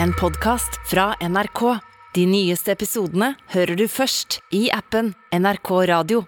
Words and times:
en 0.00 0.12
podkast 0.12 0.90
fra 0.90 1.14
NRK. 1.20 1.78
De 2.14 2.26
nyeste 2.26 2.72
episodene 2.72 3.34
hører 3.52 3.76
du 3.76 3.86
først 3.88 4.40
i 4.54 4.68
appen 4.72 5.12
NRK 5.32 5.70
Radio. 5.90 6.24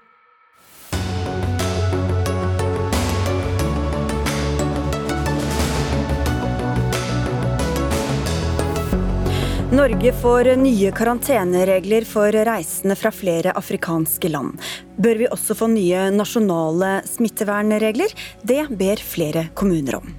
Norge 9.74 10.12
får 10.22 10.52
nye 10.60 10.90
karanteneregler 10.94 12.04
for 12.06 12.30
reisende 12.46 12.94
fra 12.96 13.10
flere 13.10 13.54
afrikanske 13.58 14.30
land. 14.30 14.60
Bør 15.02 15.24
vi 15.24 15.30
også 15.30 15.56
få 15.58 15.70
nye 15.72 16.10
nasjonale 16.14 17.00
smittevernregler? 17.10 18.14
Det 18.46 18.68
ber 18.78 19.02
flere 19.02 19.48
kommuner 19.58 19.98
om. 19.98 20.14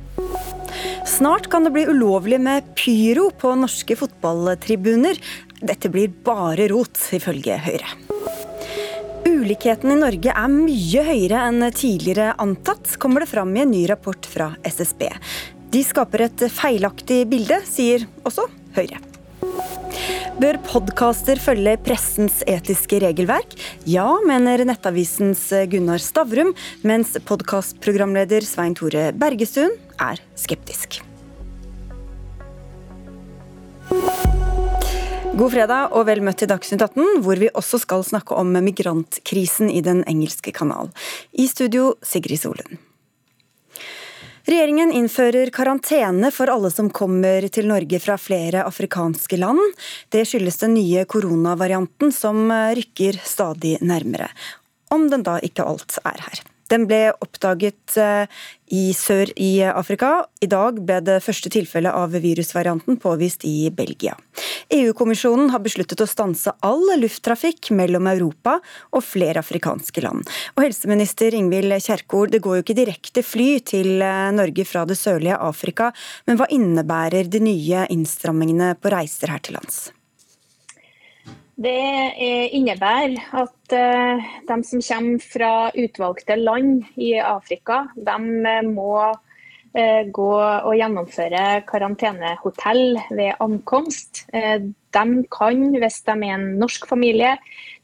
Snart 1.16 1.48
kan 1.48 1.64
det 1.64 1.72
bli 1.72 1.86
ulovlig 1.88 2.42
med 2.44 2.66
pyro 2.76 3.30
på 3.40 3.54
norske 3.56 3.96
fotballtribuner. 3.96 5.16
Dette 5.64 5.88
blir 5.88 6.12
bare 6.28 6.68
rot, 6.68 7.00
ifølge 7.16 7.56
Høyre. 7.56 7.94
Ulikheten 9.24 9.94
i 9.94 9.98
Norge 10.02 10.34
er 10.36 10.52
mye 10.52 11.06
høyere 11.08 11.46
enn 11.48 11.70
tidligere 11.72 12.34
antatt, 12.42 12.98
kommer 13.00 13.24
det 13.24 13.32
fram 13.32 13.56
i 13.56 13.64
en 13.64 13.72
ny 13.72 13.86
rapport 13.88 14.28
fra 14.28 14.50
SSB. 14.68 15.08
De 15.72 15.86
skaper 15.88 16.28
et 16.28 16.46
feilaktig 16.52 17.24
bilde, 17.32 17.62
sier 17.64 18.04
også 18.28 18.50
Høyre. 18.76 19.00
Bør 20.36 20.60
podkaster 20.68 21.40
følge 21.40 21.78
pressens 21.80 22.42
etiske 22.44 23.00
regelverk? 23.06 23.56
Ja, 23.88 24.18
mener 24.28 24.66
Nettavisens 24.68 25.48
Gunnar 25.72 26.04
Stavrum, 26.04 26.52
mens 26.84 27.16
podkastprogramleder 27.24 28.44
Svein 28.44 28.76
Tore 28.76 29.14
Bergestuen 29.16 29.78
er 29.96 30.20
skeptisk. 30.36 31.05
God 35.36 35.52
fredag 35.52 35.92
og 35.92 36.06
vel 36.08 36.22
møtt 36.24 36.38
til 36.40 36.48
Dagsnytt 36.48 36.80
18, 36.80 37.18
hvor 37.26 37.36
vi 37.36 37.50
også 37.52 37.82
skal 37.82 38.06
snakke 38.08 38.38
om 38.40 38.54
migrantkrisen 38.64 39.68
i 39.68 39.82
Den 39.84 40.00
engelske 40.08 40.54
kanal. 40.56 40.94
I 41.36 41.50
studio 41.52 41.90
Sigrid 42.00 42.40
Solund. 42.40 42.78
Regjeringen 44.48 44.94
innfører 44.96 45.52
karantene 45.52 46.32
for 46.32 46.54
alle 46.54 46.72
som 46.72 46.88
kommer 46.94 47.50
til 47.52 47.68
Norge 47.68 48.00
fra 48.00 48.16
flere 48.22 48.64
afrikanske 48.64 49.42
land. 49.42 49.60
Det 50.14 50.24
skyldes 50.30 50.62
den 50.64 50.78
nye 50.78 51.04
koronavarianten 51.04 52.16
som 52.16 52.48
rykker 52.80 53.20
stadig 53.26 53.80
nærmere. 53.82 54.32
Om 54.94 55.10
den 55.12 55.26
da 55.26 55.40
ikke 55.44 55.68
alt 55.68 56.00
er 56.06 56.30
her. 56.30 56.46
Den 56.72 56.88
ble 56.90 57.12
oppdaget 57.22 57.98
eh, 58.02 58.26
i 58.74 58.90
sør 58.98 59.30
i 59.38 59.60
Afrika. 59.68 60.26
I 60.42 60.50
dag 60.50 60.80
ble 60.86 61.00
det 61.06 61.20
første 61.24 61.52
tilfellet 61.54 61.94
av 61.94 62.16
virusvarianten 62.22 62.98
påvist 63.02 63.46
i 63.46 63.70
Belgia. 63.70 64.16
EU-kommisjonen 64.74 65.52
har 65.54 65.62
besluttet 65.62 66.02
å 66.02 66.10
stanse 66.10 66.56
all 66.66 66.84
lufttrafikk 66.98 67.70
mellom 67.78 68.10
Europa 68.10 68.58
og 68.92 69.06
flere 69.06 69.44
afrikanske 69.46 70.02
land. 70.06 70.26
Og 70.56 70.66
helseminister 70.66 71.38
Ingvild 71.38 71.78
Kjerkol, 71.86 72.32
det 72.34 72.42
går 72.46 72.60
jo 72.60 72.66
ikke 72.66 72.80
direkte 72.82 73.26
fly 73.26 73.50
til 73.66 74.02
eh, 74.02 74.32
Norge 74.36 74.66
fra 74.66 74.88
det 74.90 74.98
sørlige 75.00 75.38
Afrika, 75.38 75.92
men 76.26 76.42
hva 76.42 76.50
innebærer 76.54 77.30
de 77.30 77.44
nye 77.46 77.86
innstrammingene 77.94 78.74
på 78.82 78.94
reiser 78.94 79.34
her 79.34 79.46
til 79.46 79.60
lands? 79.60 79.86
Det 81.56 82.52
innebærer 82.52 83.16
at 83.40 83.74
eh, 83.76 84.24
de 84.44 84.56
som 84.68 84.82
kommer 84.84 85.22
fra 85.24 85.52
utvalgte 85.72 86.36
land 86.36 86.84
i 87.00 87.14
Afrika, 87.16 87.86
de 87.96 88.18
eh, 88.52 88.66
må 88.68 88.98
eh, 89.72 90.04
gå 90.12 90.34
og 90.36 90.74
gjennomføre 90.76 91.62
karantenehotell 91.70 93.00
ved 93.08 93.40
ankomst. 93.40 94.26
De 94.36 95.06
kan, 95.32 95.64
hvis 95.80 96.02
de 96.04 96.18
er 96.18 96.36
en 96.36 96.46
norsk 96.60 96.90
familie, 96.92 97.38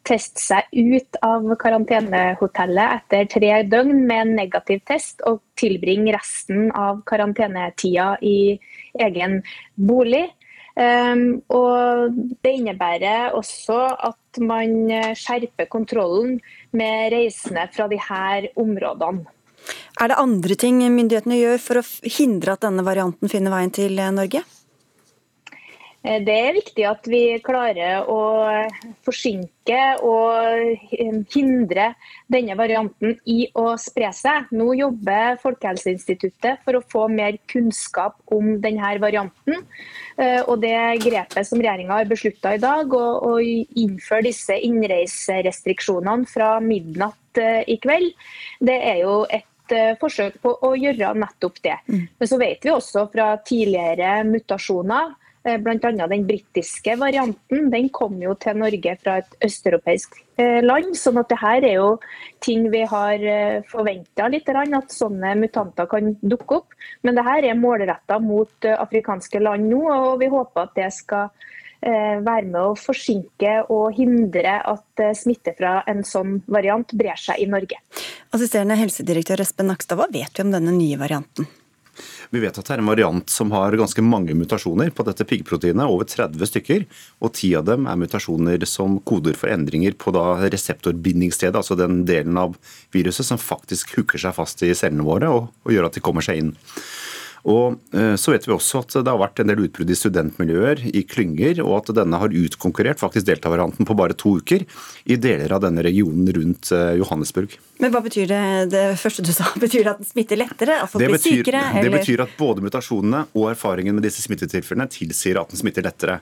teste 0.04 0.44
seg 0.44 0.68
ut 0.76 1.22
av 1.24 1.48
karantenehotellet 1.62 2.98
etter 3.00 3.32
tre 3.32 3.54
døgn 3.72 4.04
med 4.04 4.26
en 4.26 4.36
negativ 4.42 4.84
test, 4.84 5.24
og 5.24 5.40
tilbringe 5.56 6.12
resten 6.18 6.74
av 6.76 7.06
karantenetida 7.08 8.18
i 8.20 8.58
egen 9.00 9.40
bolig. 9.80 10.26
Um, 10.82 11.44
og 11.54 12.16
Det 12.42 12.56
innebærer 12.58 13.36
også 13.38 13.78
at 14.08 14.40
man 14.42 14.90
skjerper 15.18 15.68
kontrollen 15.70 16.40
med 16.74 17.12
reisende 17.14 17.68
fra 17.76 17.86
disse 17.92 18.50
områdene. 18.58 19.28
Er 20.02 20.10
det 20.10 20.18
andre 20.18 20.56
ting 20.58 20.80
myndighetene 20.82 21.38
gjør 21.38 21.60
for 21.62 21.82
å 21.82 21.86
hindre 22.16 22.56
at 22.56 22.64
denne 22.66 22.86
varianten 22.88 23.30
finner 23.30 23.54
veien 23.54 23.74
til 23.76 24.00
Norge? 24.16 24.42
Eh, 26.02 26.18
det 26.26 26.34
er 26.34 26.56
viktig 26.58 26.86
at 26.90 27.08
vi 27.10 27.22
klarer 27.46 28.08
å 28.10 28.22
forsinke 29.06 29.80
og 30.02 30.34
eh, 30.98 31.20
hindre 31.34 31.92
denne 32.32 32.56
varianten 32.58 33.20
i 33.30 33.44
å 33.54 33.76
spre 33.82 34.10
seg. 34.16 34.50
Nå 34.58 34.72
jobber 34.80 35.38
Folkehelseinstituttet 35.44 36.66
for 36.66 36.80
å 36.80 36.86
få 36.94 37.06
mer 37.12 37.38
kunnskap 37.52 38.18
om 38.34 38.56
denne 38.64 38.96
varianten. 39.04 39.62
Eh, 40.18 40.42
og 40.42 40.64
det 40.66 41.04
grepet 41.06 41.48
som 41.48 41.62
regjeringa 41.62 42.02
har 42.02 42.10
beslutta 42.10 42.56
i 42.58 42.62
dag, 42.62 42.92
å, 42.92 43.38
innføre 43.42 44.26
disse 44.28 44.58
innreiserestriksjonene 44.66 46.28
fra 46.30 46.56
midnatt 46.64 47.40
i 47.40 47.78
kveld, 47.82 48.12
det 48.60 48.76
er 48.76 48.98
jo 49.06 49.22
et 49.32 49.48
forsøk 50.02 50.36
på 50.44 50.52
å 50.68 50.74
gjøre 50.76 51.14
nettopp 51.16 51.62
det. 51.64 51.78
Mm. 51.88 52.02
Men 52.20 52.30
så 52.30 52.40
vet 52.42 52.66
vi 52.66 52.74
også 52.74 53.06
fra 53.14 53.30
tidligere 53.48 54.18
mutasjoner 54.28 55.14
Bl.a. 55.42 56.08
den 56.08 56.26
britiske 56.28 56.94
varianten 57.02 57.70
den 57.74 57.88
kom 57.90 58.20
jo 58.22 58.36
til 58.38 58.60
Norge 58.62 58.94
fra 59.02 59.16
et 59.24 59.38
østeuropeisk 59.48 60.20
eh, 60.38 60.60
land. 60.62 60.94
sånn 60.98 61.18
at 61.18 61.32
det 61.32 61.40
her 61.42 61.66
er 61.66 61.78
jo 61.80 61.88
ting 62.46 62.68
vi 62.70 62.84
har 62.86 63.24
eh, 63.26 63.64
forventa 63.70 64.28
at 64.30 64.94
sånne 64.94 65.34
mutanter 65.40 65.90
kan 65.90 66.14
dukke 66.22 66.60
opp. 66.62 66.76
Men 67.02 67.18
det 67.18 67.26
her 67.26 67.48
er 67.50 67.58
målretta 67.58 68.20
mot 68.22 68.70
afrikanske 68.70 69.42
land 69.42 69.66
nå, 69.72 69.82
og 69.90 70.20
vi 70.22 70.30
håper 70.30 70.68
at 70.68 70.78
det 70.78 70.92
skal 70.94 71.34
være 71.82 72.46
med 72.46 72.60
å 72.62 72.76
forsinke 72.78 73.56
og 73.74 73.96
hindre 73.98 74.52
at 74.70 75.02
smitte 75.18 75.56
fra 75.58 75.80
en 75.90 76.04
sånn 76.06 76.36
variant 76.46 76.94
brer 76.94 77.18
seg 77.18 77.42
i 77.42 77.48
Norge. 77.50 77.80
Assisterende 78.30 78.78
helsedirektør 78.78 79.42
Espen 79.42 79.72
Nakstad, 79.74 79.98
hva 79.98 80.06
vet 80.14 80.38
vi 80.38 80.46
om 80.46 80.54
denne 80.54 80.76
nye 80.76 81.02
varianten? 81.02 81.50
Vi 82.32 82.40
vet 82.40 82.58
at 82.58 82.68
det 82.68 82.76
er 82.76 82.82
en 82.84 82.90
variant 82.90 83.32
som 83.32 83.52
har 83.56 83.76
ganske 83.78 84.04
mange 84.06 84.36
mutasjoner 84.38 84.92
på 84.96 85.06
dette 85.08 85.26
piggproteinet, 85.28 85.84
over 85.86 86.08
30 86.08 86.50
stykker. 86.50 86.86
Og 87.22 87.34
ti 87.38 87.52
av 87.58 87.68
dem 87.68 87.88
er 87.90 88.00
mutasjoner 88.00 88.64
som 88.70 89.00
koder 89.08 89.38
for 89.38 89.52
endringer 89.52 89.98
på 90.00 90.14
reseptorbindingsstedet, 90.16 91.58
altså 91.60 91.78
den 91.80 92.04
delen 92.08 92.40
av 92.40 92.56
viruset 92.96 93.28
som 93.28 93.42
faktisk 93.42 93.98
hooker 93.98 94.22
seg 94.22 94.36
fast 94.38 94.64
i 94.66 94.74
cellene 94.78 95.06
våre 95.08 95.32
og, 95.32 95.52
og 95.66 95.76
gjør 95.76 95.90
at 95.90 95.98
de 95.98 96.06
kommer 96.06 96.26
seg 96.26 96.42
inn. 96.42 96.54
Og 97.50 97.80
eh, 97.96 98.16
Så 98.20 98.34
vet 98.34 98.46
vi 98.48 98.54
også 98.54 98.84
at 98.84 98.96
det 99.00 99.10
har 99.10 99.20
vært 99.22 99.42
en 99.42 99.50
del 99.50 99.64
utbrudd 99.66 99.90
i 99.90 99.98
studentmiljøer, 99.98 100.84
i 100.94 101.04
klynger, 101.08 101.62
og 101.66 101.80
at 101.80 101.94
denne 101.98 102.20
har 102.22 102.36
utkonkurrert 102.42 103.02
faktisk 103.02 103.28
deltavarianten 103.30 103.88
på 103.88 103.98
bare 103.98 104.18
to 104.18 104.36
uker 104.42 104.66
i 105.10 105.18
deler 105.22 105.56
av 105.56 105.64
denne 105.66 105.84
regionen 105.86 106.30
rundt 106.36 106.72
eh, 106.76 106.96
Johannesburg. 107.02 107.58
Men 107.82 107.94
hva 107.94 108.04
betyr 108.06 108.30
det, 108.30 108.44
det 108.74 108.84
første 109.02 109.26
du 109.26 109.32
sa? 109.34 109.48
Betyr 109.62 109.86
det 109.86 109.94
at 109.96 110.04
den 110.04 110.10
smitter 110.12 110.38
lettere? 110.38 110.78
At 110.84 110.92
folk 110.92 111.02
det 111.02 111.10
betyr, 111.16 111.38
blir 111.40 111.46
sykere? 111.46 111.64
Eller? 111.72 111.90
Det 111.90 112.04
betyr 112.04 112.26
at 112.28 112.36
både 112.38 112.66
mutasjonene 112.66 113.24
og 113.34 113.48
erfaringen 113.56 113.98
med 113.98 114.06
disse 114.06 114.24
smittetilfellene 114.26 114.90
tilsier 114.92 115.42
at 115.42 115.54
den 115.54 115.62
smitter 115.62 115.86
lettere. 115.86 116.20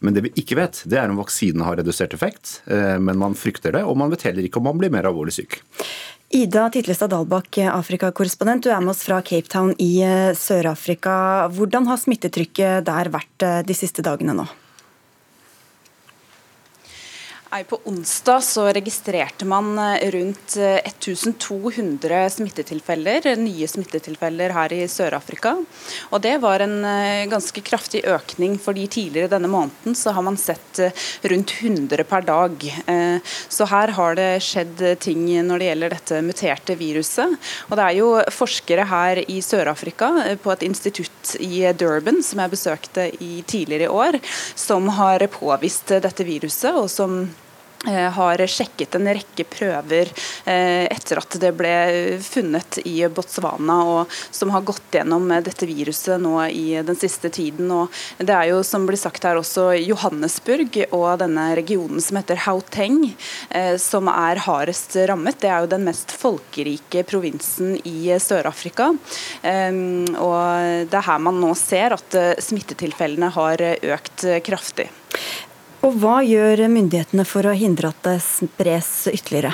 Men 0.00 0.16
det 0.16 0.24
vi 0.28 0.34
ikke 0.40 0.56
vet, 0.58 0.84
det 0.88 1.00
er 1.00 1.12
om 1.12 1.20
vaksinen 1.20 1.66
har 1.66 1.76
redusert 1.82 2.16
effekt. 2.16 2.60
Eh, 2.64 2.96
men 3.02 3.20
man 3.20 3.36
frykter 3.38 3.76
det, 3.76 3.84
og 3.84 3.98
man 4.00 4.12
vet 4.14 4.24
heller 4.30 4.48
ikke 4.48 4.62
om 4.62 4.70
man 4.70 4.80
blir 4.80 4.92
mer 4.94 5.10
alvorlig 5.10 5.36
syk. 5.36 5.60
Ida 6.32 6.70
Titlestad 6.72 7.10
Dalbakk, 7.12 7.58
Afrikakorrespondent. 7.68 8.64
Du 8.64 8.70
er 8.72 8.80
med 8.80 8.94
oss 8.94 9.02
fra 9.04 9.18
Cape 9.20 9.50
Town 9.52 9.74
i 9.76 10.00
eh, 10.00 10.30
Sør-Afrika. 10.32 11.12
Hvordan 11.52 11.84
har 11.90 12.00
smittetrykket 12.00 12.86
der 12.88 13.10
vært 13.12 13.44
eh, 13.44 13.58
de 13.68 13.76
siste 13.76 14.00
dagene 14.06 14.32
nå? 14.38 14.46
På 17.52 17.78
onsdag 17.84 18.40
så 18.40 18.62
registrerte 18.72 19.44
man 19.44 19.78
eh, 19.78 20.10
rundt 20.10 20.56
1200 20.56 22.16
eh, 22.16 22.28
smittetilfeller, 22.30 23.26
nye 23.36 23.66
smittetilfeller 23.68 24.54
her 24.56 24.72
i 24.72 24.86
Sør-Afrika. 24.88 25.52
Og 26.16 26.22
Det 26.24 26.32
var 26.40 26.64
en 26.64 26.78
eh, 26.88 27.26
ganske 27.28 27.60
kraftig 27.60 28.06
økning, 28.08 28.56
fordi 28.56 28.86
tidligere 28.88 29.34
denne 29.34 29.50
måneden 29.52 29.92
så 29.92 30.14
har 30.16 30.24
man 30.24 30.40
sett 30.40 30.80
rundt 31.28 31.52
100 31.60 32.06
per 32.08 32.24
dag. 32.24 32.64
Så 33.52 33.66
her 33.68 33.92
har 33.98 34.16
det 34.16 34.30
skjedd 34.44 34.80
ting 35.04 35.26
når 35.44 35.60
det 35.60 35.68
gjelder 35.68 35.92
dette 35.92 36.22
muterte 36.24 36.76
viruset. 36.80 37.36
Og 37.68 37.76
Det 37.76 37.84
er 37.84 37.98
jo 37.98 38.08
forskere 38.32 38.88
her 38.88 39.20
i 39.26 39.42
Sør-Afrika 39.44 40.10
på 40.40 40.54
et 40.56 40.64
institutt 40.64 41.36
i 41.44 41.66
Durban 41.76 42.24
som 42.24 42.40
jeg 42.40 42.54
besøkte 42.56 43.08
i 43.20 43.44
tidligere 43.44 43.90
i 43.90 43.94
år, 44.08 44.20
som 44.56 44.88
har 44.96 45.28
påvist 45.36 45.92
dette 46.00 46.24
viruset. 46.24 46.72
og 46.72 46.88
som 46.90 47.26
har 47.90 48.38
sjekket 48.46 48.94
en 48.94 49.08
rekke 49.10 49.44
prøver 49.50 50.10
eh, 50.46 50.86
etter 50.86 51.18
at 51.18 51.34
det 51.42 51.50
ble 51.58 51.72
funnet 52.22 52.78
i 52.86 53.00
Botswana, 53.10 53.78
og 53.82 54.14
som 54.30 54.52
har 54.54 54.64
gått 54.66 54.94
gjennom 54.94 55.26
dette 55.42 55.66
viruset 55.66 56.20
nå 56.22 56.36
i 56.46 56.78
den 56.86 56.98
siste 56.98 57.30
tiden. 57.32 57.70
Og 57.74 57.90
det 58.22 58.36
er 58.36 58.52
jo 58.52 58.62
som 58.66 58.86
blir 58.86 59.00
sagt 59.00 59.26
her 59.26 59.40
også 59.40 59.72
Johannesburg 59.80 60.78
og 60.92 61.08
denne 61.24 61.48
regionen 61.58 62.02
som 62.02 62.20
heter 62.20 62.44
Hauteng, 62.46 63.00
eh, 63.50 63.74
som 63.82 64.10
er 64.12 64.44
hardest 64.46 64.96
rammet. 65.10 65.40
Det 65.42 65.50
er 65.50 65.64
jo 65.64 65.72
den 65.74 65.86
mest 65.88 66.14
folkerike 66.14 67.02
provinsen 67.08 67.74
i 67.82 68.12
Sør-Afrika. 68.22 68.92
Og 68.92 70.42
det 70.88 70.98
er 70.98 71.06
her 71.06 71.22
man 71.22 71.40
nå 71.42 71.52
ser 71.58 71.94
at 71.96 72.16
smittetilfellene 72.42 73.30
har 73.34 73.62
økt 73.96 74.26
kraftig. 74.46 74.88
Og 75.82 75.96
hva 75.98 76.20
gjør 76.22 76.68
myndighetene 76.70 77.24
for 77.26 77.48
å 77.48 77.56
hindre 77.58 77.90
at 77.90 78.04
det 78.06 78.20
spres 78.22 79.08
ytterligere? 79.10 79.50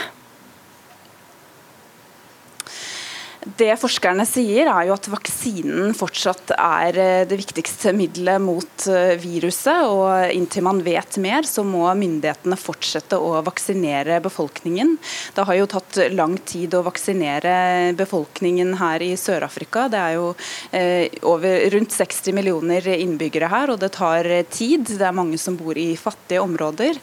Det 3.39 3.71
forskerne 3.79 4.25
sier, 4.27 4.67
er 4.67 4.89
jo 4.89 4.95
at 4.97 5.07
vaksinen 5.13 5.93
fortsatt 5.97 6.51
er 6.57 6.97
eh, 6.99 7.27
det 7.29 7.37
viktigste 7.39 7.93
middelet 7.95 8.43
mot 8.43 8.87
eh, 8.91 9.15
viruset. 9.21 9.87
og 9.87 10.35
Inntil 10.35 10.67
man 10.67 10.81
vet 10.83 11.21
mer, 11.23 11.47
så 11.47 11.63
må 11.63 11.85
myndighetene 11.95 12.59
fortsette 12.59 13.15
å 13.15 13.37
vaksinere 13.47 14.19
befolkningen. 14.25 14.97
Det 15.37 15.47
har 15.47 15.61
jo 15.61 15.71
tatt 15.71 16.01
lang 16.19 16.35
tid 16.51 16.75
å 16.75 16.83
vaksinere 16.89 17.95
befolkningen 17.99 18.75
her 18.83 19.07
i 19.07 19.13
Sør-Afrika. 19.15 19.87
Det 19.93 20.03
er 20.03 20.19
jo 20.19 20.29
eh, 20.75 21.07
over, 21.23 21.71
rundt 21.77 21.95
60 21.95 22.35
millioner 22.35 22.91
innbyggere 22.99 23.55
her, 23.55 23.71
og 23.71 23.79
det 23.85 23.95
tar 23.95 24.27
tid. 24.51 24.91
Det 24.99 25.07
er 25.07 25.15
mange 25.15 25.39
som 25.39 25.57
bor 25.59 25.79
i 25.79 25.93
fattige 25.95 26.43
områder. 26.43 26.99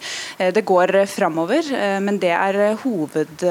Det 0.52 0.68
går 0.68 1.06
framover, 1.10 1.72
men 2.04 2.20
det 2.20 2.34
er 2.36 2.76
hoved 2.84 3.46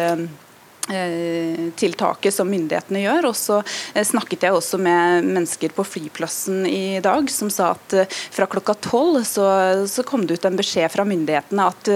tiltaket 0.86 2.34
som 2.34 2.48
myndighetene 2.50 3.00
gjør. 3.04 3.30
Og 3.30 3.36
så 3.36 3.60
eh, 3.94 4.04
snakket 4.04 4.44
jeg 4.44 4.56
også 4.56 4.78
med 4.82 5.24
mennesker 5.24 5.72
på 5.74 5.84
flyplassen 5.86 6.66
i 6.68 7.00
dag 7.04 7.30
som 7.32 7.50
sa 7.52 7.70
at 7.72 7.96
eh, 7.96 8.18
fra 8.34 8.46
klokka 8.50 8.74
tolv 8.84 9.22
så, 9.24 9.46
så, 9.88 10.04
kom 10.04 10.26
det 10.26 10.38
ut 10.38 10.44
en 10.44 10.58
beskjed 10.58 10.92
fra 10.92 11.06
myndighetene 11.08 11.64
at 11.64 11.88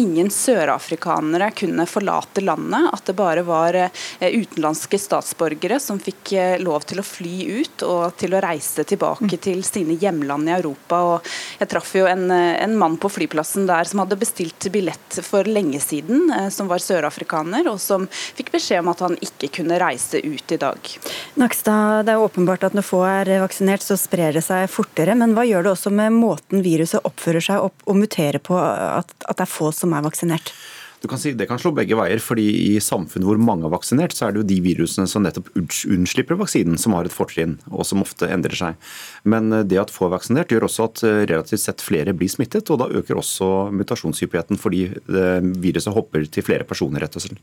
ingen 0.00 0.30
sørafrikanere 0.32 1.52
kunne 1.54 1.86
forlate 1.86 2.42
landet. 2.42 2.88
At 2.92 3.06
det 3.06 3.14
bare 3.18 3.44
var 3.46 3.76
utenlandske 4.20 4.98
statsborgere 4.98 5.78
som 5.80 6.00
fikk 6.02 6.32
lov 6.62 6.82
til 6.88 7.00
å 7.00 7.06
fly 7.06 7.36
ut 7.62 7.84
og 7.86 8.16
til 8.18 8.34
å 8.34 8.40
reise 8.42 8.84
tilbake 8.88 9.38
til 9.42 9.62
sine 9.66 9.94
hjemland 10.00 10.50
i 10.50 10.56
Europa. 10.56 11.00
Og 11.12 11.30
jeg 11.60 11.70
traff 11.70 11.94
jo 11.94 12.08
en, 12.10 12.26
en 12.32 12.76
mann 12.78 12.98
på 13.00 13.10
flyplassen 13.12 13.68
der 13.70 13.86
som 13.88 14.02
hadde 14.02 14.18
bestilt 14.18 14.66
billett 14.74 15.20
for 15.22 15.46
lenge 15.46 15.78
siden, 15.82 16.26
som 16.50 16.70
var 16.70 16.82
sørafrikaner. 16.82 17.70
og 17.70 17.78
som 17.82 18.08
fikk 18.38 18.52
beskjed 18.54 18.82
om 18.82 18.90
at 18.92 19.02
han 19.04 19.16
ikke 19.24 19.50
kunne 19.58 19.78
reise 19.82 20.20
ut 20.24 20.54
i 20.54 20.60
dag. 20.60 20.92
Nakstad, 21.40 22.06
Det 22.06 22.14
er 22.14 22.26
åpenbart 22.26 22.64
at 22.68 22.76
når 22.76 22.86
få 22.86 23.02
er 23.06 23.32
vaksinert, 23.42 23.82
så 23.84 23.96
sprer 24.00 24.32
det 24.32 24.44
seg 24.44 24.68
fortere. 24.70 25.16
Men 25.18 25.34
hva 25.36 25.46
gjør 25.48 25.66
det 25.66 25.74
også 25.76 25.92
med 25.94 26.12
måten 26.16 26.64
viruset 26.64 27.04
oppfører 27.04 27.44
seg 27.44 27.66
opp 27.70 27.86
og 27.86 27.98
muterer 27.98 28.38
på, 28.42 28.58
at, 28.58 29.12
at 29.28 29.36
det 29.36 29.46
er 29.46 29.56
få 29.58 29.72
som 29.76 29.92
er 29.96 30.06
vaksinert? 30.06 30.54
Du 31.02 31.08
kan 31.10 31.18
si 31.18 31.32
Det 31.34 31.48
kan 31.50 31.58
slå 31.58 31.72
begge 31.74 31.96
veier. 31.98 32.20
fordi 32.22 32.46
I 32.76 32.80
samfunn 32.80 33.26
hvor 33.26 33.38
mange 33.38 33.66
er 33.66 33.74
vaksinert, 33.74 34.14
så 34.14 34.28
er 34.28 34.32
det 34.32 34.42
jo 34.42 34.48
de 34.52 34.58
virusene 34.62 35.10
som 35.10 35.24
nettopp 35.26 35.50
unnslipper 35.58 36.38
vaksinen, 36.38 36.78
som 36.78 36.94
har 36.94 37.08
et 37.08 37.14
fortrinn, 37.14 37.58
og 37.70 37.84
som 37.86 38.04
ofte 38.04 38.28
endrer 38.30 38.54
seg. 38.54 38.92
Men 39.24 39.52
eh, 39.52 39.66
det 39.66 39.80
at 39.82 39.90
få 39.90 40.06
er 40.06 40.14
vaksinert, 40.14 40.54
gjør 40.54 40.68
også 40.68 40.86
at 40.86 41.02
eh, 41.08 41.22
relativt 41.26 41.64
sett 41.64 41.82
flere 41.82 42.14
blir 42.14 42.30
smittet. 42.30 42.70
og 42.70 42.78
Da 42.84 42.90
øker 43.00 43.18
også 43.18 43.72
mutasjonshyppigheten 43.74 44.60
fordi 44.62 44.84
eh, 44.94 45.40
viruset 45.64 45.94
hopper 45.94 46.28
til 46.30 46.46
flere 46.46 46.68
personer. 46.68 47.02
rett 47.02 47.18
og 47.18 47.26
slett. 47.26 47.42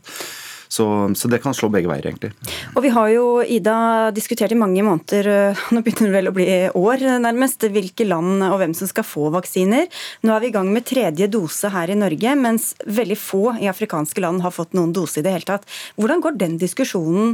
Så, 0.69 0.85
så, 1.17 1.29
det 1.31 1.39
kan 1.41 1.55
slå 1.57 1.71
begge 1.73 1.89
veier, 1.89 2.05
egentlig. 2.05 2.29
Og 2.77 2.83
Vi 2.85 2.91
har 2.93 3.09
jo, 3.09 3.23
Ida, 3.41 4.11
diskutert 4.13 4.53
i 4.53 4.59
mange 4.59 4.83
måneder, 4.85 5.29
øh, 5.33 5.63
nå 5.73 5.81
begynner 5.81 6.11
det 6.11 6.17
vel 6.19 6.29
å 6.29 6.35
bli 6.35 6.47
år 6.77 7.05
nærmest, 7.25 7.65
hvilke 7.73 8.05
land 8.05 8.45
og 8.51 8.59
hvem 8.61 8.75
som 8.77 8.89
skal 8.91 9.07
få 9.07 9.31
vaksiner. 9.33 9.89
Nå 10.21 10.35
er 10.35 10.45
vi 10.45 10.51
i 10.51 10.55
gang 10.55 10.69
med 10.73 10.85
tredje 10.85 11.29
dose 11.33 11.73
her 11.73 11.89
i 11.89 11.97
Norge, 11.97 12.37
mens 12.37 12.75
veldig 12.85 13.17
få 13.17 13.43
i 13.57 13.69
afrikanske 13.71 14.21
land 14.21 14.45
har 14.45 14.53
fått 14.53 14.77
noen 14.77 14.93
dose 14.93 15.23
i 15.23 15.25
det 15.25 15.33
hele 15.33 15.49
tatt. 15.49 15.65
Hvordan 15.97 16.21
går 16.21 16.37
den 16.37 16.59
diskusjonen 16.61 17.33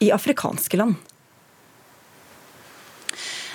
i 0.00 0.14
afrikanske 0.14 0.78
land? 0.78 1.09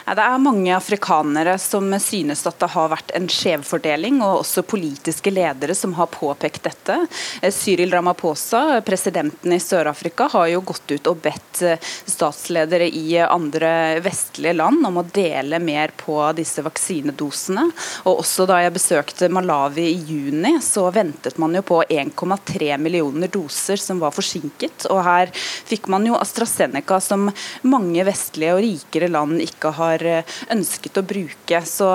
Det 0.06 0.22
er 0.22 0.38
mange 0.38 0.70
afrikanere 0.70 1.56
som 1.58 1.88
synes 1.98 2.44
at 2.46 2.60
det 2.62 2.68
har 2.76 2.92
vært 2.92 3.10
en 3.18 3.26
skjevfordeling, 3.32 4.20
og 4.22 4.44
også 4.44 4.62
politiske 4.70 5.32
ledere 5.34 5.74
som 5.74 5.96
har 5.98 6.12
påpekt 6.14 6.62
dette. 6.68 6.98
Eh, 7.42 7.50
Cyril 7.50 7.90
Ramaphosa, 7.90 8.84
presidenten 8.86 9.56
i 9.56 9.60
Sør-Afrika, 9.60 10.28
har 10.30 10.52
jo 10.52 10.62
gått 10.62 10.94
ut 10.94 11.10
og 11.10 11.24
bedt 11.26 11.64
eh, 11.66 11.82
statsledere 12.06 12.86
i 12.86 13.18
andre 13.24 13.98
vestlige 14.06 14.54
land 14.54 14.86
om 14.86 15.02
å 15.02 15.06
dele 15.10 15.58
mer 15.58 15.96
på 15.98 16.20
disse 16.38 16.62
vaksinedosene. 16.62 17.66
Og 18.06 18.22
også 18.22 18.46
da 18.46 18.62
jeg 18.62 18.76
besøkte 18.78 19.32
Malawi 19.34 19.88
i 19.90 19.98
juni, 20.06 20.54
så 20.62 20.86
ventet 20.94 21.42
man 21.42 21.58
jo 21.58 21.66
på 21.66 21.82
1,3 21.90 22.78
millioner 22.78 23.34
doser 23.34 23.82
som 23.82 24.06
var 24.06 24.14
forsinket. 24.14 24.86
Og 24.94 25.02
her 25.10 25.34
fikk 25.34 25.90
man 25.90 26.06
jo 26.06 26.22
AstraZeneca, 26.22 27.02
som 27.02 27.32
mange 27.66 28.06
vestlige 28.06 28.54
og 28.54 28.64
rikere 28.68 29.10
land 29.10 29.42
ikke 29.42 29.74
har 29.82 29.95
har 29.96 30.06
eh, 30.12 30.38
ønsket 30.56 31.02
å 31.02 31.06
bruke. 31.08 31.62
Så 31.66 31.90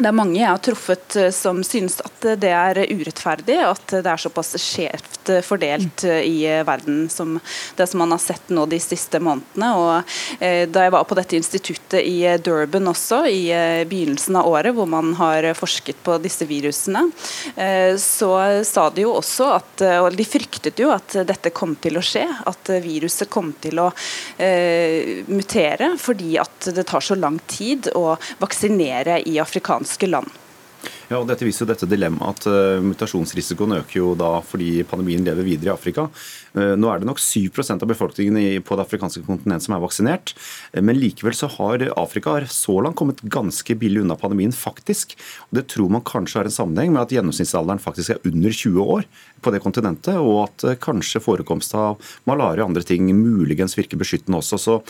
det 0.00 0.08
er 0.08 0.14
mange 0.16 0.38
jeg 0.38 0.48
har 0.48 0.60
truffet 0.62 1.16
eh, 1.20 1.30
som 1.34 1.60
synes 1.66 1.98
at 2.00 2.24
det 2.40 2.50
er 2.50 2.80
urettferdig, 2.88 3.58
at 3.60 3.92
det 3.92 4.08
er 4.08 4.20
såpass 4.20 4.54
skjevt 4.60 5.28
eh, 5.28 5.42
fordelt 5.44 6.04
eh, 6.08 6.22
i 6.24 6.38
verden 6.64 7.04
som 7.12 7.36
det 7.76 7.86
som 7.90 8.00
man 8.00 8.14
har 8.14 8.22
sett 8.22 8.48
nå 8.54 8.64
de 8.70 8.78
siste 8.80 9.20
månedene. 9.22 9.68
Og 9.76 10.14
Da 10.72 10.84
jeg 10.84 10.92
var 10.92 11.04
på 11.08 11.16
dette 11.16 11.36
instituttet 11.36 12.02
i 12.06 12.24
Durban 12.42 12.88
også, 12.90 13.22
i 13.28 13.84
begynnelsen 13.88 14.36
av 14.38 14.48
året, 14.48 14.74
hvor 14.74 14.88
man 14.88 15.12
har 15.18 15.46
forsket 15.56 16.00
på 16.04 16.16
disse 16.22 16.46
virusene, 16.48 17.04
så 18.00 18.30
sa 18.66 18.84
de 18.94 19.04
jo 19.04 19.14
også 19.18 19.48
at 19.56 19.84
og 20.02 20.16
de 20.16 20.26
fryktet 20.26 20.80
jo 20.82 20.90
at 20.94 21.16
dette 21.28 21.52
kom 21.54 21.74
til 21.82 21.98
å 21.98 22.04
skje, 22.04 22.24
at 22.48 22.72
viruset 22.84 23.30
kom 23.32 23.52
til 23.62 23.82
å 23.82 23.88
mutere 25.32 25.92
fordi 26.00 26.36
at 26.42 26.70
det 26.74 26.86
tar 26.90 27.04
så 27.04 27.18
lang 27.18 27.38
tid 27.50 27.90
å 27.98 28.16
vaksinere 28.42 29.20
i 29.28 29.38
afrikanske 29.42 29.81
afrikanske 29.82 30.06
land. 30.06 30.30
Ja, 31.10 31.18
og 31.20 31.28
Dette 31.28 31.44
viser 31.44 31.62
jo 31.62 31.68
dette 31.68 31.86
dilemmaet 31.86 32.40
at 32.40 32.46
uh, 32.48 32.82
mutasjonsrisikoen 32.82 33.76
øker 33.76 33.98
jo 33.98 34.12
da 34.18 34.40
fordi 34.42 34.82
pandemien 34.88 35.22
lever 35.22 35.44
videre 35.44 35.68
i 35.68 35.74
Afrika. 35.74 36.08
Uh, 36.56 36.72
nå 36.74 36.88
er 36.88 37.02
det 37.02 37.06
nok 37.06 37.20
7% 37.20 37.84
av 37.84 37.90
befolkningen 37.90 38.64
på 38.64 38.78
det 38.78 38.86
afrikanske 38.86 39.22
kontinent 39.26 39.62
som 39.62 39.76
er 39.76 39.82
vaksinert. 39.82 40.32
Uh, 40.72 40.80
men 40.80 40.98
likevel 40.98 41.36
så 41.36 41.50
har 41.58 41.84
Afrika 42.00 42.38
så 42.48 42.78
langt 42.82 42.96
kommet 42.98 43.20
ganske 43.22 43.76
billig 43.78 44.02
unna 44.02 44.16
pandemien, 44.18 44.54
faktisk. 44.56 45.14
Og 45.50 45.60
Det 45.60 45.68
tror 45.74 45.92
man 45.92 46.06
kanskje 46.06 46.40
har 46.40 46.50
en 46.50 46.56
sammenheng 46.56 46.96
med 46.96 47.04
at 47.04 47.14
gjennomsnittsalderen 47.14 47.82
faktisk 47.82 48.16
er 48.16 48.24
under 48.26 48.50
20 48.50 48.80
år 48.96 49.06
på 49.42 49.52
det 49.52 49.62
kontinentet, 49.62 50.16
og 50.16 50.46
at 50.46 50.80
kanskje 50.82 51.22
forekomst 51.22 51.76
av 51.76 52.00
malaria 52.30 52.62
og 52.62 52.72
andre 52.72 52.86
ting 52.86 53.10
muligens 53.12 53.76
virker 53.76 54.00
beskyttende 54.00 54.38
også. 54.40 54.58
Så 54.58 54.80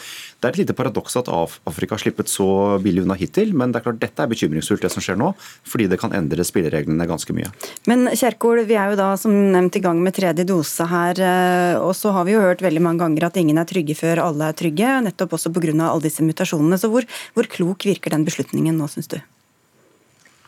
det 0.43 0.49
er 0.49 0.57
et 0.57 0.61
lite 0.65 0.75
paradoks 0.75 1.15
at 1.21 1.29
Afrika 1.31 1.95
har 1.95 2.03
slippet 2.03 2.31
så 2.31 2.45
billig 2.83 3.05
unna 3.05 3.15
hittil, 3.15 3.53
men 3.55 3.71
det 3.71 3.79
er 3.79 3.85
klart 3.85 4.01
dette 4.03 4.25
er 4.25 4.31
bekymringsfullt 4.33 4.83
det 4.83 4.91
som 4.91 5.05
skjer 5.05 5.21
nå, 5.21 5.29
fordi 5.71 5.87
det 5.93 6.01
kan 6.03 6.15
endre 6.19 6.43
spillereglene 6.43 7.07
ganske 7.07 7.35
mye. 7.37 7.53
Men 7.87 8.09
Kjerkol, 8.11 8.65
vi 8.67 8.75
er 8.75 8.91
jo 8.91 8.99
da 8.99 9.13
som 9.21 9.31
nevnt 9.55 9.79
i 9.79 9.83
gang 9.85 10.01
med 10.03 10.17
tredje 10.17 10.43
dose 10.49 10.89
her. 10.91 11.21
Eh, 11.23 11.77
og 11.79 11.95
så 11.95 12.11
har 12.17 12.27
vi 12.27 12.35
jo 12.35 12.43
hørt 12.43 12.65
veldig 12.65 12.83
mange 12.83 13.05
ganger 13.05 13.29
at 13.29 13.39
ingen 13.39 13.61
er 13.63 13.69
trygge 13.71 13.95
før 13.95 14.25
alle 14.25 14.51
er 14.51 14.59
trygge. 14.59 14.97
Nettopp 15.07 15.37
også 15.39 15.53
pga. 15.55 15.77
alle 15.87 16.03
disse 16.03 16.27
mutasjonene. 16.27 16.81
Så 16.81 16.91
hvor, 16.91 17.07
hvor 17.39 17.47
klok 17.47 17.87
virker 17.87 18.11
den 18.11 18.27
beslutningen 18.27 18.75
nå, 18.75 18.91
syns 18.91 19.13
du? 19.15 19.21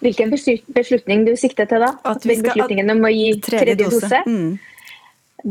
Hvilken 0.02 0.34
beslutning 0.74 1.22
du 1.28 1.36
sikter 1.38 1.70
til 1.70 1.86
da? 1.86 1.94
At 2.02 2.26
vi 2.26 2.34
skal, 2.40 2.50
beslutningen 2.50 2.90
om 2.96 3.06
å 3.06 3.12
gi 3.14 3.30
tredje, 3.38 3.78
tredje 3.78 3.92
dose? 3.94 4.24
Mm. 4.26 4.58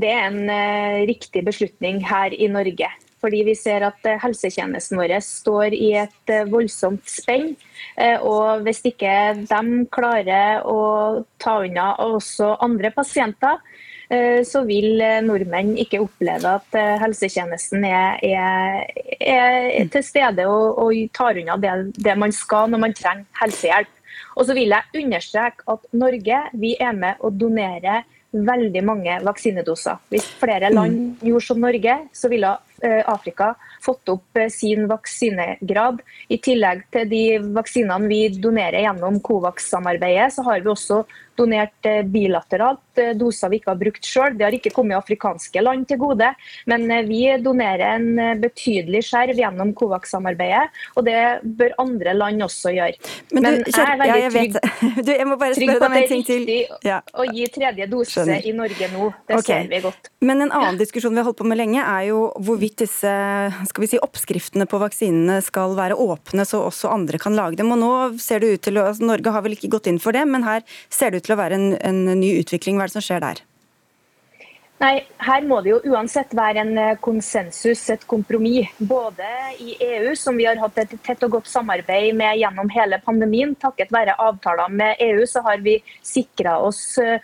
Det 0.04 0.12
er 0.12 0.28
en 0.28 0.44
uh, 0.52 1.00
riktig 1.08 1.46
beslutning 1.48 2.04
her 2.06 2.36
i 2.36 2.52
Norge. 2.52 2.92
Fordi 3.24 3.40
vi 3.48 3.56
ser 3.56 3.86
at 3.88 4.04
eh, 4.10 4.20
helsetjenesten 4.20 5.00
vår 5.00 5.16
står 5.24 5.76
i 5.78 5.94
et 6.02 6.32
eh, 6.32 6.44
voldsomt 6.52 7.08
spenn. 7.08 7.54
Eh, 7.96 8.20
og 8.20 8.66
hvis 8.66 8.84
ikke 8.90 9.14
de 9.48 9.86
klarer 9.94 10.66
å 10.68 11.24
ta 11.40 11.58
unna 11.64 11.94
også 12.04 12.58
andre 12.64 12.92
pasienter, 12.96 13.64
så 14.46 14.60
vil 14.68 15.02
nordmenn 15.26 15.72
ikke 15.80 15.98
oppleve 16.04 16.52
at 16.60 16.76
helsetjenesten 17.02 17.86
er, 17.88 18.20
er, 18.22 18.84
er 19.18 19.88
til 19.90 20.04
stede 20.06 20.44
og, 20.46 20.84
og, 20.84 21.00
tar 21.16 21.40
unna 21.42 21.56
det, 21.58 21.72
det 21.96 22.14
man 22.22 22.36
skal 22.36 22.70
når 22.70 22.82
man 22.84 22.94
trenger 22.94 23.40
helsehjelp. 23.40 23.90
Og 24.36 24.46
så 24.46 24.58
vil 24.60 24.76
jeg 24.76 25.02
understreke 25.02 25.66
at 25.74 25.88
Norge 25.98 26.44
vi 26.62 26.76
er 26.78 26.94
med 27.00 27.26
å 27.26 27.32
donere 27.34 28.04
veldig 28.34 28.84
mange 28.86 29.18
vaksinedoser. 29.26 30.00
Hvis 30.10 30.28
flere 30.42 30.70
land 30.74 31.00
mm. 31.00 31.26
gjorde 31.30 31.48
som 31.48 31.62
Norge, 31.62 31.98
så 32.14 32.30
ville 32.30 32.54
Afrika 32.84 33.54
fått 33.84 34.10
opp 34.12 34.40
sin 34.52 34.88
vaksinegrad. 34.90 36.02
I 36.28 36.40
tillegg 36.44 36.86
til 36.94 37.10
de 37.12 37.24
vaksinene 37.56 38.10
vi 38.12 38.22
donerer 38.36 38.84
gjennom 38.86 39.20
Covax-samarbeidet, 39.24 40.34
så 40.36 40.46
har 40.48 40.64
vi 40.64 40.72
også 40.74 41.04
donert 41.40 41.88
eh, 41.90 42.02
bilateralt 42.06 43.02
eh, 43.02 43.14
doser 43.18 43.52
vi 43.52 43.60
ikke 43.60 43.72
har 43.72 43.80
brukt 43.80 44.08
sjøl. 44.08 44.36
Det 44.38 44.46
har 44.46 44.56
ikke 44.56 44.74
kommet 44.76 45.00
afrikanske 45.00 45.64
land 45.64 45.88
til 45.90 46.00
gode, 46.02 46.30
men 46.70 46.86
eh, 46.92 47.06
vi 47.08 47.22
donerer 47.44 47.98
en 47.98 48.40
betydelig 48.42 49.04
skjerv 49.08 49.40
gjennom 49.42 49.74
Covax-samarbeidet, 49.78 50.68
og 50.98 51.08
det 51.08 51.18
bør 51.44 51.76
andre 51.82 52.16
land 52.18 52.46
også 52.46 52.74
gjøre. 52.76 53.14
Men, 53.34 53.50
du, 53.64 53.72
jeg 53.72 53.82
er 53.82 54.00
veldig 54.02 54.12
ja, 54.12 54.20
jeg 54.22 54.34
trygg, 54.36 54.58
du, 55.08 55.12
jeg 55.14 55.28
spørre 55.34 55.80
deg 55.80 55.88
om 55.88 55.98
en 55.98 56.10
ting 56.12 56.26
til. 56.28 56.52
Ja. 56.86 57.00
å 57.18 57.26
gi 57.28 57.48
tredje 57.54 57.88
dose 57.90 58.14
Skjønner. 58.14 58.46
i 58.46 58.54
Norge 58.56 58.90
nå. 58.94 59.10
Det 59.28 59.40
okay. 59.40 59.64
ser 59.64 59.72
vi 59.72 59.82
godt. 59.84 60.12
Men 60.24 60.46
en 60.46 60.54
annen 60.54 60.80
diskusjon 60.80 61.14
vi 61.14 61.22
har 61.22 61.28
holdt 61.28 61.42
på 61.42 61.48
med 61.50 61.60
lenge, 61.60 61.82
er 61.82 62.10
jo 62.12 62.28
hvorvidt 62.44 62.84
disse 62.86 63.14
si, 63.74 64.00
oppskriftene 64.00 64.68
på 64.70 64.80
vaksinene 64.82 65.40
skal 65.44 65.76
være 65.78 65.98
åpne, 66.00 66.46
så 66.48 66.62
også 66.68 66.92
andre 66.94 67.20
kan 67.22 67.36
lage 67.38 67.60
dem. 67.60 67.74
Og 67.74 67.82
nå 67.82 67.92
ser 68.22 68.44
det 68.44 68.54
ut 68.54 68.66
til, 68.68 68.80
altså 68.82 69.10
Norge 69.10 69.34
har 69.34 69.46
vel 69.46 69.58
ikke 69.58 69.72
gått 69.74 69.90
inn 69.90 70.00
for 70.04 70.16
det, 70.16 70.24
men 70.30 70.46
her 70.46 70.64
ser 70.94 71.12
det 71.12 71.23
ut 71.23 71.23
til 71.24 71.36
å 71.36 71.42
være 71.42 71.60
en, 71.60 71.74
en 71.80 72.06
ny 72.20 72.36
utvikling. 72.42 72.78
Hva 72.78 72.88
er 72.88 72.94
det 72.94 72.98
som 73.00 73.06
skjer 73.06 73.24
der? 73.24 73.44
Nei, 74.84 75.06
Her 75.24 75.46
må 75.48 75.62
det 75.64 75.70
jo 75.70 75.94
uansett 75.94 76.34
være 76.36 76.60
en 76.64 76.78
eh, 76.82 76.96
konsensus, 77.00 77.86
et 77.94 78.02
kompromiss. 78.10 78.72
Både 78.84 79.28
i 79.64 79.78
EU, 79.86 80.12
som 80.20 80.36
vi 80.36 80.48
har 80.48 80.60
hatt 80.60 80.82
et 80.82 80.96
tett 81.06 81.24
og 81.24 81.38
godt 81.38 81.48
samarbeid 81.48 82.18
med 82.20 82.42
gjennom 82.42 82.72
hele 82.74 83.00
pandemien. 83.06 83.54
Takket 83.62 83.94
være 83.96 84.18
avtaler 84.20 84.74
med 84.74 85.00
EU 85.06 85.24
så 85.30 85.44
har 85.46 85.64
vi 85.64 85.78
sikra 86.04 86.58
oss 86.66 86.82
eh, 87.00 87.22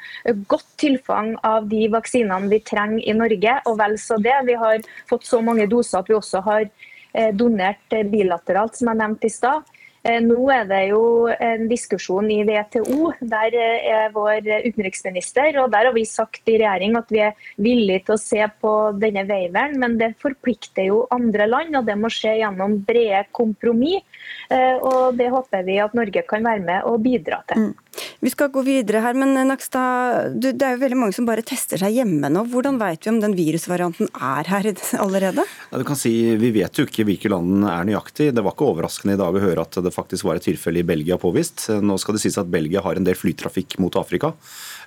godt 0.48 0.70
tilfang 0.80 1.34
av 1.44 1.68
de 1.68 1.90
vaksinene 1.92 2.48
vi 2.54 2.62
trenger 2.64 3.04
i 3.04 3.18
Norge. 3.18 3.58
Og 3.68 3.76
vel 3.82 3.98
så 4.00 4.22
det. 4.24 4.38
Vi 4.48 4.56
har 4.64 4.80
fått 5.10 5.28
så 5.28 5.42
mange 5.44 5.68
doser 5.68 6.00
at 6.00 6.14
vi 6.14 6.16
også 6.16 6.46
har 6.48 6.64
eh, 6.64 7.34
donert 7.36 8.00
bilateralt, 8.14 8.80
som 8.80 8.94
jeg 8.94 9.02
nevnte 9.04 9.28
i 9.28 9.36
stad. 9.36 9.76
Eh, 10.08 10.20
nå 10.24 10.38
er 10.54 10.68
det 10.70 10.84
jo 10.94 11.02
en 11.28 11.66
diskusjon 11.68 12.30
i 12.32 12.40
WTO. 12.48 13.12
Der 13.20 13.56
eh, 13.58 13.88
er 13.92 14.14
vår 14.16 14.48
utenriksminister. 14.70 15.58
og 15.60 15.72
Der 15.74 15.90
har 15.90 15.96
vi 15.96 16.06
sagt 16.08 16.48
i 16.48 16.58
regjering 16.62 16.96
at 17.00 17.12
vi 17.12 17.24
er 17.26 17.50
villige 17.60 18.06
til 18.08 18.16
å 18.16 18.22
se 18.22 18.46
på 18.62 18.74
denne 19.00 19.26
veiveren, 19.28 19.76
men 19.82 19.98
det 20.00 20.14
forplikter 20.24 20.88
jo 20.88 21.04
andre 21.12 21.50
land. 21.50 21.76
og 21.76 21.86
Det 21.90 21.98
må 22.00 22.12
skje 22.14 22.38
gjennom 22.40 22.80
brede 22.88 23.26
kompromiss. 23.36 24.06
Eh, 24.50 24.76
og 24.82 25.18
Det 25.18 25.30
håper 25.30 25.66
vi 25.68 25.78
at 25.82 25.94
Norge 25.98 26.24
kan 26.28 26.46
være 26.46 26.64
med 26.66 26.88
og 26.90 27.02
bidra 27.06 27.42
til. 27.50 27.70
Mm. 27.70 27.74
Vi 28.20 28.32
skal 28.32 28.52
gå 28.54 28.62
videre 28.64 29.02
her, 29.04 29.18
men 29.18 29.36
Nakstad, 29.48 30.36
det 30.40 30.58
er 30.64 30.76
jo 30.76 30.82
veldig 30.84 30.98
mange 31.00 31.16
som 31.16 31.28
bare 31.28 31.44
tester 31.46 31.80
seg 31.82 31.98
hjemme 32.00 32.30
nå. 32.32 32.46
Hvordan 32.52 32.80
vet 32.80 33.06
vi 33.06 33.12
om 33.12 33.20
den 33.24 33.36
virusvarianten 33.38 34.10
er 34.14 34.50
her 34.52 34.70
allerede? 35.04 35.46
Ja, 35.72 35.82
du 35.82 35.86
kan 35.88 36.00
si, 36.00 36.14
Vi 36.40 36.52
vet 36.56 36.80
jo 36.80 36.88
ikke 36.88 37.06
hvilke 37.08 37.32
land 37.32 37.50
den 37.54 37.68
er 37.70 37.88
nøyaktig. 37.88 38.32
Det 38.36 38.44
var 38.46 38.56
ikke 38.56 38.70
overraskende 38.72 39.18
i 39.18 39.22
dag 39.22 39.36
å 39.36 39.44
høre 39.44 39.66
at 39.66 39.80
det 39.84 39.96
faktisk 39.96 40.28
var 40.28 40.40
et 40.40 40.48
tilfelle 40.48 40.84
i 40.84 40.88
Belgia 40.88 41.20
påvist. 41.22 41.68
Nå 41.82 41.98
skal 42.02 42.18
det 42.18 42.24
sies 42.26 42.40
at 42.42 42.52
Belgia 42.52 42.84
har 42.86 43.00
en 43.00 43.08
del 43.08 43.18
flytrafikk 43.20 43.80
mot 43.84 43.96
Afrika. 44.00 44.34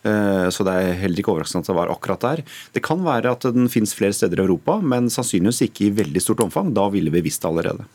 Eh, 0.03 0.49
så 0.51 0.67
det 0.67 0.75
er 0.75 1.01
heller 1.05 1.23
ikke 1.23 1.33
overraskende 1.35 1.65
at 1.65 1.73
det 1.73 1.79
var 1.79 1.93
akkurat 1.93 2.25
der. 2.25 2.45
Det 2.75 2.85
kan 2.85 3.03
være 3.05 3.35
at 3.37 3.47
den 3.55 3.71
finnes 3.73 3.95
flere 3.97 4.17
steder 4.17 4.41
i 4.41 4.47
Europa, 4.47 4.79
men 4.83 5.11
sannsynligvis 5.13 5.65
ikke 5.69 5.89
i 5.89 5.93
veldig 6.03 6.23
stort 6.23 6.43
omfang. 6.47 6.73
Da 6.75 6.89
ville 6.93 7.13
vi 7.15 7.25
visst 7.29 7.45
det 7.45 7.53
allerede. 7.53 7.87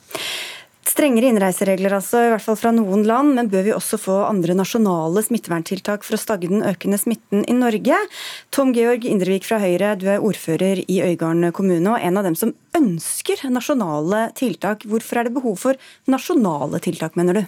Strengere 0.88 1.27
innreiseregler 1.34 1.98
altså, 1.98 2.22
i 2.24 2.29
hvert 2.32 2.44
fall 2.46 2.56
fra 2.60 2.72
noen 2.72 3.01
land, 3.08 3.34
men 3.36 3.50
bør 3.51 3.65
vi 3.65 3.74
også 3.75 4.00
få 4.00 4.15
andre 4.29 4.56
nasjonale 4.56 5.20
smitteverntiltak 5.25 6.06
for 6.08 6.15
å 6.15 6.22
stagge 6.22 6.48
den 6.48 6.63
økende 6.63 7.00
smitten 7.01 7.44
i 7.44 7.56
Norge? 7.58 7.98
Tom 8.56 8.72
Georg 8.75 9.03
Indrevik 9.10 9.44
fra 9.50 9.60
Høyre, 9.60 9.98
du 10.00 10.08
er 10.13 10.24
ordfører 10.24 10.86
i 10.88 11.01
Øygarden 11.03 11.51
kommune 11.51 11.91
og 11.91 12.00
en 12.00 12.22
av 12.22 12.29
dem 12.29 12.39
som 12.39 12.56
ønsker 12.77 13.44
nasjonale 13.51 14.29
tiltak. 14.39 14.88
Hvorfor 14.88 15.20
er 15.20 15.27
det 15.27 15.36
behov 15.36 15.60
for 15.65 15.88
nasjonale 16.08 16.79
tiltak, 16.84 17.20
mener 17.20 17.41
du? 17.41 17.44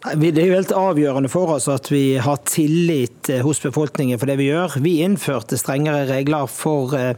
Det 0.00 0.30
er 0.32 0.46
jo 0.48 0.56
helt 0.56 0.76
avgjørende 0.76 1.28
for 1.32 1.56
oss 1.56 1.66
at 1.68 1.90
vi 1.92 2.16
har 2.20 2.40
tillit 2.48 3.28
hos 3.44 3.60
befolkningen 3.60 4.20
for 4.20 4.28
det 4.28 4.38
vi 4.40 4.48
gjør. 4.48 4.78
Vi 4.84 4.98
innførte 5.04 5.58
strengere 5.60 6.06
regler 6.08 6.48
for 6.48 6.96
eh, 6.96 7.16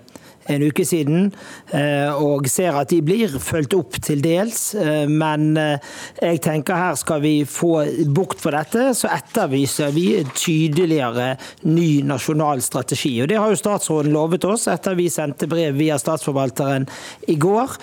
en 0.50 0.62
uke 0.62 0.84
siden, 0.86 1.30
eh, 1.70 2.10
og 2.10 2.48
ser 2.50 2.74
at 2.78 2.90
de 2.90 3.00
blir 3.04 3.32
fulgt 3.42 3.74
opp 3.76 3.98
til 4.02 4.22
dels. 4.24 4.72
Eh, 4.74 5.06
men 5.10 5.56
eh, 5.60 5.92
jeg 6.20 6.42
tenker 6.44 6.78
her 6.78 6.98
skal 6.98 7.22
vi 7.22 7.34
få 7.48 7.84
bukt 8.14 8.42
for 8.42 8.56
dette, 8.56 8.90
så 8.98 9.10
etterviser 9.12 9.92
vi 9.94 10.06
en 10.18 10.32
tydeligere 10.34 11.32
ny 11.68 12.02
nasjonal 12.06 12.62
strategi. 12.64 13.14
Og 13.22 13.30
Det 13.30 13.38
har 13.38 13.52
jo 13.52 13.60
statsråden 13.60 14.14
lovet 14.14 14.46
oss 14.48 14.68
etter 14.70 14.98
vi 14.98 15.08
sendte 15.12 15.48
brev 15.50 15.76
via 15.78 15.98
statsforvalteren 16.00 16.88
i 17.30 17.36
går. 17.40 17.76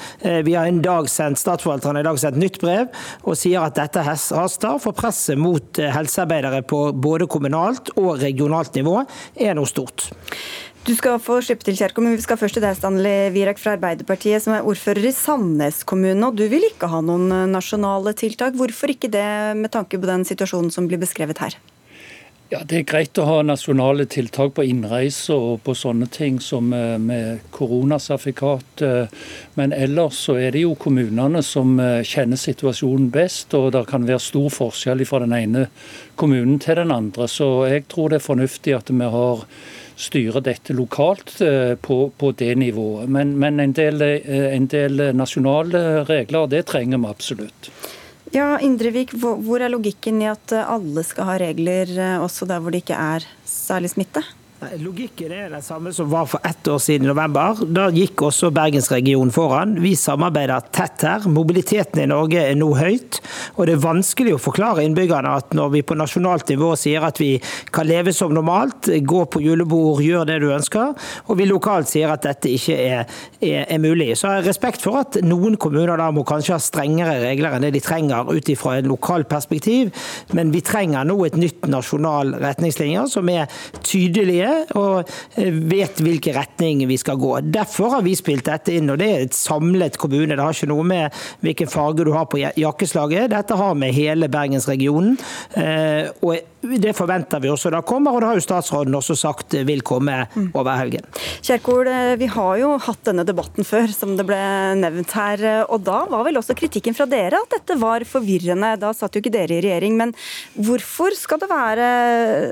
Vi 0.45 0.55
har 0.55 0.67
en 0.67 0.81
dag 0.83 1.07
sendt, 1.09 1.39
Statsforvalteren 1.39 2.01
i 2.01 2.05
dag 2.05 2.17
sendt 2.19 2.39
nytt 2.41 2.59
brev 2.61 2.89
og 3.23 3.37
sier 3.39 3.63
at 3.63 3.77
dette 3.77 4.03
haster, 4.03 4.77
for 4.81 4.95
presset 4.97 5.39
mot 5.39 5.79
helsearbeidere 5.79 6.61
på 6.67 6.81
både 6.93 7.29
kommunalt 7.31 7.93
og 7.95 8.19
regionalt 8.21 8.75
nivå 8.77 8.99
er 9.39 9.55
noe 9.57 9.69
stort. 9.69 10.09
Du 10.87 10.93
skal 10.95 11.19
få 11.19 11.41
slippe 11.43 11.65
til, 11.67 11.75
Kjerko, 11.75 12.01
men 12.03 12.15
vi 12.15 12.23
skal 12.23 12.39
først 12.39 12.55
til 12.55 12.63
deg, 12.63 12.77
Stanley 12.77 13.33
Virak 13.35 13.59
fra 13.59 13.73
Arbeiderpartiet, 13.75 14.39
som 14.45 14.55
er 14.55 14.67
ordfører 14.67 15.09
i 15.09 15.15
Sandnes 15.15 15.81
kommune. 15.83 16.21
og 16.25 16.37
Du 16.39 16.45
vil 16.47 16.69
ikke 16.69 16.87
ha 16.87 17.01
noen 17.03 17.27
eh, 17.35 17.49
nasjonale 17.51 18.15
tiltak. 18.15 18.55
Hvorfor 18.55 18.93
ikke 18.93 19.11
det, 19.11 19.27
med 19.59 19.73
tanke 19.75 19.99
på 19.99 20.07
den 20.07 20.23
situasjonen 20.25 20.71
som 20.71 20.87
blir 20.87 21.01
beskrevet 21.01 21.41
her? 21.43 21.57
Ja, 22.49 22.63
Det 22.65 22.79
er 22.79 22.85
greit 22.87 23.19
å 23.19 23.27
ha 23.27 23.41
nasjonale 23.45 24.07
tiltak 24.09 24.55
på 24.57 24.63
innreise 24.65 25.35
og 25.35 25.59
på 25.67 25.75
sånne 25.77 26.07
ting 26.09 26.39
som 26.41 26.71
eh, 26.73 26.95
med 26.95 27.43
koronasertifikat. 27.53 28.85
Eh, 28.87 29.27
men 29.59 29.75
ellers 29.75 30.23
så 30.29 30.37
er 30.39 30.55
det 30.55 30.63
jo 30.63 30.79
kommunene 30.79 31.43
som 31.43 31.75
kjenner 32.07 32.39
situasjonen 32.39 33.11
best. 33.11 33.51
Og 33.59 33.75
det 33.75 33.83
kan 33.91 34.07
være 34.07 34.23
stor 34.23 34.47
forskjell 34.55 35.03
fra 35.05 35.21
den 35.27 35.35
ene 35.35 35.67
kommunen 36.15 36.57
til 36.63 36.79
den 36.79 36.95
andre. 36.95 37.27
Så 37.27 37.67
jeg 37.67 37.85
tror 37.91 38.09
det 38.09 38.23
er 38.23 38.25
fornuftig 38.31 38.79
at 38.79 38.89
vi 38.95 39.11
har 39.19 39.45
styre 39.99 40.41
dette 40.43 40.73
lokalt 40.75 41.41
eh, 41.43 41.75
på, 41.75 41.99
på 42.17 42.31
det 42.39 42.53
nivået. 42.59 43.09
Men, 43.11 43.35
men 43.39 43.59
en, 43.59 43.75
del, 43.75 44.01
eh, 44.05 44.49
en, 44.55 44.67
del, 44.71 45.09
nasjonale 45.15 46.05
regler, 46.07 46.47
det 46.51 46.65
trenger 46.71 47.01
vi 47.03 47.11
absolutt. 47.11 47.71
Ja, 48.31 48.59
Indrevik, 48.61 49.15
hvor 49.17 49.61
er 49.61 49.71
logikken 49.73 50.21
i 50.21 50.29
at 50.29 50.53
alle 50.61 51.03
skal 51.07 51.31
ha 51.31 51.37
regler 51.41 51.91
eh, 51.97 52.17
også 52.21 52.47
der 52.49 52.61
hvor 52.61 52.73
det 52.73 52.83
ikke 52.85 52.99
er 52.99 53.27
særlig 53.47 53.91
smitte? 53.95 54.23
Logikken 54.59 55.31
er 55.31 55.53
den 55.53 55.61
samme 55.63 55.93
som 55.95 56.09
var 56.11 56.25
for 56.27 56.43
ett 56.43 56.67
år 56.67 56.81
siden 56.83 57.05
i 57.05 57.07
november. 57.07 57.61
Da 57.71 57.85
gikk 57.95 58.19
også 58.27 58.49
bergensregionen 58.51 59.31
foran. 59.31 59.77
Vi 59.79 59.93
samarbeider 59.95 60.65
tett 60.75 61.05
her. 61.07 61.23
Mobiliteten 61.31 62.01
i 62.03 62.07
Norge 62.11 62.41
er 62.43 62.57
nå 62.59 62.67
høyt. 62.75 63.21
Og 63.55 63.69
det 63.69 63.77
er 63.77 63.85
vanskelig 63.85 64.33
å 64.35 64.41
forklare 64.43 64.83
innbyggerne 64.83 65.31
at 65.39 65.55
når 65.55 65.71
vi 65.77 65.83
på 65.87 65.95
nasjonalt 65.95 66.51
nivå 66.51 66.73
sier 66.79 67.05
at 67.07 67.21
vi 67.23 67.37
kan 67.71 67.87
leve 67.87 68.11
som 68.15 68.33
normalt, 68.35 68.89
gå 68.99 69.21
på 69.31 69.41
julebord, 69.45 70.01
gjør 70.03 70.27
det 70.27 70.41
du 70.43 70.49
ønsker, 70.51 70.91
og 71.29 71.39
vi 71.39 71.47
lokalt 71.47 71.87
sier 71.87 72.11
at 72.11 72.27
dette 72.27 72.51
ikke 72.51 72.75
er, 72.75 73.15
er, 73.39 73.63
er 73.63 73.79
mulig. 73.79 74.09
Så 74.19 74.27
jeg 74.27 74.41
har 74.41 74.49
respekt 74.49 74.83
for 74.83 74.99
at 75.05 75.21
noen 75.23 75.55
kommuner 75.55 75.95
da 76.01 76.09
må 76.11 76.25
kanskje 76.27 76.57
ha 76.57 76.59
strengere 76.59 77.15
regler 77.23 77.55
enn 77.55 77.69
det 77.69 77.71
de 77.77 77.83
trenger 77.85 78.27
ut 78.27 78.51
ifra 78.51 78.75
et 78.81 78.91
lokalt 78.91 79.31
perspektiv, 79.31 79.95
men 80.35 80.51
vi 80.51 80.65
trenger 80.67 81.07
nå 81.07 81.15
et 81.29 81.39
nytt 81.39 81.71
nasjonal 81.71 82.35
retningslinjer 82.43 83.07
som 83.07 83.31
er 83.31 83.47
tydelige 83.79 84.48
og 84.77 85.09
eh, 85.39 85.53
vet 85.71 86.01
hvilken 86.03 86.37
retning 86.37 86.83
vi 86.89 86.97
skal 86.99 87.19
gå. 87.19 87.33
Derfor 87.49 87.95
har 87.95 88.05
vi 88.05 88.15
spilt 88.17 88.47
dette 88.49 88.75
inn, 88.75 88.89
og 88.91 88.99
det 89.01 89.09
er 89.09 89.25
et 89.27 89.37
samlet 89.37 89.99
kommune. 90.01 90.35
Det 90.35 90.43
har 90.43 90.55
ikke 90.55 90.71
noe 90.71 90.85
med 90.87 91.19
hvilken 91.45 91.71
farge 91.71 92.05
du 92.07 92.13
har 92.15 92.29
på 92.31 92.41
jakkeslaget. 92.41 93.31
Dette 93.33 93.57
har 93.59 93.75
med 93.79 93.95
hele 93.95 94.29
bergensregionen. 94.31 95.17
Eh, 95.57 96.09
og 96.25 96.39
det 96.59 96.91
forventer 96.91 97.39
vi 97.39 97.51
også 97.51 97.71
da 97.71 97.79
kommer, 97.87 98.11
og 98.11 98.21
det 98.21 98.29
har 98.29 98.39
jo 98.39 98.43
statsråden 98.43 98.97
også 98.97 99.15
sagt 99.15 99.55
vil 99.67 99.79
komme 99.85 100.17
over 100.49 100.73
helgen. 100.75 101.05
Kjerkol, 101.45 101.87
eh, 101.87 102.15
vi 102.19 102.27
har 102.31 102.57
jo 102.59 102.73
hatt 102.83 103.05
denne 103.07 103.23
debatten 103.27 103.67
før, 103.67 103.87
som 103.95 104.17
det 104.19 104.27
ble 104.27 104.39
nevnt 104.81 105.15
her. 105.15 105.45
Og 105.71 105.83
da 105.87 106.01
var 106.11 106.25
vel 106.27 106.39
også 106.41 106.57
kritikken 106.59 106.97
fra 106.97 107.07
dere 107.09 107.39
at 107.39 107.55
dette 107.55 107.79
var 107.79 108.03
forvirrende. 108.07 108.75
Da 108.81 108.91
satt 108.95 109.15
jo 109.15 109.23
ikke 109.23 109.33
dere 109.33 109.57
i 109.57 109.63
regjering, 109.63 109.95
men 109.99 110.13
hvorfor 110.59 111.15
skal 111.15 111.39
det 111.39 111.49
være 111.49 111.87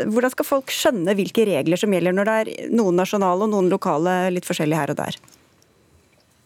Hvordan 0.08 0.32
skal 0.34 0.48
folk 0.48 0.72
skjønne 0.74 1.13
hvilke 1.18 1.46
regler 1.48 1.80
som 1.80 1.87
gjelder 1.96 2.15
når 2.15 2.29
det 2.29 2.38
er 2.41 2.70
noen 2.75 2.98
nasjonale 3.00 3.48
og 3.48 3.53
noen 3.53 3.72
lokale 3.72 4.15
litt 4.34 4.48
forskjellige 4.48 4.82
her 4.82 4.94
og 4.94 5.00
der? 5.01 5.20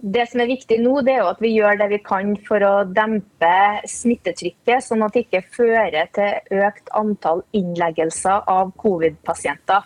Det 0.01 0.23
som 0.31 0.41
er 0.41 0.49
viktig 0.49 0.79
nå, 0.81 0.95
det 1.05 1.13
er 1.13 1.19
jo 1.21 1.29
at 1.29 1.41
vi 1.43 1.51
gjør 1.53 1.77
det 1.77 1.87
vi 1.91 1.99
kan 2.01 2.33
for 2.47 2.63
å 2.65 2.73
dempe 2.89 3.53
smittetrykket, 3.85 4.81
sånn 4.81 5.05
at 5.05 5.13
det 5.13 5.27
ikke 5.27 5.43
fører 5.53 6.09
til 6.17 6.61
økt 6.65 6.89
antall 6.97 7.43
innleggelser 7.57 8.47
av 8.49 8.73
covid-pasienter. 8.81 9.85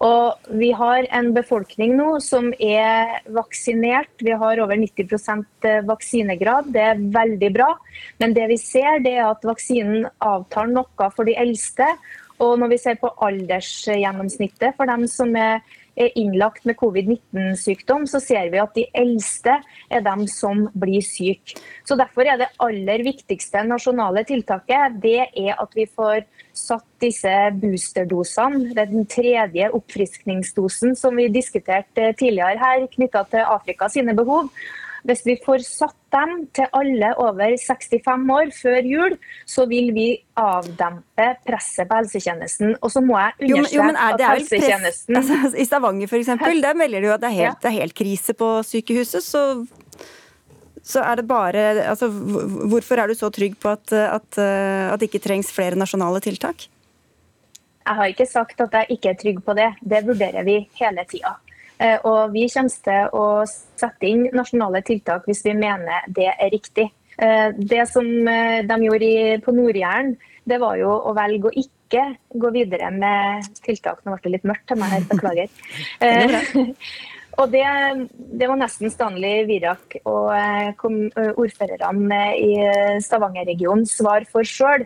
Og 0.00 0.52
Vi 0.60 0.70
har 0.72 1.04
en 1.12 1.28
befolkning 1.36 1.92
nå 1.98 2.14
som 2.24 2.48
er 2.56 3.20
vaksinert. 3.36 4.08
Vi 4.24 4.32
har 4.32 4.62
over 4.64 4.78
90% 4.80 5.66
vaksinegrad. 5.84 6.70
Det 6.72 6.86
er 6.92 7.02
veldig 7.18 7.50
bra. 7.52 7.68
Men 8.18 8.32
det 8.32 8.46
vi 8.48 8.56
ser 8.56 9.02
det 9.04 9.18
er 9.18 9.28
at 9.28 9.44
vaksinen 9.44 10.08
avtar 10.24 10.72
noe 10.72 11.10
for 11.12 11.28
de 11.28 11.36
eldste. 11.36 11.90
Og 12.40 12.56
når 12.60 12.72
vi 12.72 12.80
ser 12.80 12.96
på 13.00 13.10
aldersgjennomsnittet 13.26 14.76
for 14.78 14.88
dem 14.88 15.04
som 15.10 15.34
er 15.36 15.60
innlagt 16.16 16.64
med 16.64 16.78
covid-19-sykdom, 16.80 18.06
så 18.08 18.20
ser 18.22 18.48
vi 18.52 18.60
at 18.62 18.72
de 18.76 18.86
eldste 18.96 19.58
er 19.92 20.04
dem 20.06 20.24
som 20.30 20.64
blir 20.72 21.04
syke. 21.04 21.58
Så 21.84 21.98
Derfor 22.00 22.24
er 22.24 22.38
det 22.40 22.48
aller 22.62 23.04
viktigste 23.04 23.64
nasjonale 23.68 24.24
tiltaket 24.28 24.96
det 25.02 25.18
er 25.26 25.58
at 25.60 25.74
vi 25.76 25.84
får 25.84 26.24
satt 26.56 26.86
disse 27.02 27.32
boosterdosene, 27.60 28.72
den 28.76 29.04
tredje 29.10 29.68
oppfriskningsdosen 29.76 30.96
som 30.96 31.18
vi 31.20 31.28
diskuterte 31.32 32.12
tidligere 32.16 32.56
her, 32.60 32.86
knytta 32.94 33.26
til 33.28 33.44
Afrika 33.44 33.90
sine 33.92 34.16
behov. 34.16 34.48
Hvis 35.06 35.22
vi 35.26 35.36
får 35.44 35.64
satt 35.66 35.96
dem 36.12 36.46
til 36.56 36.66
alle 36.76 37.12
over 37.22 37.54
65 37.60 38.32
år 38.34 38.52
før 38.54 38.88
jul, 38.88 39.16
så 39.48 39.66
vil 39.70 39.92
vi 39.96 40.08
avdempe 40.40 41.28
presset 41.46 41.88
på 41.88 42.00
helsetjenesten. 42.00 42.74
Og 42.80 42.92
så 42.92 43.02
må 43.04 43.18
jeg 43.20 43.52
understreke 43.54 44.06
at 44.06 44.24
helsetjenesten 44.26 45.16
altså, 45.20 45.38
I 45.54 45.68
Stavanger 45.68 46.10
f.eks., 46.10 46.32
der 46.60 46.78
melder 46.78 47.00
de 47.00 47.10
jo 47.10 47.14
at 47.14 47.22
det 47.22 47.30
er, 47.30 47.38
helt, 47.38 47.62
det 47.62 47.70
er 47.70 47.78
helt 47.78 47.96
krise 47.96 48.36
på 48.36 48.56
sykehuset. 48.66 49.24
så 49.24 49.44
så 50.90 51.02
er 51.04 51.20
det 51.20 51.26
bare, 51.28 51.60
altså, 51.86 52.08
Hvorfor 52.08 52.98
er 52.98 53.06
du 53.06 53.14
så 53.14 53.28
trygg 53.30 53.58
på 53.60 53.68
at, 53.68 53.92
at, 53.92 54.38
at 54.40 55.00
det 55.00 55.10
ikke 55.10 55.20
trengs 55.22 55.52
flere 55.52 55.76
nasjonale 55.78 56.22
tiltak? 56.24 56.64
Jeg 57.86 57.98
har 57.98 58.10
ikke 58.12 58.26
sagt 58.26 58.60
at 58.64 58.74
jeg 58.78 58.96
ikke 58.96 59.12
er 59.12 59.18
trygg 59.20 59.38
på 59.44 59.54
det. 59.58 59.68
Det 59.82 60.00
vurderer 60.06 60.44
vi 60.46 60.56
hele 60.80 61.04
tida. 61.10 61.36
Eh, 61.80 61.98
og 62.04 62.34
vi 62.34 62.46
kommer 62.52 62.80
til 62.84 63.14
å 63.16 63.26
sette 63.48 64.08
inn 64.08 64.26
nasjonale 64.36 64.82
tiltak 64.86 65.28
hvis 65.28 65.44
vi 65.46 65.56
mener 65.56 66.08
det 66.12 66.28
er 66.34 66.52
riktig. 66.52 66.90
Eh, 67.16 67.48
det 67.56 67.86
som 67.88 68.06
eh, 68.28 68.60
de 68.68 68.80
gjorde 68.84 69.38
på 69.46 69.54
Nord-Jæren, 69.56 70.14
det 70.48 70.58
var 70.60 70.76
jo 70.80 70.90
å 70.92 71.14
velge 71.16 71.48
å 71.48 71.54
ikke 71.56 72.04
gå 72.42 72.50
videre 72.52 72.90
med 72.92 73.48
tiltak. 73.64 74.04
Nå 74.04 74.12
ble 74.12 74.28
det 74.28 74.36
litt 74.36 74.52
mørkt 74.52 74.68
til 74.68 74.80
meg 74.80 74.92
her, 74.92 75.08
beklager. 75.08 75.48
Og 77.40 77.48
det, 77.48 77.64
det, 78.36 78.46
var 78.50 78.58
nesten 78.58 78.90
Stanley 78.92 79.46
Virak 79.48 79.94
og 80.02 80.34
ordførerne 81.40 82.18
i 82.36 82.50
Stavanger-regionen 83.00 83.86
svar 83.88 84.26
for 84.28 84.44
sjøl. 84.44 84.82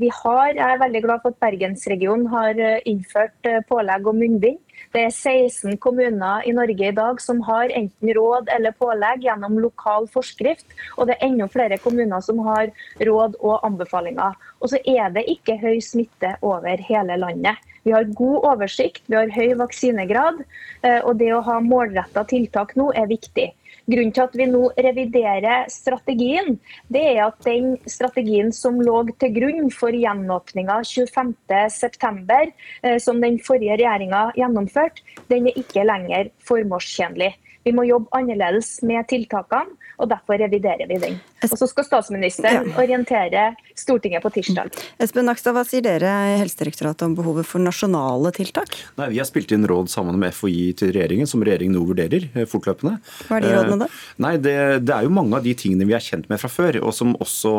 Vi 0.00 0.08
har, 0.16 0.48
jeg 0.56 0.64
er 0.64 0.80
veldig 0.80 1.02
glad 1.04 1.22
for 1.22 1.36
at 1.36 1.42
Bergensregionen 1.44 2.26
har 2.32 2.58
innført 2.88 3.52
pålegg 3.68 4.08
om 4.10 4.18
munnbind. 4.24 4.63
Det 4.94 5.02
er 5.02 5.10
16 5.10 5.74
kommuner 5.82 6.44
i 6.46 6.52
Norge 6.54 6.86
i 6.86 6.94
dag 6.94 7.18
som 7.18 7.40
har 7.48 7.72
enten 7.74 8.10
råd 8.14 8.50
eller 8.54 8.76
pålegg 8.78 9.24
gjennom 9.26 9.56
lokal 9.58 10.06
forskrift, 10.12 10.68
og 10.94 11.08
det 11.08 11.16
er 11.16 11.26
enda 11.26 11.48
flere 11.50 11.80
kommuner 11.82 12.22
som 12.22 12.38
har 12.46 12.70
råd 13.02 13.34
og 13.40 13.66
anbefalinger. 13.66 14.38
Og 14.62 14.70
så 14.70 14.78
er 14.86 15.10
det 15.16 15.26
ikke 15.32 15.58
høy 15.58 15.80
smitte 15.82 16.36
over 16.46 16.78
hele 16.86 17.18
landet. 17.18 17.58
Vi 17.82 17.90
har 17.90 18.06
god 18.20 18.46
oversikt, 18.52 19.02
vi 19.10 19.18
har 19.18 19.34
høy 19.34 19.58
vaksinegrad, 19.58 20.44
eh, 20.86 21.00
og 21.02 21.18
det 21.18 21.32
å 21.34 21.42
ha 21.42 21.58
målretta 21.58 22.22
tiltak 22.30 22.76
nå 22.78 22.92
er 22.94 23.10
viktig. 23.10 23.50
Grunnen 23.84 24.14
til 24.16 24.24
at 24.24 24.36
vi 24.38 24.46
nå 24.48 24.62
reviderer 24.80 25.66
strategien, 25.68 26.54
det 26.88 27.02
er 27.10 27.26
at 27.26 27.40
den 27.44 27.74
strategien 27.90 28.48
som 28.54 28.78
lå 28.80 29.02
til 29.20 29.34
grunn 29.34 29.68
for 29.74 29.92
gjenåpninga 29.92 30.78
25.9, 30.88 32.52
eh, 32.82 32.96
som 32.96 33.20
den 33.20 33.36
forrige 33.44 33.76
regjeringa 33.76 34.30
gjennomførte, 34.38 35.04
den 35.28 35.50
er 35.50 35.60
ikke 35.60 35.84
lenger 35.84 36.32
formålstjenlig. 36.48 37.34
Vi 37.64 37.72
må 37.76 37.84
jobbe 37.88 38.12
annerledes 38.16 38.78
med 38.84 39.04
tiltakene, 39.12 39.76
og 39.98 40.10
derfor 40.10 40.38
reviderer 40.40 40.88
vi 40.90 40.98
den. 41.00 41.18
Og 41.44 41.58
Så 41.58 41.68
skal 41.70 41.86
statsministeren 41.86 42.72
orientere 42.80 43.52
Stortinget 43.78 44.22
på 44.22 44.30
tirsdag. 44.34 44.70
Espen 45.02 45.26
Nakstad, 45.28 45.54
hva 45.56 45.64
sier 45.66 45.84
dere 45.84 46.10
i 46.30 46.38
Helsedirektoratet 46.40 47.06
om 47.08 47.16
behovet 47.18 47.46
for 47.48 47.62
nasjonale 47.62 48.32
tiltak? 48.36 48.76
Nei, 49.00 49.10
Vi 49.14 49.20
har 49.20 49.28
spilt 49.28 49.52
inn 49.54 49.66
råd 49.66 49.90
sammen 49.92 50.18
med 50.20 50.34
FHI 50.34 50.72
til 50.78 50.94
regjeringen, 50.94 51.28
som 51.30 51.42
regjeringen 51.44 51.76
nå 51.78 51.84
vurderer 51.88 52.28
eh, 52.34 52.48
fortløpende. 52.48 52.96
Hva 53.28 53.38
er 53.38 53.46
de 53.46 53.54
rådene 53.54 53.80
da? 53.84 53.90
Eh, 53.90 54.18
nei, 54.24 54.34
det, 54.38 54.56
det, 54.86 54.94
er 54.94 55.06
jo 55.06 55.14
mange 55.14 55.36
av 55.38 55.46
de 55.46 55.54
tingene 55.58 55.88
vi 55.88 55.96
er 55.96 56.04
kjent 56.04 56.28
med 56.30 56.42
fra 56.42 56.50
før, 56.52 56.80
og 56.84 56.94
som 56.96 57.14
også 57.18 57.54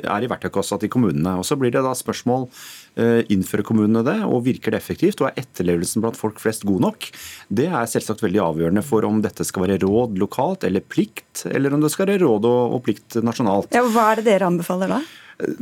er 0.00 0.24
i 0.24 0.30
verktøykassa 0.30 0.80
til 0.80 0.92
kommunene. 0.92 1.38
Og 1.40 1.46
Så 1.46 1.58
blir 1.60 1.72
det 1.74 1.84
da 1.84 1.94
spørsmål 1.96 2.48
Eh, 2.89 2.89
innfører 3.32 3.64
kommunene 3.66 4.04
det, 4.06 4.18
og 4.26 4.44
virker 4.46 4.74
det 4.74 4.80
effektivt? 4.82 5.22
Og 5.22 5.30
er 5.30 5.40
etterlevelsen 5.42 6.04
blant 6.04 6.18
folk 6.18 6.40
flest 6.42 6.66
god 6.68 6.84
nok? 6.84 7.08
Det 7.48 7.68
er 7.70 7.90
selvsagt 7.90 8.24
veldig 8.24 8.42
avgjørende 8.44 8.84
for 8.86 9.06
om 9.08 9.22
dette 9.24 9.46
skal 9.48 9.66
være 9.66 9.80
råd 9.84 10.20
lokalt 10.20 10.66
eller 10.68 10.84
plikt, 10.84 11.46
eller 11.50 11.74
om 11.74 11.82
det 11.84 11.92
skal 11.94 12.10
være 12.10 12.22
råd 12.24 12.48
og 12.50 12.78
plikt 12.86 13.20
nasjonalt. 13.24 13.74
Ja, 13.76 13.84
hva 13.88 14.12
er 14.12 14.20
det 14.20 14.28
dere 14.30 14.50
anbefaler 14.50 14.96
da? 14.98 15.02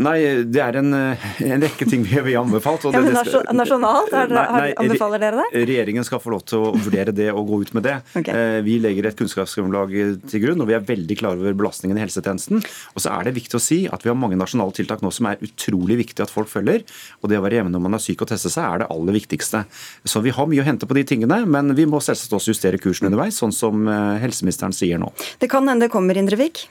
Nei, 0.00 0.16
det 0.48 0.60
er 0.62 0.78
en, 0.80 0.94
en, 0.94 1.62
rekke 1.62 1.86
ting 1.88 2.04
vi 2.06 2.16
har 2.16 2.28
anbefalt. 2.40 2.86
ja, 2.92 3.02
men 3.02 3.14
Nasjonalt, 3.58 4.12
er 4.12 4.32
nei, 4.32 4.44
nei, 4.54 4.68
anbefaler 4.82 5.22
dere 5.22 5.44
det? 5.44 5.64
Regjeringen 5.68 6.06
skal 6.06 6.22
få 6.22 6.32
lov 6.34 6.44
til 6.48 6.62
å 6.62 6.72
vurdere 6.74 7.14
det 7.14 7.28
og 7.32 7.48
gå 7.50 7.60
ut 7.64 7.72
med 7.76 7.86
det. 7.86 7.96
Okay. 8.18 8.34
Eh, 8.34 8.58
vi 8.66 8.78
legger 8.82 9.10
et 9.10 9.18
kunnskapsgrunnlag 9.18 9.94
til 10.30 10.44
grunn, 10.44 10.62
og 10.64 10.70
vi 10.70 10.76
er 10.78 10.86
veldig 10.88 11.18
klare 11.20 11.40
over 11.40 11.56
belastningen 11.58 11.98
i 11.98 12.04
helsetjenesten. 12.04 12.62
Og 12.94 13.04
så 13.04 13.12
er 13.14 13.28
det 13.28 13.36
viktig 13.38 13.58
å 13.58 13.62
si 13.62 13.80
at 13.90 14.04
vi 14.04 14.12
har 14.12 14.18
mange 14.18 14.38
nasjonale 14.40 14.74
tiltak 14.76 15.04
nå 15.04 15.12
som 15.14 15.30
er 15.30 15.42
utrolig 15.44 16.00
viktig 16.02 16.24
at 16.24 16.32
folk 16.32 16.50
følger. 16.50 16.84
Og 17.22 17.32
det 17.32 17.40
å 17.40 17.44
være 17.44 17.60
hjemme 17.60 17.74
når 17.74 17.84
man 17.86 17.98
er 17.98 18.04
syk 18.04 18.24
og 18.24 18.32
teste 18.32 18.52
seg 18.52 18.66
er 18.66 18.84
det 18.84 18.90
aller 18.94 19.18
viktigste. 19.18 19.64
Så 20.08 20.22
vi 20.24 20.34
har 20.34 20.50
mye 20.50 20.64
å 20.64 20.68
hente 20.68 20.88
på 20.88 20.98
de 20.98 21.06
tingene, 21.08 21.42
men 21.46 21.74
vi 21.78 21.86
må 21.88 22.02
selvsagt 22.04 22.36
også 22.38 22.54
justere 22.54 22.80
kursen 22.82 23.10
underveis, 23.10 23.38
sånn 23.40 23.54
som 23.54 23.86
eh, 23.88 24.18
helseministeren 24.24 24.76
sier 24.76 25.00
nå. 25.00 25.12
Det 25.38 25.50
kan 25.52 25.68
hende 25.68 25.86
det 25.86 25.94
kommer, 25.94 26.18
Indrevik? 26.18 26.66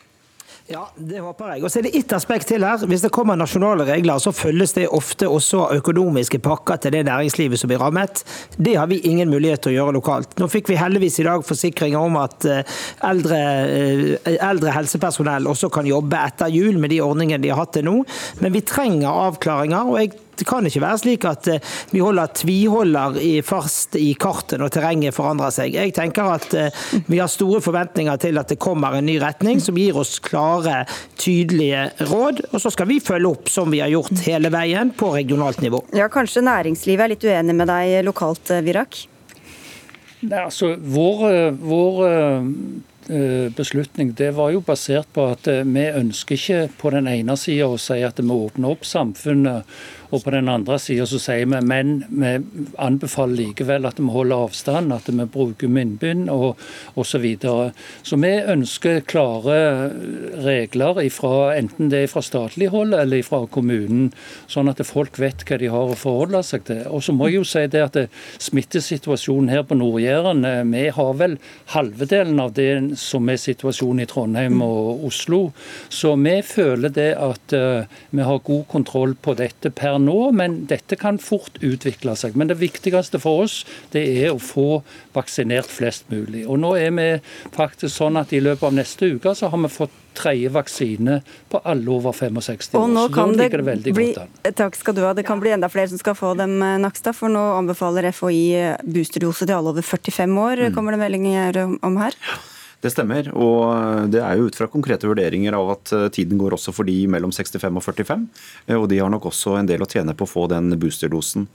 Ja, 0.68 0.82
det 1.00 1.22
håper 1.24 1.54
jeg. 1.54 1.64
Og 1.64 1.72
så 1.72 1.80
er 1.80 1.86
det 1.88 1.94
ett 1.96 2.12
aspekt 2.12 2.50
til 2.52 2.64
her. 2.68 2.82
Hvis 2.92 3.06
det 3.06 3.12
kommer 3.16 3.38
nasjonale 3.40 3.86
regler, 3.88 4.20
så 4.20 4.34
følges 4.36 4.76
det 4.76 4.90
ofte 4.92 5.30
også 5.32 5.70
økonomiske 5.78 6.42
pakker 6.44 6.82
til 6.84 6.92
det 6.92 7.06
næringslivet 7.08 7.62
som 7.62 7.72
blir 7.72 7.80
rammet. 7.80 8.26
Det 8.60 8.76
har 8.76 8.90
vi 8.92 9.00
ingen 9.08 9.32
mulighet 9.32 9.64
til 9.64 9.72
å 9.72 9.78
gjøre 9.78 9.96
lokalt. 9.96 10.36
Nå 10.42 10.50
fikk 10.52 10.74
vi 10.74 10.80
heldigvis 10.80 11.22
i 11.24 11.28
dag 11.30 11.48
forsikringer 11.48 12.04
om 12.04 12.20
at 12.20 12.50
eh, 12.52 12.78
eldre, 13.08 13.42
eh, 13.64 14.36
eldre 14.36 14.76
helsepersonell 14.76 15.48
også 15.48 15.72
kan 15.72 15.88
jobbe 15.88 16.20
etter 16.20 16.52
jul 16.52 16.76
med 16.84 16.92
de 16.92 17.00
ordningene 17.06 17.40
de 17.46 17.54
har 17.54 17.64
hatt 17.64 17.78
til 17.80 17.88
nå. 17.88 18.02
Men 18.44 18.56
vi 18.58 18.66
trenger 18.68 19.24
avklaringer. 19.30 19.88
og 19.88 20.02
jeg 20.04 20.18
det 20.38 20.48
kan 20.48 20.66
ikke 20.68 20.84
være 20.84 21.02
slik 21.02 21.26
at 21.28 21.50
eh, 21.52 21.74
vi 21.92 22.02
holder 22.04 22.32
tviholder 22.38 23.20
fast 23.46 23.98
i 24.00 24.12
kartet 24.20 24.62
når 24.62 24.74
terrenget 24.74 25.16
forandrer 25.16 25.54
seg. 25.54 25.76
Jeg 25.78 25.94
tenker 25.98 26.32
at 26.36 26.54
eh, 26.58 26.86
vi 27.08 27.22
har 27.22 27.32
store 27.32 27.62
forventninger 27.64 28.22
til 28.22 28.40
at 28.42 28.52
det 28.54 28.60
kommer 28.62 28.98
en 28.98 29.08
ny 29.08 29.18
retning 29.24 29.62
som 29.64 29.78
gir 29.80 29.98
oss 29.98 30.18
klare, 30.24 30.84
tydelige 31.20 31.88
råd. 32.10 32.44
Og 32.52 32.62
så 32.64 32.74
skal 32.74 32.90
vi 32.92 33.02
følge 33.04 33.34
opp 33.34 33.52
som 33.52 33.72
vi 33.74 33.82
har 33.84 33.92
gjort 33.94 34.26
hele 34.28 34.52
veien 34.54 34.94
på 34.98 35.14
regionalt 35.16 35.62
nivå. 35.64 35.84
Ja, 35.98 36.10
Kanskje 36.18 36.46
næringslivet 36.46 37.04
er 37.06 37.14
litt 37.14 37.26
uenig 37.28 37.56
med 37.58 37.70
deg 37.70 38.02
lokalt, 38.08 38.50
Virak? 38.66 39.04
Nei, 40.26 40.40
altså, 40.42 40.72
vår, 40.82 41.26
vår 41.62 42.00
beslutning 43.56 44.10
det 44.18 44.32
var 44.36 44.50
jo 44.52 44.64
basert 44.66 45.08
på 45.16 45.30
at 45.32 45.48
vi 45.48 45.86
ønsker 45.86 46.36
ikke 46.36 46.64
på 46.82 46.92
den 46.96 47.08
ene 47.08 47.38
sida 47.40 47.70
å 47.70 47.78
si 47.80 48.02
at 48.04 48.20
vi 48.20 48.34
åpner 48.34 48.74
opp 48.74 48.88
samfunnet 48.88 49.78
og 50.12 50.24
på 50.24 50.34
den 50.34 50.50
andre 50.52 50.80
sida 50.82 51.06
så 51.10 51.20
sier 51.22 51.48
vi 51.50 51.62
men 51.68 51.98
vi 52.08 52.34
anbefaler 52.82 53.42
likevel 53.42 53.88
at 53.90 54.00
vi 54.00 54.08
holder 54.12 54.48
avstand, 54.48 54.94
at 54.94 55.10
vi 55.12 55.26
bruker 55.26 55.72
munnbind 55.72 56.32
og 56.34 56.56
osv. 56.96 57.18
Så, 57.18 57.22
videre. 57.24 57.72
så 58.06 58.18
vi 58.22 58.30
ønsker 58.54 59.00
klare 59.10 59.56
regler, 60.44 61.00
ifra, 61.02 61.56
enten 61.58 61.90
det 61.90 62.04
er 62.04 62.12
fra 62.12 62.22
statlig 62.22 62.68
hold 62.70 62.94
eller 62.94 63.24
fra 63.26 63.40
kommunen, 63.50 64.12
sånn 64.46 64.70
at 64.70 64.84
folk 64.86 65.18
vet 65.18 65.42
hva 65.48 65.58
de 65.58 65.72
har 65.74 65.94
å 65.94 65.98
forholde 65.98 66.44
seg 66.46 66.68
til. 66.68 66.84
Og 66.94 67.02
så 67.02 67.16
må 67.16 67.32
jeg 67.32 67.40
jo 67.40 67.48
si 67.48 67.64
det 67.74 67.82
at 67.82 67.98
det, 67.98 68.06
smittesituasjonen 68.44 69.50
her 69.50 69.66
på 69.66 69.80
Nord-Jæren, 69.80 70.46
eh, 70.46 70.62
vi 70.70 70.84
har 70.94 71.14
vel 71.18 71.38
halvedelen 71.74 72.40
av 72.44 72.54
det 72.58 72.70
som 73.02 73.28
er 73.34 73.42
situasjonen 73.42 74.06
i 74.06 74.10
Trondheim 74.10 74.62
og 74.62 75.08
Oslo. 75.10 75.42
Så 75.90 76.14
vi 76.22 76.38
føler 76.46 76.94
det 76.94 77.10
at 77.18 77.56
uh, 77.56 77.88
vi 78.10 78.26
har 78.26 78.44
god 78.46 78.66
kontroll 78.72 79.16
på 79.22 79.34
dette 79.40 79.72
per 79.74 79.97
nå, 80.02 80.32
men 80.38 80.62
dette 80.70 80.98
kan 81.00 81.20
fort 81.22 81.60
utvikle 81.62 82.16
seg. 82.20 82.36
Men 82.38 82.52
det 82.52 82.60
viktigste 82.62 83.22
for 83.22 83.46
oss 83.46 83.62
det 83.94 84.04
er 84.24 84.34
å 84.34 84.42
få 84.42 84.82
vaksinert 85.16 85.70
flest 85.72 86.10
mulig. 86.14 86.46
Og 86.48 86.60
nå 86.62 86.74
er 86.80 86.92
vi 86.98 87.08
faktisk 87.56 87.94
sånn 87.96 88.20
at 88.20 88.34
i 88.34 88.42
løpet 88.44 88.70
av 88.70 88.76
neste 88.78 89.14
uke 89.18 89.36
så 89.38 89.52
har 89.52 89.64
vi 89.64 89.72
fått 89.72 90.04
tredje 90.18 90.50
vaksine 90.50 91.20
på 91.52 91.62
alle 91.62 91.92
over 91.94 92.16
65 92.16 92.74
år. 92.74 92.82
Og 92.82 92.90
nå 92.90 93.06
kan 93.14 93.36
det, 93.38 93.52
det 93.86 93.94
bli, 93.94 94.10
Takk 94.58 94.78
skal 94.80 94.98
du 94.98 95.04
ha. 95.06 95.14
Det 95.14 95.28
kan 95.28 95.42
bli 95.42 95.54
enda 95.54 95.70
flere 95.70 95.92
som 95.92 96.02
skal 96.02 96.18
få 96.18 96.34
dem, 96.40 96.58
eh, 96.66 96.78
Nakstad. 96.82 97.14
For 97.18 97.30
nå 97.32 97.44
anbefaler 97.60 98.10
FHI 98.10 98.44
boosterdose 98.82 99.46
til 99.46 99.58
alle 99.58 99.76
over 99.76 99.86
45 99.86 100.38
år, 100.42 100.68
mm. 100.68 100.78
kommer 100.78 100.98
det 100.98 101.04
meldinger 101.06 101.66
om 101.86 102.00
her? 102.02 102.18
Det 102.84 102.92
stemmer. 102.94 103.30
Og 103.34 104.12
det 104.14 104.22
er 104.22 104.38
jo 104.38 104.50
ut 104.52 104.58
fra 104.58 104.68
konkrete 104.70 105.10
vurderinger 105.10 105.56
av 105.58 105.72
at 105.74 105.94
eh, 105.98 106.08
tiden 106.14 106.38
går 106.38 106.54
også 106.58 106.74
for 106.76 106.86
de 106.88 106.96
mellom 107.10 107.34
65 107.34 107.80
og 107.80 107.84
45. 107.84 108.28
Eh, 108.68 108.78
og 108.78 108.86
de 108.92 109.00
har 109.02 109.10
nok 109.14 109.26
også 109.32 109.56
en 109.58 109.70
del 109.70 109.82
å 109.82 109.90
tjene 109.90 110.14
på 110.18 110.28
å 110.28 110.30
få 110.30 110.46
den 110.52 110.70
boosterdosen. 110.78 111.48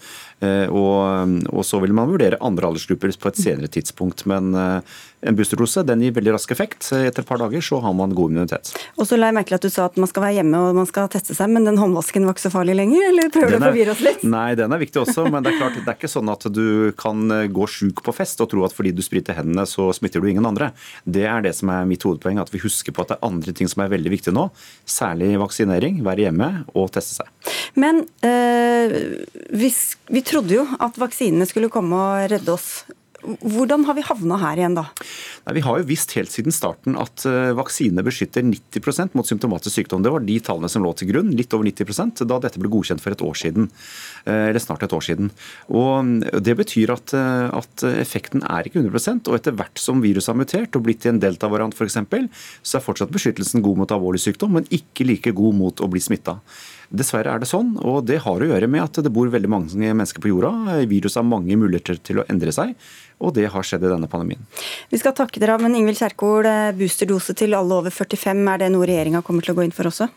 Eh, 0.43 0.67
og, 0.67 1.39
og 1.53 1.63
så 1.69 1.79
vil 1.85 1.95
man 1.95 2.11
vurdere 2.11 2.41
andre 2.43 2.73
aldersgrupper 2.73 3.15
på 3.23 3.31
et 3.31 3.39
senere 3.39 3.71
tidspunkt. 3.71 4.27
Men 4.31 4.51
en 5.23 5.37
boosterdose 5.39 5.85
den 5.87 6.03
gir 6.03 6.15
veldig 6.17 6.35
rask 6.35 6.51
effekt. 6.55 6.89
Etter 6.97 7.23
et 7.23 7.29
par 7.29 7.39
dager 7.41 7.63
så 7.65 7.79
har 7.85 7.95
man 7.97 8.15
god 8.17 8.33
immunitet. 8.33 8.73
Og 8.99 9.07
så 9.07 9.19
la 9.19 9.31
jeg 9.31 9.37
merke 9.39 9.53
til 9.53 9.59
at 9.61 9.67
du 9.67 9.73
sa 9.73 9.87
at 9.87 9.99
man 10.01 10.11
skal 10.11 10.25
være 10.27 10.37
hjemme 10.41 10.59
og 10.59 10.79
man 10.81 10.89
skal 10.89 11.11
teste 11.13 11.37
seg, 11.39 11.53
men 11.53 11.69
den 11.69 11.79
håndvasken 11.79 12.27
var 12.27 12.35
ikke 12.35 12.47
så 12.47 12.53
farlig 12.55 12.77
lenger? 12.79 13.05
Eller 13.11 13.31
prøver 13.35 13.55
du 13.55 13.59
å 13.61 13.69
forvirre 13.69 13.95
oss 13.95 14.03
litt? 14.05 14.25
Nei, 14.27 14.49
den 14.59 14.75
er 14.75 14.83
viktig 14.83 15.03
også. 15.05 15.27
Men 15.31 15.47
det 15.47 15.53
er 15.53 15.61
klart, 15.61 15.79
det 15.79 15.87
er 15.87 15.99
ikke 15.99 16.11
sånn 16.11 16.33
at 16.33 16.47
du 16.51 16.67
kan 16.99 17.37
gå 17.55 17.69
sjuk 17.71 18.03
på 18.05 18.15
fest 18.17 18.43
og 18.43 18.51
tro 18.53 18.65
at 18.67 18.75
fordi 18.75 18.95
du 18.97 19.03
spriter 19.05 19.39
hendene, 19.39 19.67
så 19.69 19.91
smitter 19.95 20.23
du 20.23 20.31
ingen 20.31 20.49
andre. 20.49 20.73
Det 21.05 21.27
er 21.29 21.45
det 21.47 21.55
som 21.59 21.71
er 21.75 21.87
mitt 21.89 22.03
hovedpoeng, 22.07 22.41
at 22.43 22.51
vi 22.53 22.63
husker 22.65 22.95
på 22.95 23.05
at 23.05 23.13
det 23.13 23.19
er 23.21 23.29
andre 23.31 23.55
ting 23.57 23.71
som 23.71 23.85
er 23.85 23.93
veldig 23.95 24.15
viktige 24.15 24.35
nå. 24.35 24.49
Særlig 24.89 25.35
vaksinering, 25.43 26.03
være 26.07 26.27
hjemme 26.27 26.51
og 26.75 26.91
teste 26.95 27.21
seg. 27.21 27.55
Men 27.79 28.03
øh, 28.27 28.97
vi, 29.55 29.71
vi 30.11 30.25
trodde 30.27 30.59
jo 30.59 30.67
at 30.83 30.99
vaksinene 31.01 31.47
skulle 31.49 31.71
komme 31.73 32.03
og 32.03 32.33
redde 32.33 32.53
oss 32.59 32.83
hvordan 33.23 33.87
har 33.89 33.99
vi 33.99 34.07
havna 34.07 34.39
her 34.43 34.61
igjen, 34.61 34.79
da? 34.79 34.89
Nei, 35.47 35.57
vi 35.59 35.65
har 35.67 35.81
jo 35.81 35.89
visst 35.89 36.15
helt 36.19 36.33
siden 36.33 36.55
starten 36.55 36.99
at 36.99 37.25
vaksinene 37.25 37.63
vaksine 37.73 38.05
beskytter 38.05 38.43
90% 38.43 39.17
mot 39.17 39.27
symptomatisk 39.27 39.75
sykdom. 39.77 40.03
Det 40.03 40.13
var 40.13 40.25
de 40.25 40.39
tallene 40.41 40.71
som 40.71 40.83
lå 40.85 40.93
til 40.97 41.11
grunn, 41.11 41.33
litt 41.35 41.53
over 41.55 41.65
90% 41.67 42.25
da 42.29 42.39
dette 42.43 42.61
ble 42.61 42.71
godkjent 42.73 43.03
for 43.03 43.13
et 43.15 43.23
år 43.23 43.39
siden. 43.39 43.69
Uh, 44.27 44.51
eller 44.51 44.63
snart 44.63 44.83
et 44.83 44.93
år 44.93 45.03
siden. 45.03 45.31
Og 45.69 46.05
mm, 46.05 46.43
Det 46.43 46.57
betyr 46.57 46.93
at, 46.93 47.15
at 47.15 47.85
effekten 47.97 48.43
er 48.43 48.67
ikke 48.67 48.83
100% 48.83 49.31
og 49.31 49.39
etter 49.39 49.57
hvert 49.57 49.79
som 49.81 50.03
viruset 50.03 50.33
har 50.33 50.39
mutert 50.39 50.77
og 50.77 50.85
blitt 50.87 51.03
til 51.05 51.15
en 51.15 51.23
delta-variant 51.23 51.75
f.eks., 51.75 51.99
så 52.63 52.79
er 52.79 52.85
fortsatt 52.85 53.13
beskyttelsen 53.13 53.63
god 53.65 53.83
mot 53.83 53.95
alvorlig 53.95 54.23
sykdom, 54.23 54.57
men 54.59 54.69
ikke 54.71 55.07
like 55.07 55.33
god 55.37 55.57
mot 55.59 55.83
å 55.83 55.89
bli 55.91 56.03
smitta. 56.03 56.39
Dessverre 56.93 57.33
er 57.33 57.41
det 57.41 57.49
sånn, 57.49 57.71
og 57.81 58.03
det 58.05 58.19
har 58.21 58.43
å 58.43 58.49
gjøre 58.51 58.69
med 58.69 58.83
at 58.85 58.99
det 59.01 59.13
bor 59.15 59.31
veldig 59.33 59.49
mange 59.49 59.93
mennesker 59.97 60.21
på 60.21 60.29
jorda. 60.29 60.83
Viruset 60.91 61.23
har 61.23 61.25
mange 61.25 61.57
muligheter 61.57 61.97
til 62.05 62.21
å 62.21 62.27
endre 62.29 62.53
seg, 62.53 62.75
og 63.17 63.33
det 63.39 63.47
har 63.55 63.65
skjedd 63.65 63.87
i 63.87 63.93
denne 63.95 64.11
pandemien. 64.13 64.43
Vi 64.93 65.01
skal 65.01 65.17
takke 65.17 65.41
dere 65.41 65.57
men 65.63 65.79
Ingvild 65.79 66.03
Kjerkol, 66.03 66.45
eh, 66.51 66.75
boosterdose 66.77 67.37
til 67.39 67.57
alle 67.57 67.81
over 67.81 67.95
45, 67.95 68.45
er 68.53 68.61
det 68.61 68.71
noe 68.75 68.89
regjeringa 68.89 69.25
kommer 69.25 69.47
til 69.47 69.55
å 69.55 69.61
gå 69.61 69.65
inn 69.65 69.73
for 69.73 69.89
også? 69.89 70.11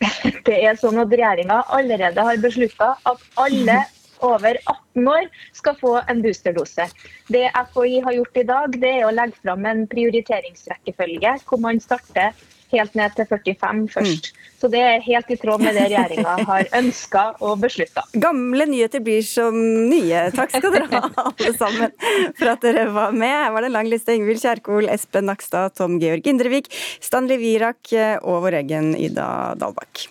Det 0.48 0.58
er 0.58 0.78
sånn 0.80 0.98
at 0.98 1.12
regjeringa 1.12 1.62
allerede 1.76 2.26
har 2.26 2.42
beslutta 2.42 2.94
at 3.06 3.26
alle 3.38 3.78
over 4.26 4.56
18 4.66 5.08
år 5.08 5.28
skal 5.56 5.76
få 5.80 5.92
en 6.10 6.22
boosterdose. 6.24 6.86
Det 7.32 7.46
FHI 7.72 8.00
har 8.04 8.16
gjort 8.18 8.40
i 8.40 8.48
dag, 8.48 8.80
det 8.82 8.94
er 8.98 9.06
å 9.06 9.12
legge 9.14 9.38
fram 9.40 9.66
en 9.68 9.86
prioriteringsrekkefølge 9.90 11.36
hvor 11.46 11.62
man 11.62 11.80
starter 11.80 12.34
helt 12.72 12.96
ned 12.98 13.16
til 13.16 13.28
45 13.30 13.82
først. 13.94 14.30
Mm. 14.30 14.46
Så 14.60 14.68
det 14.68 14.80
er 14.84 15.00
helt 15.04 15.30
i 15.32 15.38
tråd 15.40 15.62
med 15.64 15.76
det 15.78 15.86
regjeringa 15.88 16.36
har 16.50 16.68
ønska 16.76 17.24
og 17.40 17.62
beslutta. 17.62 18.04
Gamle 18.12 18.68
nyheter 18.68 19.02
blir 19.04 19.24
som 19.26 19.56
nye. 19.88 20.26
Takk 20.36 20.52
skal 20.56 20.76
dere 20.76 20.90
ha, 20.92 21.24
alle 21.24 21.54
sammen, 21.56 21.96
for 22.36 22.52
at 22.52 22.64
dere 22.66 22.86
var 22.92 23.16
med. 23.16 23.32
Her 23.32 23.54
var 23.56 23.64
det 23.64 23.72
en 23.72 23.78
lang 23.78 23.90
liste. 23.90 24.14
Ingvild 24.16 24.42
Kjerkol, 24.44 24.90
Espen 24.92 25.30
Nakstad, 25.30 25.76
Tom 25.80 25.98
Georg 26.02 26.28
Indrevik, 26.28 26.70
Stanley 27.00 27.40
Virak 27.40 27.94
og 28.20 28.46
vår 28.46 28.60
egen 28.64 28.94
Ida 28.98 29.28
Dalbakk. 29.60 30.08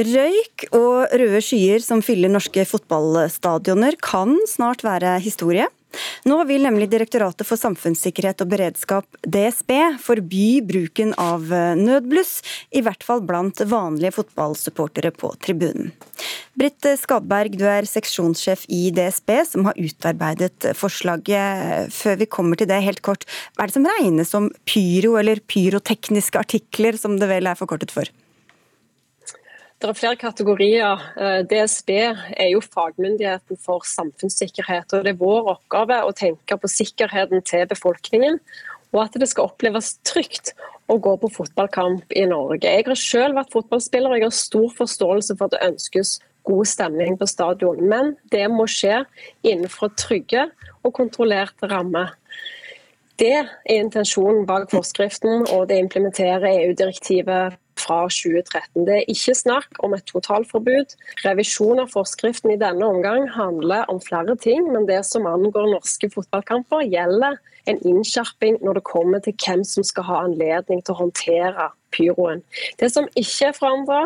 Røyk 0.00 0.68
og 0.70 1.10
røde 1.18 1.40
skyer 1.44 1.82
som 1.84 2.00
fyller 2.04 2.30
norske 2.30 2.62
fotballstadioner 2.68 3.98
kan 4.00 4.36
snart 4.48 4.84
være 4.86 5.18
historie. 5.20 5.66
Nå 6.28 6.36
vil 6.48 6.64
nemlig 6.66 6.90
Direktoratet 6.92 7.46
for 7.48 7.60
samfunnssikkerhet 7.60 8.44
og 8.44 8.50
beredskap, 8.52 9.06
DSB, 9.24 9.72
forby 10.02 10.60
bruken 10.66 11.14
av 11.20 11.48
eh, 11.54 11.72
nødbluss, 11.78 12.40
i 12.76 12.82
hvert 12.84 13.04
fall 13.06 13.22
blant 13.26 13.62
vanlige 13.70 14.14
fotballsupportere 14.18 15.12
på 15.16 15.32
tribunen. 15.42 15.92
Britt 16.58 16.84
Skadberg, 17.00 17.54
du 17.56 17.64
er 17.70 17.86
seksjonssjef 17.88 18.66
i 18.68 18.90
DSB, 18.94 19.30
som 19.48 19.68
har 19.68 19.78
utarbeidet 19.80 20.72
forslaget. 20.76 21.92
Før 21.94 22.18
vi 22.20 22.28
kommer 22.28 22.58
til 22.58 22.68
det, 22.68 22.82
helt 22.84 23.04
kort, 23.06 23.24
hva 23.54 23.64
er 23.64 23.70
det 23.70 23.78
som 23.78 23.88
regnes 23.88 24.34
som 24.34 24.50
pyro 24.68 25.14
eller 25.20 25.40
pyrotekniske 25.48 26.42
artikler, 26.42 26.98
som 27.00 27.16
det 27.20 27.30
vel 27.30 27.48
er 27.48 27.58
forkortet 27.58 27.94
for? 27.94 28.10
Det 29.80 29.88
er 29.88 29.96
flere 29.96 30.16
kategorier. 30.20 31.00
Eh, 31.16 31.38
DSB 31.48 31.90
er 31.96 32.48
jo 32.50 32.60
fagmyndigheten 32.60 33.56
for 33.56 33.80
samfunnssikkerhet. 33.88 34.92
og 34.92 35.04
Det 35.04 35.14
er 35.14 35.22
vår 35.22 35.48
oppgave 35.54 36.02
å 36.04 36.12
tenke 36.12 36.58
på 36.60 36.68
sikkerheten 36.68 37.40
til 37.48 37.64
befolkningen, 37.66 38.36
og 38.92 39.00
at 39.06 39.16
det 39.16 39.28
skal 39.30 39.48
oppleves 39.48 39.94
trygt 40.04 40.52
å 40.90 40.98
gå 41.00 41.14
på 41.22 41.30
fotballkamp 41.32 42.12
i 42.12 42.26
Norge. 42.28 42.68
Jeg 42.68 42.84
har 42.84 42.94
selv 42.94 43.40
vært 43.40 43.54
fotballspiller 43.54 44.10
og 44.10 44.18
jeg 44.18 44.26
har 44.26 44.36
stor 44.36 44.68
forståelse 44.82 45.38
for 45.38 45.48
at 45.48 45.56
det 45.56 45.70
ønskes 45.70 46.18
god 46.44 46.68
stemning 46.68 47.16
på 47.16 47.28
stadion, 47.30 47.80
men 47.80 48.16
det 48.30 48.50
må 48.52 48.68
skje 48.68 49.06
innenfor 49.40 49.94
trygge 49.96 50.50
og 50.84 50.92
kontrollerte 50.92 51.70
rammer. 51.72 52.12
Det 53.16 53.32
er 53.32 53.80
intensjonen 53.80 54.44
bak 54.48 54.68
forskriften, 54.72 55.46
og 55.52 55.68
det 55.72 55.80
implementerer 55.80 56.48
EU-direktivet 56.66 57.56
fra 57.90 58.06
2013. 58.06 58.86
Det 58.86 58.96
er 58.96 59.10
ikke 59.10 59.34
snakk 59.34 59.80
om 59.82 59.96
et 59.96 60.06
totalforbud. 60.06 60.94
Revisjon 61.24 61.82
av 61.82 61.90
forskriften 61.90 62.54
i 62.54 62.60
denne 62.60 62.86
omgang 62.86 63.26
handler 63.34 63.90
om 63.90 63.98
flere 64.04 64.36
ting, 64.38 64.68
men 64.70 64.86
det 64.86 65.02
som 65.08 65.26
angår 65.26 65.72
norske 65.74 66.10
fotballkamper, 66.14 66.86
gjelder 66.86 67.40
en 67.70 67.82
innskjerping 67.86 68.60
når 68.64 68.78
det 68.78 68.86
kommer 68.88 69.22
til 69.24 69.34
hvem 69.42 69.66
som 69.66 69.86
skal 69.86 70.06
ha 70.06 70.22
anledning 70.28 70.84
til 70.84 70.94
å 70.94 71.02
håndtere 71.02 71.70
pyroen. 71.94 72.42
Det 72.80 72.90
som 72.92 73.08
ikke 73.18 73.50
er 73.50 73.56
forandra, 73.56 74.00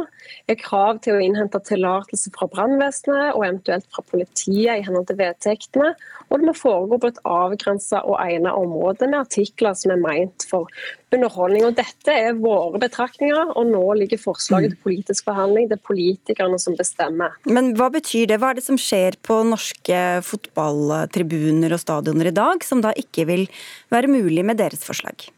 er 0.51 0.61
krav 0.61 1.01
til 1.05 1.17
å 1.17 1.23
innhente 1.25 1.61
tillatelse 1.69 2.33
fra 2.35 2.49
brannvesenet 2.53 3.35
og 3.35 3.45
eventuelt 3.47 3.89
fra 3.93 4.05
politiet 4.11 4.79
i 4.79 4.85
henhold 4.87 5.09
til 5.11 5.21
vedtektene, 5.21 5.95
og 6.31 6.41
det 6.41 6.49
må 6.49 6.57
foregå 6.57 7.01
på 7.03 7.13
et 7.13 7.23
avgrensa 7.29 8.03
og 8.09 8.19
egnet 8.23 8.57
område 8.57 9.09
med 9.11 9.21
artikler 9.21 9.77
som 9.79 9.95
er 9.95 10.03
meint 10.03 10.47
for 10.49 10.71
underholdning. 11.15 11.67
Og 11.69 11.77
Dette 11.79 12.15
er 12.15 12.39
våre 12.39 12.81
betraktninger, 12.83 13.53
og 13.55 13.71
nå 13.71 13.85
ligger 14.01 14.21
forslaget 14.21 14.75
til 14.75 14.83
politisk 14.89 15.29
forhandling. 15.29 15.69
Det 15.71 15.79
er 15.79 15.87
politikerne 15.87 16.59
som 16.63 16.77
bestemmer. 16.79 17.37
Men 17.47 17.75
hva 17.79 17.91
betyr 17.95 18.33
det? 18.33 18.41
Hva 18.43 18.53
er 18.53 18.61
det 18.61 18.67
som 18.67 18.81
skjer 18.81 19.19
på 19.25 19.43
norske 19.47 20.03
fotballtribuner 20.27 21.77
og 21.77 21.83
stadioner 21.85 22.33
i 22.33 22.37
dag, 22.37 22.67
som 22.67 22.83
da 22.85 22.95
ikke 22.99 23.29
vil 23.31 23.49
være 23.95 24.11
mulig 24.11 24.47
med 24.47 24.63
deres 24.63 24.85
forslag? 24.87 25.29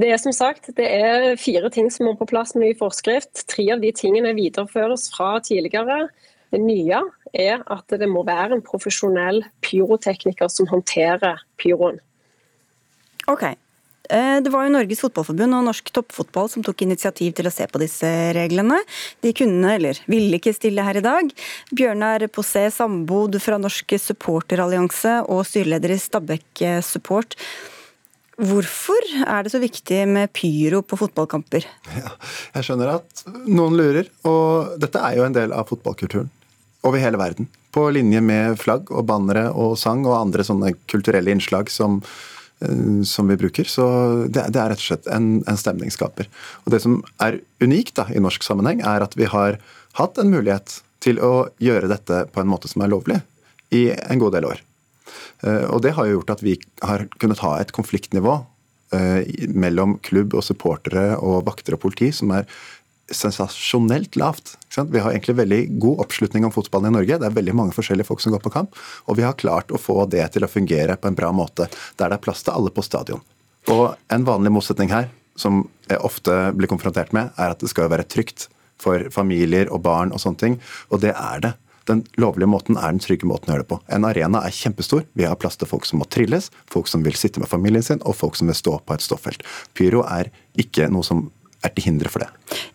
Det 0.00 0.10
er 0.12 0.20
som 0.20 0.34
sagt 0.34 0.70
det 0.78 0.88
er 0.88 1.32
fire 1.40 1.70
ting 1.72 1.90
som 1.92 2.08
må 2.08 2.14
på 2.18 2.28
plass 2.30 2.54
med 2.56 2.66
ny 2.66 2.74
forskrift. 2.78 3.46
Tre 3.50 3.66
av 3.74 3.82
de 3.82 3.92
tingene 3.96 4.34
videreføres 4.38 5.08
fra 5.14 5.34
tidligere. 5.44 6.06
Det 6.52 6.60
nye 6.60 7.00
er 7.32 7.64
at 7.72 7.96
det 8.00 8.08
må 8.10 8.24
være 8.28 8.58
en 8.58 8.64
profesjonell 8.64 9.42
pyrotekniker 9.64 10.50
som 10.52 10.68
håndterer 10.68 11.40
pyroen. 11.60 12.00
Ok. 13.30 13.52
Eh, 14.12 14.38
det 14.44 14.50
var 14.52 14.66
jo 14.66 14.72
Norges 14.74 15.00
Fotballforbund 15.00 15.56
og 15.56 15.66
Norsk 15.68 15.92
Toppfotball 15.94 16.50
som 16.52 16.64
tok 16.66 16.82
initiativ 16.84 17.36
til 17.38 17.48
å 17.48 17.52
se 17.54 17.68
på 17.70 17.80
disse 17.80 18.08
reglene. 18.36 18.80
De 19.24 19.32
kunne, 19.36 19.76
eller 19.78 20.00
ville 20.10 20.40
ikke 20.40 20.52
stille 20.56 20.84
her 20.84 20.98
i 20.98 21.04
dag. 21.04 21.30
Bjørnar 21.72 22.26
Posé 22.34 22.66
Sambod 22.74 23.38
fra 23.40 23.60
Norsk 23.62 23.94
supporterallianse 24.02 25.20
og 25.32 25.46
styreleder 25.48 25.94
i 25.94 26.02
Stabæk 26.02 26.66
Support. 26.84 27.38
Hvorfor 28.42 29.04
er 29.22 29.44
det 29.44 29.52
så 29.52 29.60
viktig 29.62 30.00
med 30.10 30.32
pyro 30.34 30.80
på 30.82 30.98
fotballkamper? 30.98 31.66
Ja, 31.94 32.10
jeg 32.56 32.66
skjønner 32.66 32.96
at 32.96 33.22
noen 33.46 33.76
lurer, 33.78 34.08
og 34.26 34.78
dette 34.82 34.98
er 34.98 35.18
jo 35.18 35.26
en 35.28 35.36
del 35.36 35.54
av 35.54 35.68
fotballkulturen 35.70 36.30
over 36.82 36.98
hele 36.98 37.20
verden. 37.20 37.46
På 37.72 37.86
linje 37.94 38.20
med 38.24 38.58
flagg 38.58 38.90
og 38.90 39.06
bannere 39.06 39.46
og 39.54 39.76
sang 39.78 40.02
og 40.08 40.16
andre 40.18 40.42
sånne 40.46 40.74
kulturelle 40.90 41.30
innslag 41.30 41.70
som, 41.70 42.00
eh, 42.64 43.04
som 43.06 43.30
vi 43.30 43.38
bruker. 43.38 43.68
Så 43.70 43.86
det, 44.26 44.48
det, 44.50 44.58
er 44.58 44.74
rett 44.74 44.82
og 44.82 44.88
slett 44.88 45.06
en, 45.06 45.30
en, 45.46 45.60
stemningsskaper. 45.60 46.26
Og 46.64 46.74
Det 46.74 46.82
som 46.82 46.98
er 47.22 47.38
unikt 47.62 47.94
da, 48.00 48.08
i 48.10 48.22
norsk 48.22 48.42
sammenheng, 48.42 48.82
er 48.82 49.06
at 49.06 49.14
vi 49.14 49.30
har 49.30 49.60
hatt 50.00 50.18
en 50.18 50.34
mulighet 50.34 50.80
til 51.02 51.22
å 51.22 51.46
gjøre 51.62 51.90
dette 51.94 52.24
på 52.34 52.42
en 52.42 52.50
måte 52.50 52.70
som 52.70 52.82
er 52.82 52.90
lovlig 52.90 53.22
i 53.70 53.86
en 53.94 54.18
god 54.18 54.34
del 54.34 54.50
år. 54.50 54.66
Eh, 55.42 55.64
og 55.68 55.82
Det 55.82 55.94
har 55.96 56.08
jo 56.08 56.18
gjort 56.18 56.36
at 56.36 56.44
vi 56.44 56.58
har 56.82 57.06
kunnet 57.18 57.42
ha 57.44 57.56
et 57.60 57.72
konfliktnivå 57.74 58.38
eh, 58.94 59.48
mellom 59.48 59.98
klubb 60.04 60.36
og 60.38 60.46
supportere 60.46 61.16
og 61.18 61.44
vakter 61.48 61.76
og 61.76 61.84
politi 61.86 62.12
som 62.14 62.32
er 62.36 62.48
sensasjonelt 63.12 64.16
lavt. 64.16 64.54
Vi 64.88 65.00
har 65.02 65.10
egentlig 65.10 65.36
veldig 65.36 65.60
god 65.82 66.04
oppslutning 66.06 66.46
om 66.46 66.52
fotballen 66.54 66.92
i 66.92 66.96
Norge. 66.96 67.18
Det 67.20 67.28
er 67.28 67.36
veldig 67.36 67.54
mange 67.58 67.76
forskjellige 67.76 68.08
folk 68.08 68.22
som 68.24 68.32
går 68.32 68.42
på 68.44 68.52
kamp. 68.54 68.78
Og 69.10 69.18
vi 69.18 69.26
har 69.26 69.36
klart 69.38 69.72
å 69.74 69.80
få 69.80 70.06
det 70.10 70.24
til 70.32 70.46
å 70.46 70.50
fungere 70.50 70.96
på 70.96 71.10
en 71.10 71.18
bra 71.18 71.32
måte, 71.34 71.68
der 72.00 72.12
det 72.12 72.18
er 72.18 72.24
plass 72.24 72.44
til 72.46 72.56
alle 72.56 72.72
på 72.72 72.84
stadion. 72.86 73.20
Og 73.70 73.92
en 74.12 74.26
vanlig 74.26 74.54
motsetning 74.54 74.90
her, 74.92 75.10
som 75.38 75.66
jeg 75.90 76.00
ofte 76.04 76.34
blir 76.56 76.70
konfrontert 76.70 77.12
med, 77.16 77.30
er 77.36 77.52
at 77.52 77.60
det 77.62 77.70
skal 77.72 77.90
være 77.92 78.08
trygt 78.08 78.48
for 78.82 79.04
familier 79.14 79.70
og 79.72 79.84
barn 79.84 80.14
og 80.14 80.22
sånne 80.22 80.40
ting. 80.40 80.58
Og 80.90 81.02
det 81.04 81.12
er 81.14 81.44
det. 81.44 81.52
Den 81.90 82.04
lovlige 82.20 82.50
måten 82.50 82.78
er 82.78 82.92
den 82.92 83.02
trygge 83.02 83.26
måten 83.28 83.50
å 83.50 83.56
gjøre 83.56 83.64
det 83.64 83.70
på. 83.72 83.78
En 83.94 84.06
arena 84.06 84.42
er 84.46 84.54
kjempestor. 84.54 85.04
Vi 85.18 85.26
har 85.26 85.38
plass 85.40 85.58
til 85.58 85.70
folk 85.70 85.86
som 85.88 86.02
må 86.02 86.06
trilles, 86.10 86.50
folk 86.70 86.90
som 86.90 87.04
vil 87.06 87.16
sitte 87.18 87.42
med 87.42 87.50
familien 87.50 87.84
sin, 87.84 88.02
og 88.06 88.16
folk 88.18 88.38
som 88.38 88.50
vil 88.50 88.58
stå 88.58 88.78
på 88.86 88.96
et 88.96 89.04
ståfelt. 89.04 89.42
Pyro 89.78 90.04
er 90.06 90.30
ikke 90.58 90.88
noe 90.92 91.06
som 91.06 91.26
er 91.62 91.74
til 91.74 91.88
hinder 91.88 92.10
for 92.12 92.24
det. 92.24 92.30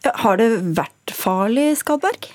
Ja, 0.06 0.14
har 0.24 0.40
det 0.40 0.50
vært 0.78 1.16
farlig, 1.16 1.70
Skadberg? 1.82 2.30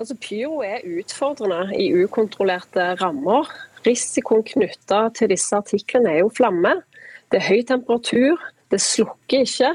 Altså, 0.00 0.16
Pyro 0.16 0.62
er 0.64 0.84
utfordrende 0.88 1.76
i 1.76 1.90
ukontrollerte 2.04 2.94
rammer. 3.02 3.48
Risikoen 3.84 4.44
knytta 4.48 5.06
til 5.16 5.32
disse 5.32 5.56
artiklene 5.56 6.14
er 6.14 6.22
jo 6.22 6.32
flamme. 6.32 6.78
Det 7.30 7.40
er 7.40 7.48
høy 7.48 7.60
temperatur, 7.68 8.40
det 8.72 8.80
slukker 8.82 9.44
ikke 9.44 9.74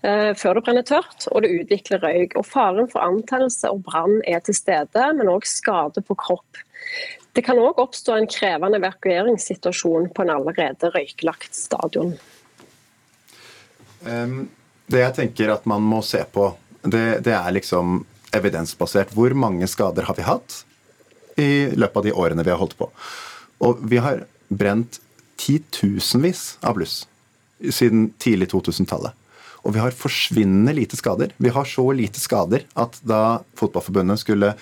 før 0.00 0.56
det 0.56 0.62
brenner 0.64 0.84
tørt, 0.86 1.26
og 1.28 1.44
det 1.44 1.50
utvikler 1.60 2.00
røyk. 2.00 2.36
Og 2.40 2.46
Faren 2.48 2.88
for 2.88 3.04
antennelse 3.04 3.68
og 3.68 3.82
brann 3.84 4.22
er 4.24 4.40
til 4.46 4.56
stede, 4.56 5.06
men 5.18 5.28
òg 5.28 5.44
skade 5.48 6.00
på 6.06 6.16
kropp. 6.16 6.60
Det 7.36 7.44
kan 7.46 7.60
òg 7.60 7.78
oppstå 7.78 8.16
en 8.16 8.28
krevende 8.30 8.80
evakueringssituasjon 8.80 10.08
på 10.14 10.24
en 10.24 10.32
allerede 10.34 10.90
røykelagt 10.94 11.54
stadion. 11.54 12.14
Det 14.00 15.02
jeg 15.04 15.16
tenker 15.18 15.52
at 15.54 15.68
man 15.68 15.84
må 15.84 16.00
se 16.06 16.22
på, 16.32 16.48
det, 16.82 17.20
det 17.26 17.36
er 17.36 17.52
liksom 17.54 18.00
evidensbasert. 18.34 19.12
Hvor 19.14 19.34
mange 19.36 19.68
skader 19.70 20.08
har 20.08 20.16
vi 20.18 20.26
hatt 20.26 20.62
i 21.38 21.70
løpet 21.76 22.00
av 22.00 22.08
de 22.08 22.16
årene 22.24 22.46
vi 22.46 22.52
har 22.54 22.60
holdt 22.60 22.78
på? 22.80 22.90
Og 23.62 23.84
vi 23.86 24.00
har 24.02 24.24
brent 24.48 24.98
titusenvis 25.40 26.56
av 26.66 26.80
bluss 26.80 27.04
siden 27.60 28.08
tidlig 28.18 28.50
2000-tallet. 28.54 29.14
Og 29.64 29.74
vi 29.76 29.82
har 29.82 29.96
forsvinnende 29.96 30.74
lite 30.76 30.98
skader. 30.98 31.34
Vi 31.36 31.52
har 31.52 31.68
så 31.68 31.84
lite 31.96 32.20
skader 32.22 32.64
at 32.80 32.98
da 33.06 33.40
Fotballforbundet 33.58 34.22
skulle 34.22 34.54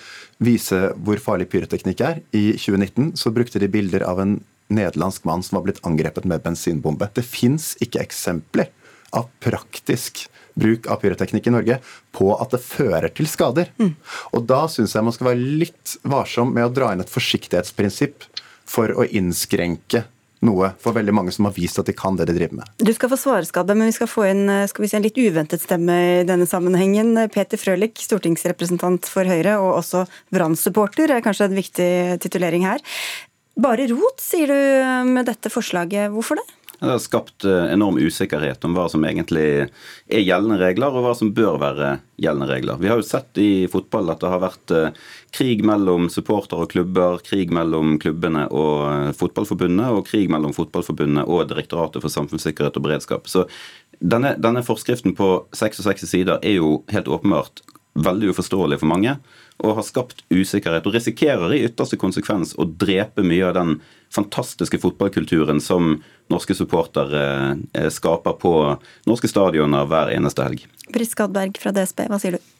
vise 0.43 0.79
hvor 0.99 1.21
farlig 1.23 1.49
pyroteknikk 1.51 2.03
er, 2.05 2.23
i 2.35 2.51
2019, 2.57 3.13
så 3.19 3.33
brukte 3.35 3.61
de 3.61 3.71
bilder 3.71 4.05
av 4.07 4.21
en 4.23 4.39
nederlandsk 4.69 5.25
mann 5.25 5.43
som 5.45 5.57
var 5.57 5.67
blitt 5.67 5.81
angrepet 5.87 6.27
med 6.29 6.43
bensinbombe. 6.45 7.09
Det 7.15 7.25
fins 7.25 7.73
ikke 7.81 8.03
eksempler 8.03 8.69
av 9.15 9.29
praktisk 9.41 10.27
bruk 10.59 10.89
av 10.91 10.99
pyroteknikk 11.01 11.47
i 11.47 11.53
Norge 11.53 11.79
på 12.15 12.29
at 12.35 12.53
det 12.53 12.61
fører 12.61 13.09
til 13.15 13.29
skader. 13.29 13.71
Mm. 13.79 13.95
Og 14.35 14.45
da 14.49 14.65
syns 14.71 14.95
jeg 14.95 15.05
man 15.05 15.15
skal 15.15 15.31
være 15.31 15.57
litt 15.63 15.95
varsom 16.03 16.53
med 16.53 16.67
å 16.67 16.73
dra 16.73 16.91
inn 16.93 17.03
et 17.03 17.13
forsiktighetsprinsipp 17.13 18.27
for 18.69 18.93
å 18.93 19.07
innskrenke 19.07 20.03
noe 20.45 20.71
for 20.79 20.95
veldig 20.95 21.13
mange 21.15 21.33
som 21.35 21.47
har 21.49 21.55
vist 21.55 21.79
at 21.81 21.89
de 21.89 21.95
kan 21.97 22.17
det 22.19 22.29
de 22.29 22.35
driver 22.37 22.61
med. 22.61 22.73
Du 22.77 22.91
skal 22.95 23.11
få 23.11 23.19
svareskade, 23.19 23.75
men 23.77 23.89
vi 23.89 23.95
skal 23.97 24.11
få 24.11 24.27
inn 24.29 24.45
skal 24.71 24.85
vi 24.85 24.91
si, 24.91 24.97
en 24.99 25.05
litt 25.05 25.19
uventet 25.19 25.63
stemme 25.63 25.97
i 26.19 26.27
denne 26.27 26.47
sammenhengen. 26.49 27.15
Peter 27.33 27.59
Frølich, 27.59 27.99
stortingsrepresentant 28.05 29.09
for 29.11 29.27
Høyre 29.29 29.57
og 29.63 29.81
også 29.81 30.05
Brann-supporter, 30.33 31.11
er 31.11 31.25
kanskje 31.25 31.49
en 31.49 31.59
viktig 31.59 31.91
titulering 32.23 32.67
her. 32.69 32.83
Bare 33.59 33.89
rot, 33.91 34.21
sier 34.23 34.47
du 34.47 35.09
med 35.11 35.27
dette 35.27 35.51
forslaget. 35.51 36.13
Hvorfor 36.13 36.39
det? 36.39 36.47
Det 36.79 36.87
har 36.87 36.99
skapt 37.03 37.43
eh, 37.45 37.65
enorm 37.73 37.97
usikkerhet 37.99 38.63
om 38.63 38.75
hva 38.77 38.85
som 38.91 39.03
egentlig 39.03 39.47
er 40.07 40.21
gjeldende 40.23 40.59
regler, 40.61 40.93
og 40.95 41.03
hva 41.03 41.15
som 41.17 41.33
bør 41.35 41.57
være 41.59 41.89
gjeldende 42.19 42.47
regler. 42.47 42.79
Vi 42.79 42.87
har 42.87 43.01
jo 43.01 43.07
sett 43.07 43.39
i 43.41 43.67
fotball 43.71 44.13
at 44.13 44.21
det 44.23 44.31
har 44.31 44.43
vært 44.43 44.73
eh, 44.75 45.01
krig 45.35 45.65
mellom 45.67 46.07
supportere 46.13 46.63
og 46.63 46.71
klubber, 46.71 47.19
krig 47.25 47.51
mellom 47.55 47.97
klubbene 47.99 48.45
og 48.47 48.85
eh, 48.87 49.11
Fotballforbundet, 49.19 49.91
og 49.91 50.07
krig 50.07 50.31
mellom 50.31 50.55
Fotballforbundet 50.55 51.27
og 51.27 51.49
Direktoratet 51.51 52.05
for 52.05 52.15
samfunnssikkerhet 52.15 52.79
og 52.79 52.87
beredskap. 52.87 53.27
Så 53.27 53.43
denne, 53.99 54.37
denne 54.39 54.63
forskriften 54.63 55.17
på 55.19 55.33
66 55.59 56.07
sider 56.07 56.39
er 56.39 56.61
jo 56.61 56.77
helt 56.93 57.11
åpenbart 57.11 57.59
veldig 57.93 58.33
uforståelig 58.33 58.79
for 58.81 58.91
mange 58.91 59.15
og 59.59 59.75
har 59.79 59.85
skapt 59.85 60.21
usikkerhet. 60.31 60.85
Og 60.87 60.95
risikerer 60.95 61.55
i 61.55 61.63
ytterste 61.67 61.99
konsekvens 61.99 62.53
å 62.59 62.67
drepe 62.69 63.25
mye 63.25 63.49
av 63.49 63.57
den 63.57 63.73
fantastiske 64.13 64.79
fotballkulturen 64.81 65.59
som 65.61 65.97
norske 66.31 66.55
supportere 66.57 67.23
eh, 67.73 67.89
skaper 67.91 68.37
på 68.39 68.53
norske 69.09 69.29
stadioner 69.31 69.89
hver 69.89 70.13
eneste 70.15 70.45
helg. 70.45 70.63
Britt 70.93 71.11
Skadberg 71.11 71.59
fra 71.61 71.75
DSB, 71.75 72.07
hva 72.09 72.21
sier 72.21 72.39
du? 72.39 72.55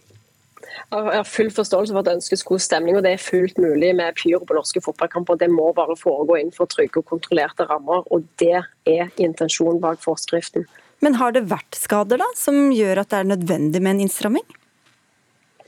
Jeg 0.89 1.05
har 1.19 1.25
full 1.27 1.49
forståelse 1.53 1.93
for 1.93 2.01
at 2.01 2.07
det 2.07 2.17
ønskes 2.17 2.43
god 2.45 2.61
stemning, 2.63 2.97
og 2.97 3.03
det 3.05 3.13
er 3.15 3.21
fullt 3.21 3.57
mulig 3.61 3.91
med 3.97 4.15
pyro 4.17 4.41
på 4.47 4.57
norske 4.57 4.81
fotballkamper. 4.81 5.37
Det 5.41 5.49
må 5.53 5.69
bare 5.77 5.97
foregå 5.97 6.37
innenfor 6.39 6.69
trygge 6.71 7.01
og 7.01 7.09
kontrollerte 7.09 7.67
rammer, 7.69 8.05
og 8.09 8.25
det 8.41 8.61
er 8.89 9.11
intensjonen 9.21 9.81
bak 9.83 10.01
forskriften. 10.03 10.65
Men 11.05 11.15
har 11.19 11.33
det 11.35 11.45
vært 11.51 11.77
skader 11.77 12.19
da, 12.21 12.27
som 12.35 12.73
gjør 12.75 13.03
at 13.03 13.11
det 13.13 13.21
er 13.21 13.29
nødvendig 13.33 13.81
med 13.81 13.95
en 13.95 14.07
innstramming? 14.07 14.45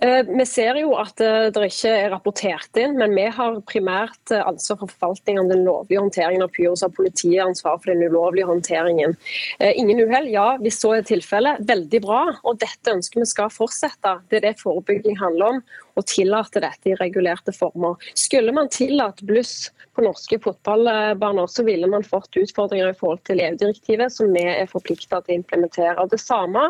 vi 0.00 0.46
ser 0.48 0.78
jo 0.80 0.94
at 0.98 1.20
eh, 1.22 1.48
det 1.54 1.68
ikke 1.70 1.92
er 1.92 2.10
rapportert 2.12 2.78
inn, 2.80 2.96
men 2.98 3.14
vi 3.16 3.26
har 3.32 3.58
primært 3.68 4.32
eh, 4.34 4.42
ansvar 4.42 4.80
for 4.82 4.92
forvaltning 4.92 5.40
av 5.40 5.50
den 5.52 5.64
lovlige 5.66 6.02
håndteringen 6.02 6.44
av 6.44 6.52
pyros. 6.54 6.84
Har 6.84 6.92
politiet 6.96 7.44
ansvar 7.44 7.78
for 7.80 7.92
den 7.92 8.04
ulovlige 8.06 8.48
håndteringen. 8.50 9.16
Ingen 9.60 10.02
uhell, 10.04 10.28
ja, 10.32 10.48
hvis 10.62 10.80
så 10.82 10.96
er 10.96 11.06
tilfellet. 11.06 11.62
Veldig 11.68 12.02
bra. 12.04 12.20
Og 12.44 12.60
dette 12.62 12.92
ønsker 12.92 13.22
vi 13.22 13.30
skal 13.30 13.52
fortsette. 13.52 14.18
Det 14.30 14.40
er 14.40 14.48
det 14.48 14.60
forebygging 14.60 15.18
handler 15.20 15.56
om. 15.56 15.62
Å 15.96 16.04
tillate 16.04 16.60
dette 16.60 16.92
i 16.92 16.98
regulerte 16.98 17.54
former. 17.56 17.96
Skulle 18.18 18.52
man 18.56 18.68
tillatt 18.72 19.22
bluss 19.26 19.70
på 19.96 20.04
norske 20.04 20.38
fotballbaner, 20.44 21.48
så 21.48 21.64
ville 21.64 21.88
man 21.88 22.04
fått 22.04 22.36
utfordringer 22.36 22.92
i 22.92 22.98
forhold 22.98 23.22
til 23.24 23.40
EU-direktivet, 23.40 24.12
som 24.12 24.32
vi 24.34 24.44
er 24.44 24.68
forplikta 24.68 25.22
til 25.24 25.36
å 25.36 25.40
implementere. 25.40 25.96
Og 26.02 26.12
Det 26.12 26.20
samme 26.20 26.68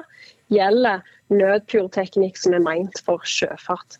gjelder 0.54 1.02
nødpyroteknikk 1.34 2.38
som 2.38 2.54
er 2.54 2.62
meint 2.62 3.00
for 3.06 3.15
sjøfart. 3.24 3.98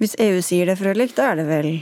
Hvis 0.00 0.16
EU 0.20 0.40
sier 0.44 0.68
det, 0.68 0.78
Frølich, 0.80 1.14
da 1.16 1.32
er 1.32 1.40
det 1.40 1.48
vel 1.48 1.72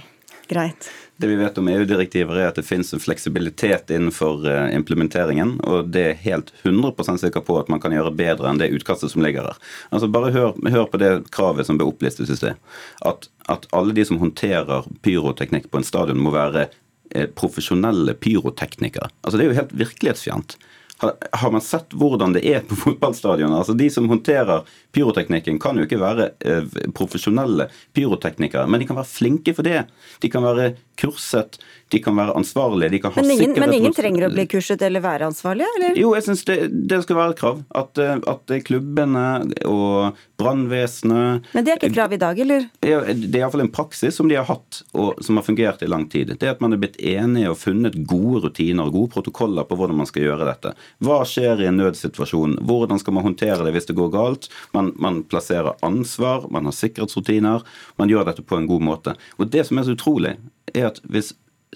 greit? 0.50 0.88
Det 1.18 1.26
vi 1.26 1.36
vet 1.36 1.58
om 1.58 1.68
EU-direktiver 1.68 2.38
er 2.38 2.48
at 2.52 2.58
det 2.60 2.62
finnes 2.62 2.92
en 2.94 3.02
fleksibilitet 3.02 3.90
innenfor 3.90 4.44
eh, 4.46 4.68
implementeringen, 4.76 5.56
og 5.66 5.88
det 5.90 6.04
er 6.06 6.20
helt 6.22 6.52
100% 6.62 7.18
sikker 7.24 7.42
på 7.42 7.56
at 7.58 7.70
man 7.72 7.82
kan 7.82 7.94
gjøre 7.94 8.14
bedre 8.14 8.46
enn 8.46 8.60
det 8.60 8.70
utkastet 8.76 9.10
som 9.10 9.24
ligger 9.26 9.48
her. 9.48 9.58
Altså 9.90 10.10
Bare 10.14 10.30
hør, 10.34 10.54
hør 10.70 10.86
på 10.92 11.00
det 11.02 11.10
kravet 11.34 11.66
som 11.66 11.80
ble 11.80 11.88
opplistet 11.90 12.30
i 12.30 12.38
sted. 12.38 12.54
At, 13.02 13.26
at 13.50 13.66
alle 13.74 13.96
de 13.96 14.06
som 14.06 14.20
håndterer 14.22 14.86
pyroteknikk 15.02 15.66
på 15.72 15.82
en 15.82 15.88
stadion 15.88 16.22
må 16.22 16.30
være 16.36 16.68
eh, 17.10 17.26
profesjonelle 17.26 18.14
pyroteknikere. 18.14 19.10
Altså 19.22 19.40
Det 19.40 19.46
er 19.46 19.50
jo 19.50 19.58
helt 19.58 19.78
virkelighetsfjernt. 19.82 20.54
Har 20.98 21.50
man 21.54 21.62
sett 21.62 21.94
hvordan 21.94 22.32
det 22.34 22.42
er 22.48 22.64
på 22.66 22.76
fotballstadioner? 22.84 23.60
Altså 23.60 23.76
De 23.78 23.86
som 23.90 24.08
håndterer 24.10 24.66
pyroteknikken, 24.94 25.60
kan 25.62 25.78
jo 25.78 25.86
ikke 25.86 26.00
være 26.00 26.30
eh, 26.40 26.78
profesjonelle 26.96 27.68
pyroteknikere, 27.94 28.66
men 28.66 28.82
de 28.82 28.88
kan 28.88 28.98
være 28.98 29.10
flinke 29.10 29.54
for 29.54 29.66
det. 29.66 29.84
De 30.22 30.30
kan 30.32 30.46
være 30.46 30.72
kurset, 30.98 31.60
de 31.88 32.00
kan 32.04 32.16
være 32.16 32.34
ansvarlige. 32.36 32.90
de 32.90 32.98
kan 33.02 33.12
ha 33.12 33.22
men 33.22 33.30
ingen, 33.30 33.54
Men 33.60 33.72
ingen 33.72 33.94
trenger 33.96 34.28
å 34.28 34.32
bli 34.32 34.44
kurset 34.50 34.82
eller 34.82 35.00
være 35.04 35.28
ansvarlige? 35.30 35.68
Eller? 35.78 35.96
Jo, 36.00 36.12
jeg 36.16 36.26
syns 36.26 36.44
det, 36.48 36.56
det, 36.90 37.02
skal 37.04 37.16
være 37.16 37.34
et 37.34 37.40
krav. 37.40 37.62
At, 37.80 37.98
eh, 38.02 38.18
at 38.28 38.52
klubbene 38.68 39.24
og 39.68 40.18
brannvesenet 40.38 41.48
Men 41.54 41.64
det 41.64 41.72
er 41.72 41.80
ikke 41.80 41.90
et 41.90 41.96
krav 41.96 42.14
i 42.14 42.20
dag, 42.20 42.40
eller? 42.44 42.68
Det 42.80 42.92
er 42.92 43.40
iallfall 43.40 43.64
en 43.64 43.72
praksis 43.72 44.18
som 44.20 44.28
de 44.30 44.36
har 44.38 44.46
hatt, 44.48 44.82
og 44.92 45.22
som 45.24 45.40
har 45.40 45.46
fungert 45.46 45.82
i 45.82 45.90
lang 45.90 46.06
tid. 46.12 46.34
Det 46.36 46.46
er 46.46 46.56
at 46.56 46.62
man 46.64 46.76
er 46.76 46.82
blitt 46.82 47.00
enige 47.00 47.52
og 47.52 47.58
funnet 47.62 47.96
gode 48.08 48.44
rutiner 48.46 48.88
og 48.88 48.94
gode 48.98 49.14
protokoller 49.16 49.66
på 49.68 49.78
hvordan 49.78 49.98
man 50.02 50.10
skal 50.10 50.28
gjøre 50.28 50.48
dette. 50.48 50.74
Hva 51.04 51.22
skjer 51.28 51.64
i 51.64 51.70
en 51.70 51.80
nødsituasjon? 51.80 52.58
Hvordan 52.68 53.00
skal 53.02 53.16
man 53.16 53.26
håndtere 53.30 53.64
det 53.64 53.74
hvis 53.76 53.88
det 53.90 53.98
går 53.98 54.12
galt? 54.14 54.50
Man, 54.76 54.92
man 55.00 55.24
plasserer 55.28 55.78
ansvar, 55.86 56.46
man 56.52 56.68
har 56.68 56.76
sikkerhetsrutiner. 56.76 57.64
Man 57.96 58.12
gjør 58.12 58.28
dette 58.28 58.44
på 58.44 58.58
en 58.58 58.68
god 58.70 58.84
måte. 58.84 59.18
Og 59.38 59.50
det 59.50 59.66
som 59.68 59.80
er 59.80 59.88
så 59.88 59.96
utrolig, 59.96 60.36
er 60.74 60.90
at 60.92 61.02
hvis 61.08 61.32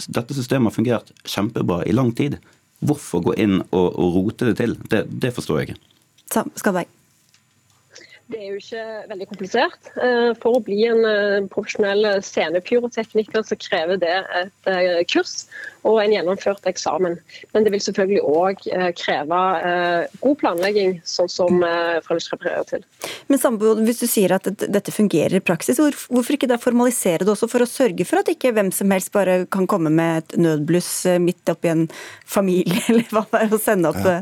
dette 0.09 0.37
systemet 0.37 0.71
har 0.71 0.77
fungert 0.77 1.13
kjempebra 1.29 1.83
i 1.89 1.95
lang 1.95 2.13
tid. 2.17 2.39
Hvorfor 2.83 3.23
gå 3.29 3.37
inn 3.43 3.61
og, 3.71 3.87
og 3.93 4.17
rote 4.17 4.51
det 4.51 4.57
til? 4.59 4.75
Det, 4.91 5.05
det 5.23 5.35
forstår 5.37 5.61
jeg 5.61 5.71
ikke. 5.71 5.81
Skadberg. 6.59 7.02
Det 8.31 8.39
er 8.39 8.53
jo 8.53 8.61
ikke 8.61 8.83
veldig 9.11 9.27
komplisert. 9.29 9.89
Eh, 9.99 10.31
for 10.41 10.57
å 10.57 10.63
bli 10.65 10.79
en 10.89 11.03
eh, 11.05 11.45
profesjonell 11.53 12.07
scenepyrotekniker 12.25 13.45
så 13.45 13.59
krever 13.61 13.99
det 14.01 14.15
et 14.39 14.71
eh, 14.71 15.03
kurs 15.11 15.49
og 15.89 15.99
en 15.99 16.15
gjennomført 16.15 16.69
eksamen. 16.71 17.19
Men 17.53 17.67
det 17.67 17.73
vil 17.75 17.83
selvfølgelig 17.83 18.23
òg 18.23 18.61
kreve 18.95 19.41
god 20.23 20.37
planlegging, 20.39 20.93
sånn 21.03 21.31
som 21.33 21.59
Frølich 22.07 22.29
refererer 22.31 22.69
til. 22.69 22.85
Men 23.27 23.43
Sambo, 23.43 23.73
hvis 23.83 23.99
du 24.05 24.07
sier 24.07 24.37
at 24.37 24.47
dette 24.63 24.95
fungerer 24.95 25.41
i 25.41 25.43
praksis, 25.43 25.83
hvorfor 25.83 26.39
ikke 26.39 26.47
da 26.53 26.61
formalisere 26.63 27.27
det 27.27 27.35
også 27.35 27.51
for 27.51 27.67
å 27.67 27.69
sørge 27.69 28.07
for 28.07 28.23
at 28.23 28.31
ikke 28.31 28.55
hvem 28.55 28.71
som 28.71 28.95
helst 28.95 29.11
bare 29.11 29.41
kan 29.51 29.67
komme 29.67 29.91
med 29.91 30.23
et 30.23 30.39
nødbluss 30.39 30.93
midt 31.19 31.51
oppi 31.51 31.75
en 31.75 31.89
familie, 32.23 32.79
eller 32.93 33.11
hva 33.11 33.27
det 33.27 33.43
er, 33.43 33.51
og 33.51 33.67
sende 33.67 33.91
opp 33.91 34.05
ja. 34.07 34.21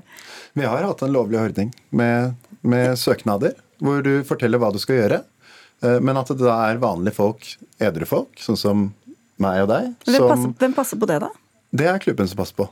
Vi 0.57 0.65
har 0.65 0.89
hatt 0.89 1.05
en 1.05 1.13
lovlig 1.13 1.45
ordning 1.45 1.77
med, 1.93 2.41
med 2.65 2.97
søknader 2.99 3.53
hvor 3.81 4.03
du 4.05 4.13
forteller 4.29 4.61
hva 4.61 4.71
du 4.75 4.81
skal 4.83 5.01
gjøre. 5.01 5.21
Eh, 5.85 5.99
men 6.05 6.19
at 6.21 6.31
det 6.33 6.43
da 6.43 6.57
er 6.69 6.83
vanlige 6.83 7.17
folk, 7.17 7.47
edre 7.83 8.09
folk, 8.09 8.41
sånn 8.41 8.59
som 8.61 8.89
meg 9.41 9.63
og 9.65 9.71
deg 9.71 9.87
hvem, 10.05 10.17
som, 10.17 10.29
passer, 10.29 10.57
hvem 10.61 10.77
passer 10.77 11.01
på 11.01 11.09
det, 11.09 11.21
da? 11.23 11.31
Det 11.73 11.87
er 11.89 12.03
klubben 12.03 12.29
som 12.29 12.41
passer 12.41 12.59
på. 12.59 12.67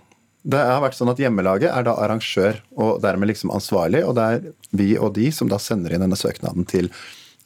Det 0.49 0.59
har 0.61 0.83
vært 0.85 0.97
sånn 0.97 1.11
at 1.11 1.21
Hjemmelaget 1.21 1.73
er 1.73 1.87
da 1.87 1.97
arrangør 1.99 2.61
og 2.79 3.01
dermed 3.03 3.31
liksom 3.31 3.53
ansvarlig, 3.53 4.05
og 4.07 4.15
det 4.19 4.27
er 4.27 4.51
vi 4.77 4.91
og 5.01 5.15
de 5.17 5.31
som 5.35 5.49
da 5.51 5.59
sender 5.61 5.95
inn 5.95 6.05
denne 6.05 6.19
søknaden 6.19 6.69
til 6.69 6.93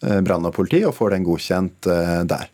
brann 0.02 0.48
og 0.48 0.54
politi, 0.56 0.80
og 0.82 0.96
får 0.96 1.14
den 1.14 1.24
godkjent 1.26 1.86
der. 2.26 2.48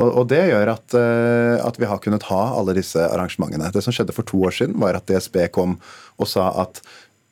Og, 0.00 0.26
Det 0.28 0.40
gjør 0.50 0.70
at, 0.74 0.94
at, 0.94 1.78
vi 1.80 1.88
har 1.88 2.00
kunnet 2.04 2.26
ha 2.28 2.40
alle 2.56 2.74
disse 2.76 3.00
arrangementene. 3.00 3.70
Det 3.72 3.82
som 3.84 3.92
skjedde 3.92 4.14
for 4.16 4.28
to 4.28 4.40
år 4.44 4.52
siden, 4.56 4.76
var 4.80 4.96
at 4.96 5.08
DSB 5.08 5.46
kom 5.52 5.78
og 6.20 6.28
sa 6.28 6.50
at 6.60 6.82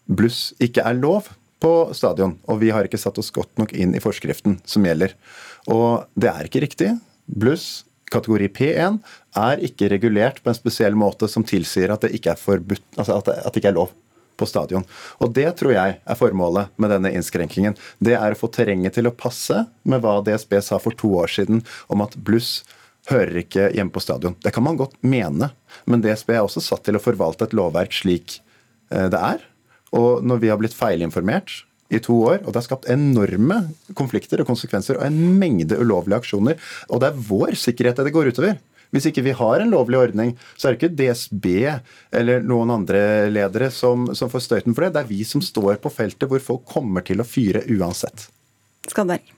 bluss 0.08 0.54
ikke 0.64 0.84
er 0.88 0.96
lov 0.96 1.28
på 1.62 1.90
stadion. 1.96 2.36
Og 2.46 2.60
vi 2.62 2.72
har 2.74 2.86
ikke 2.86 3.00
satt 3.00 3.18
oss 3.20 3.32
godt 3.34 3.52
nok 3.60 3.74
inn 3.74 3.94
i 3.96 4.02
forskriften 4.02 4.58
som 4.68 4.86
gjelder. 4.86 5.14
Og 5.70 6.06
det 6.18 6.30
er 6.32 6.48
ikke 6.48 6.64
riktig. 6.64 6.92
Bluss 7.26 7.84
kategori 8.12 8.48
P1 8.56 8.98
er 9.38 9.64
ikke 9.64 9.90
regulert 9.92 10.42
på 10.42 10.52
en 10.52 10.56
spesiell 10.56 10.96
måte 10.98 11.28
som 11.30 11.44
tilsier 11.46 11.92
at 11.92 12.04
det 12.04 12.14
ikke 12.16 12.32
er 12.34 12.40
forbudt, 12.40 12.84
altså 12.96 13.18
at 13.18 13.28
det, 13.28 13.60
ikke 13.60 13.72
er 13.72 13.78
lov 13.78 13.92
på 14.38 14.46
stadion. 14.46 14.86
Og 15.18 15.32
Det 15.34 15.48
tror 15.58 15.74
jeg 15.74 15.98
er 15.98 16.18
formålet 16.18 16.72
med 16.78 16.92
denne 16.94 17.12
innskrenkingen. 17.16 17.76
Det 17.98 18.14
er 18.14 18.32
å 18.34 18.38
få 18.38 18.50
terrenget 18.54 18.94
til 18.96 19.10
å 19.10 19.14
passe 19.14 19.64
med 19.82 20.02
hva 20.04 20.20
DSB 20.24 20.60
sa 20.62 20.78
for 20.82 20.94
to 20.96 21.10
år 21.18 21.32
siden 21.32 21.64
om 21.90 22.04
at 22.06 22.16
bluss 22.16 22.62
hører 23.10 23.40
ikke 23.42 23.70
hjemme 23.74 23.92
på 23.92 24.02
stadion. 24.04 24.36
Det 24.44 24.52
kan 24.54 24.64
man 24.64 24.78
godt 24.78 24.96
mene, 25.00 25.50
men 25.88 26.04
DSB 26.04 26.36
er 26.36 26.44
også 26.44 26.62
satt 26.62 26.84
til 26.86 26.98
å 26.98 27.02
forvalte 27.02 27.48
et 27.48 27.56
lovverk 27.56 27.94
slik 27.96 28.38
eh, 28.92 29.08
det 29.10 29.18
er. 29.18 29.42
Og 29.96 30.24
når 30.26 30.42
vi 30.42 30.50
har 30.52 30.60
blitt 30.60 30.76
feilinformert 30.76 31.62
i 31.88 32.00
to 32.04 32.16
år, 32.28 32.42
og 32.42 32.52
det 32.52 32.60
har 32.60 32.66
skapt 32.66 32.88
enorme 32.92 33.62
konflikter 33.96 34.42
og 34.42 34.50
konsekvenser 34.50 34.98
og 34.98 35.06
en 35.06 35.38
mengde 35.40 35.78
ulovlige 35.80 36.20
aksjoner, 36.20 36.58
og 36.88 37.00
det 37.00 37.10
er 37.10 37.22
vår 37.30 37.56
sikkerhet 37.56 38.02
det 38.04 38.14
går 38.14 38.32
utover. 38.32 38.58
Hvis 38.94 39.08
ikke 39.10 39.24
vi 39.26 39.34
har 39.36 39.60
en 39.60 39.72
lovlig 39.72 39.98
ordning, 40.00 40.30
så 40.56 40.68
er 40.68 40.74
det 40.74 40.78
ikke 40.78 40.96
DSB 40.96 41.48
eller 42.20 42.44
noen 42.44 42.72
andre 42.72 43.02
ledere 43.28 43.68
som, 43.74 44.08
som 44.16 44.32
får 44.32 44.46
støyten 44.46 44.76
for 44.76 44.86
det. 44.86 44.94
Det 44.96 45.02
er 45.02 45.10
vi 45.10 45.20
som 45.28 45.44
står 45.44 45.80
på 45.82 45.92
feltet 45.92 46.28
hvor 46.30 46.40
folk 46.44 46.64
kommer 46.68 47.04
til 47.04 47.20
å 47.20 47.28
fyre 47.28 47.66
uansett. 47.68 48.28
Skalberg. 48.88 49.34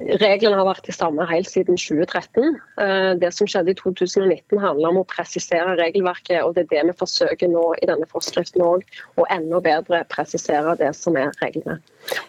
Reglene 0.00 0.56
har 0.56 0.66
vært 0.66 0.86
de 0.88 0.94
samme 0.94 1.24
helt 1.28 1.50
siden 1.50 1.76
2013. 1.76 2.56
Eh, 2.80 3.12
det 3.20 3.32
som 3.36 3.48
skjedde 3.50 3.74
i 3.74 3.78
2019 3.78 4.60
handler 4.62 4.92
om 4.92 5.00
å 5.02 5.08
presisere 5.08 5.76
regelverket, 5.78 6.40
og 6.42 6.56
det 6.56 6.66
er 6.66 6.70
det 6.72 6.84
vi 6.90 6.98
forsøker 7.02 7.52
nå 7.52 7.66
i 7.78 7.88
denne 7.90 8.08
forskriften 8.10 8.64
òg. 8.64 8.86
Og 9.20 9.28
enda 9.30 9.60
bedre 9.62 10.02
presisere 10.12 10.76
det 10.80 10.94
som 10.98 11.18
er 11.20 11.34
reglene. 11.42 11.78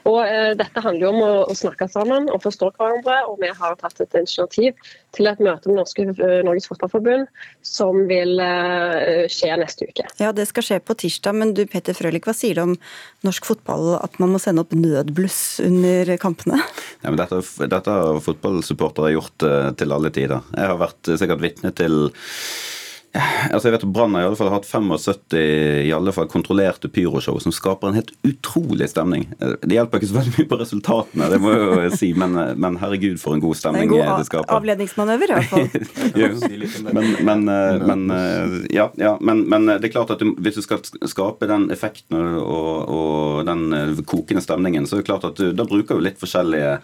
Og 0.10 0.20
eh, 0.24 0.52
Dette 0.60 0.84
handler 0.84 1.06
jo 1.06 1.12
om 1.14 1.22
å, 1.24 1.32
å, 1.50 1.56
snakke 1.58 1.88
sammen 1.92 2.30
og 2.32 2.42
forstå 2.44 2.72
hverandre. 2.76 3.20
og 3.30 3.40
Vi 3.42 3.50
har 3.56 3.78
tatt 3.80 4.02
et 4.04 4.18
initiativ 4.20 4.78
til 5.16 5.30
et 5.30 5.42
møte 5.44 5.70
med 5.70 5.80
Norske, 5.80 6.06
eh, 6.14 6.42
Norges 6.46 6.68
Fotballforbund 6.70 7.28
som 7.66 8.04
vil 8.10 8.42
eh, 8.44 9.26
skje 9.32 9.54
neste 9.62 9.90
uke. 9.90 10.08
Ja, 10.22 10.34
Det 10.36 10.48
skal 10.50 10.68
skje 10.68 10.80
på 10.84 10.98
tirsdag, 11.00 11.38
men 11.40 11.56
du 11.58 11.64
Peter 11.70 11.98
Frølich, 11.98 12.26
hva 12.28 12.36
sier 12.38 12.60
du 12.60 12.66
om 12.66 12.76
norsk 13.26 13.48
fotball 13.48 13.96
at 14.02 14.20
man 14.22 14.34
må 14.34 14.42
sende 14.42 14.66
opp 14.66 14.76
nødbluss 14.76 15.62
under 15.64 16.16
kampene? 16.22 16.62
Ja, 17.02 17.10
men 17.10 17.20
dette, 17.22 17.42
dette 17.66 17.98
har 17.98 18.24
fotballsupportere 18.24 19.16
gjort 19.16 19.48
eh, 19.48 19.72
til 19.80 19.96
alle 19.96 20.14
tider. 20.14 20.46
Jeg 20.54 20.74
har 20.74 20.80
vært 20.82 21.14
sikkert 21.20 21.44
vitne 21.44 21.74
til 21.78 22.14
Altså 23.14 23.70
jeg 23.70 23.76
vet 23.76 23.86
Brann 23.94 24.16
har 24.18 24.24
i 24.24 24.28
alle 24.28 24.38
fall 24.40 24.50
hatt 24.50 24.66
75 24.66 25.36
i 25.38 25.92
alle 25.94 26.14
fall 26.16 26.26
kontrollerte 26.32 26.90
pyroshow 26.90 27.38
som 27.42 27.54
skaper 27.54 27.92
en 27.92 27.98
helt 28.00 28.10
utrolig 28.26 28.88
stemning. 28.90 29.28
Det 29.38 29.76
hjelper 29.76 30.02
ikke 30.02 30.10
så 30.10 30.18
veldig 30.18 30.34
mye 30.38 30.50
på 30.50 30.60
resultatene, 30.62 31.28
det 31.30 31.40
må 31.44 31.54
jeg 31.54 31.92
jo 31.92 32.00
si, 32.00 32.10
men, 32.18 32.34
men 32.58 32.80
herregud 32.82 33.20
for 33.22 33.38
en 33.38 33.44
god 33.44 33.60
stemning 33.60 33.92
det, 33.92 34.02
det 34.02 34.26
skaper. 34.30 34.48
En 34.48 34.50
god 34.50 34.58
avledningsmanøver 34.58 35.34
i 35.34 35.38
hvert 35.38 35.52
fall. 35.52 35.70
men, 36.98 37.12
men, 37.30 37.46
eh, 37.54 37.86
men, 37.92 38.06
eh, 38.18 38.58
ja, 38.74 38.90
ja 38.98 39.14
men, 39.22 39.46
det 39.70 39.92
er 39.92 39.94
klart 39.94 40.14
at 40.16 40.24
du, 40.24 40.34
hvis 40.42 40.58
du 40.58 40.64
skal 40.66 40.82
skape 41.10 41.50
den 41.50 41.70
effekten 41.74 42.18
og, 42.42 42.90
og, 42.90 43.44
den 43.48 43.68
eh, 43.78 44.04
kokende 44.10 44.44
stemningen, 44.44 44.90
så 44.90 44.98
er 44.98 45.04
det 45.04 45.10
klart 45.12 45.30
at 45.30 45.38
du, 45.38 45.52
da 45.54 45.68
bruker 45.70 46.00
du 46.00 46.08
litt 46.08 46.22
forskjellige 46.22 46.80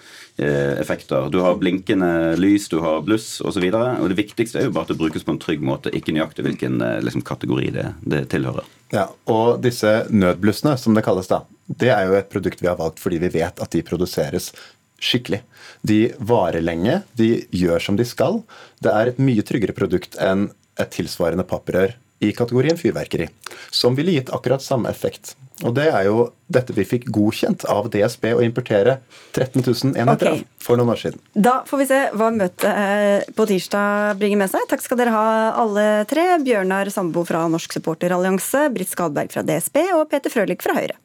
effekter. 0.46 1.30
Du 1.30 1.40
har 1.44 1.58
blinkende 1.60 2.36
lys, 2.40 2.70
du 2.70 2.80
har 2.84 3.02
bluss 3.06 3.42
osv. 3.42 3.66
Og, 3.66 3.76
så 3.76 3.84
og 4.00 4.10
det 4.12 4.18
viktigste 4.20 4.62
er 4.62 4.68
jo 4.68 4.74
bare 4.76 4.88
at 4.88 4.94
det 4.94 5.00
brukes 5.02 5.26
på 5.26 5.36
en 5.36 5.42
trygg 5.42 5.64
måte. 5.66 5.94
ikke 5.96 6.14
nøyaktig 6.16 6.46
hvilken 6.46 6.82
eh, 6.86 7.00
liksom, 7.04 7.24
kategori 7.28 7.72
det, 7.76 7.86
det, 8.02 8.26
tilhører. 8.34 8.68
Ja, 8.94 9.08
og 9.30 9.62
disse 9.64 10.06
nødblussene, 10.10 10.78
som 10.78 10.98
det 10.98 11.06
kalles, 11.06 11.30
da, 11.30 11.44
det 11.68 11.92
er 11.94 12.08
jo 12.08 12.18
et 12.18 12.30
produkt 12.32 12.64
vi 12.64 12.70
har 12.72 12.80
valgt 12.80 13.02
fordi 13.04 13.22
vi 13.22 13.34
vet 13.40 13.60
at 13.62 13.72
de 13.76 13.86
produseres 13.86 14.52
skikkelig. 15.00 15.44
De 15.82 16.00
varer 16.20 16.64
lenge, 16.64 17.02
de 17.20 17.46
gjør 17.56 17.84
som 17.84 18.00
de 18.00 18.08
skal. 18.08 18.42
Det 18.84 18.92
er 18.92 19.12
et 19.12 19.22
mye 19.22 19.46
tryggere 19.46 19.76
produkt 19.78 20.18
enn 20.20 20.50
et 20.80 20.92
tilsvarende 20.96 21.48
papprør 21.48 21.96
i 22.20 22.32
kategorien 22.36 22.78
fyrverkeri, 22.78 23.30
som 23.72 23.96
ville 23.96 24.18
gitt 24.18 24.34
akkurat 24.36 24.64
samme 24.64 24.92
effekt. 24.92 25.36
Og 25.64 25.74
Det 25.76 25.90
er 25.92 26.06
jo 26.08 26.30
dette 26.48 26.74
vi 26.76 26.86
fikk 26.88 27.10
godkjent 27.12 27.66
av 27.68 27.90
DSB 27.92 28.30
å 28.32 28.44
importere 28.46 29.00
13 29.36 29.60
000 29.60 29.98
enheter 30.00 30.32
okay. 30.32 30.46
for 30.64 30.80
noen 30.80 30.94
år 30.94 31.02
siden. 31.02 31.20
Da 31.36 31.60
får 31.68 31.82
vi 31.82 31.88
se 31.90 32.00
hva 32.16 32.30
møtet 32.32 32.68
eh, 32.70 33.28
på 33.36 33.48
tirsdag 33.50 34.16
bringer 34.22 34.40
med 34.46 34.54
seg. 34.54 34.64
Takk 34.72 34.86
skal 34.86 35.02
dere 35.02 35.16
ha 35.16 35.28
alle 35.60 35.86
tre. 36.10 36.30
Bjørnar 36.46 36.92
Sambo 36.94 37.26
fra 37.28 37.44
Norsk 37.52 37.76
supporterallianse, 37.76 38.70
Britt 38.76 38.94
Skadberg 38.94 39.36
fra 39.36 39.44
DSB 39.44 39.84
og 39.98 40.08
Peter 40.14 40.32
Frølich 40.32 40.64
fra 40.64 40.80
Høyre. 40.80 40.96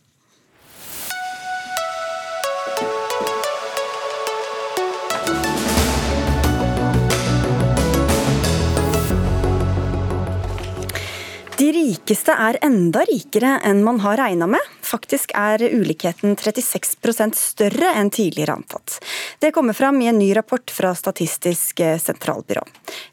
Rikeste 11.85 12.33
er 12.33 12.57
enda 12.65 13.03
rikere 13.09 13.59
enn 13.67 13.83
man 13.85 13.99
har 14.05 14.17
regna 14.21 14.47
med. 14.49 14.61
Faktisk 14.85 15.35
er 15.37 15.63
ulikheten 15.63 16.37
36% 16.37 17.37
større 17.37 17.91
enn 17.99 18.11
tidligere 18.15 18.57
antatt. 18.57 18.99
Det 19.43 19.53
kommer 19.53 19.77
fram 19.77 20.01
i 20.03 20.09
en 20.09 20.19
ny 20.19 20.31
rapport 20.37 20.71
fra 20.73 20.95
Statistisk 20.97 21.83
sentralbyrå. 22.01 22.63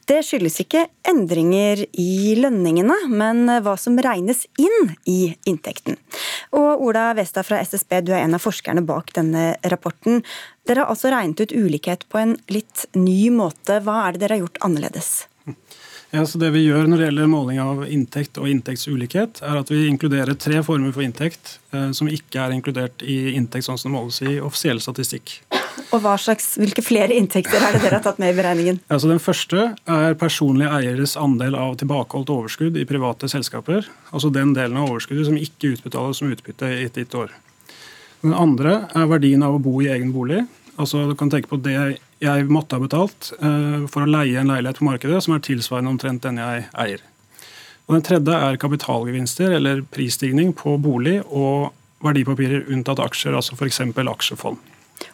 Det 0.08 0.22
skyldes 0.28 0.62
ikke 0.64 0.86
endringer 1.08 1.84
i 2.00 2.36
lønningene, 2.40 2.96
men 3.12 3.44
hva 3.64 3.76
som 3.80 4.00
regnes 4.00 4.46
inn 4.60 4.94
i 5.10 5.34
inntekten. 5.48 5.98
Og 6.56 6.86
Ola 6.88 7.10
Westad 7.18 7.48
fra 7.48 7.62
SSB, 7.64 8.02
du 8.06 8.14
er 8.16 8.24
en 8.26 8.38
av 8.38 8.44
forskerne 8.44 8.84
bak 8.88 9.12
denne 9.18 9.56
rapporten. 9.74 10.22
Dere 10.68 10.86
har 10.86 10.94
altså 10.94 11.12
regnet 11.12 11.44
ut 11.44 11.56
ulikhet 11.56 12.08
på 12.12 12.22
en 12.22 12.38
litt 12.52 12.86
ny 12.96 13.32
måte. 13.36 13.82
Hva 13.84 14.06
er 14.06 14.16
det 14.16 14.26
dere 14.26 14.40
har 14.40 14.46
gjort 14.46 14.64
annerledes? 14.68 15.12
Ja, 16.12 16.26
så 16.28 16.40
det 16.42 16.50
vi 16.52 16.66
gjør 16.66 16.90
når 16.92 17.00
det 17.00 17.06
gjelder 17.08 17.30
måling 17.32 17.60
av 17.64 17.86
inntekt 17.88 18.36
og 18.42 18.50
inntektsulikhet, 18.52 19.40
er 19.48 19.60
at 19.62 19.70
vi 19.72 19.86
inkluderer 19.88 20.36
tre 20.36 20.60
former 20.68 20.92
for 20.92 21.06
inntekt 21.06 21.54
eh, 21.72 21.94
som 21.96 22.10
ikke 22.12 22.42
er 22.44 22.56
inkludert 22.56 23.06
i 23.08 23.32
inntekt 23.38 23.70
sånn 23.70 23.80
som 23.80 23.94
det 23.94 23.96
måles 23.96 24.20
i 24.26 24.34
offisiell 24.44 24.84
statistikk. 24.84 25.38
Og 25.96 26.04
slags, 26.20 26.58
Hvilke 26.60 26.84
flere 26.84 27.16
inntekter 27.16 27.64
er 27.64 27.78
det 27.78 27.82
dere 27.86 28.02
har 28.02 28.04
tatt 28.04 28.20
med 28.20 28.34
i 28.34 28.36
beregningen? 28.36 28.82
Altså 28.92 29.08
den 29.08 29.24
første 29.24 29.70
er 29.88 30.20
personlige 30.20 30.72
eieres 30.82 31.16
andel 31.20 31.56
av 31.56 31.78
tilbakeholdt 31.80 32.32
overskudd 32.36 32.80
i 32.80 32.88
private 32.88 33.32
selskaper. 33.32 33.88
Altså 34.12 34.32
den 34.36 34.52
delen 34.58 34.80
av 34.80 34.92
overskuddet 34.92 35.30
som 35.30 35.40
ikke 35.40 35.78
utbetales 35.78 36.20
som 36.20 36.32
utbytte 36.32 36.76
i 36.76 36.86
et 36.90 37.00
gitt 37.00 37.16
år. 37.16 37.32
Den 38.22 38.36
andre 38.36 38.82
er 38.92 39.08
verdien 39.10 39.48
av 39.48 39.56
å 39.56 39.64
bo 39.64 39.80
i 39.80 39.88
egen 39.96 40.12
bolig. 40.12 40.44
Altså 40.76 41.08
Du 41.08 41.16
kan 41.16 41.32
tenke 41.32 41.52
på 41.52 41.60
det 41.64 42.02
jeg 42.22 42.50
måtte 42.54 42.78
ha 42.78 42.84
betalt 42.84 43.32
uh, 43.42 43.88
for 43.90 44.06
å 44.06 44.10
leie 44.10 44.40
en 44.40 44.52
leilighet 44.52 44.82
på 44.82 44.88
markedet 44.88 45.24
som 45.26 45.36
er 45.36 45.46
tilsvarende 45.46 45.94
omtrent 45.94 46.24
den 46.26 46.40
jeg 46.42 46.68
eier. 46.72 47.06
Og 47.88 47.98
Den 47.98 48.06
tredje 48.08 48.36
er 48.48 48.60
kapitalgevinster 48.62 49.58
eller 49.58 49.82
prisstigning 49.92 50.54
på 50.56 50.78
bolig 50.80 51.18
og 51.28 51.74
verdipapirer 52.06 52.70
unntatt 52.72 53.02
aksjer, 53.04 53.36
altså 53.36 53.58
f.eks. 53.58 53.82
aksjefond. 54.00 54.62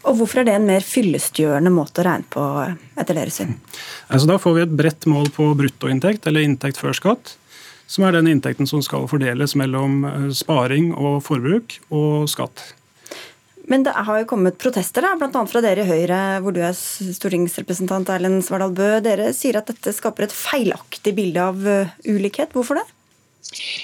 Og 0.04 0.20
Hvorfor 0.20 0.41
er 0.41 0.48
det 0.48 0.56
en 0.58 0.67
mer 0.67 0.84
fyllestgjørende 0.84 1.72
måte 1.74 2.04
å 2.04 2.08
regne 2.08 2.28
på 2.32 2.43
etter 3.00 3.17
deres 3.17 3.39
syn? 3.39 3.56
Altså, 4.12 4.28
da 4.30 4.38
får 4.41 4.56
vi 4.56 4.63
et 4.65 4.78
bredt 4.80 5.08
mål 5.10 5.32
på 5.36 5.50
bruttoinntekt, 5.58 6.28
eller 6.28 6.43
inntekt 6.43 6.80
før 6.80 6.96
skatt, 6.96 7.36
som 7.88 8.04
er 8.04 8.17
den 8.17 8.28
inntekten 8.30 8.67
som 8.67 8.84
skal 8.84 9.08
fordeles 9.08 9.56
mellom 9.60 10.02
eh, 10.08 10.28
sparing 10.36 10.91
og 10.93 11.22
forbruk 11.28 11.80
og 11.88 12.28
skatt. 12.32 12.74
Men 13.67 13.84
det 13.84 13.91
har 13.91 14.21
jo 14.21 14.27
kommet 14.30 14.60
protester, 14.62 15.03
da, 15.03 15.15
bl.a. 15.19 15.41
fra 15.51 15.62
dere 15.63 15.84
i 15.84 15.88
Høyre, 15.89 16.19
hvor 16.43 16.56
du 16.56 16.62
er 16.63 16.75
stortingsrepresentant 16.75 18.08
Erlend 18.13 18.45
Svardal 18.47 18.71
Bøe. 18.75 19.01
Dere 19.03 19.34
sier 19.36 19.60
at 19.60 19.67
dette 19.67 19.91
skaper 19.95 20.27
et 20.27 20.36
feilaktig 20.36 21.12
bilde 21.17 21.43
av 21.43 21.67
uh, 21.67 21.97
ulikhet. 22.08 22.56
Hvorfor 22.56 22.80
det? 22.80 22.86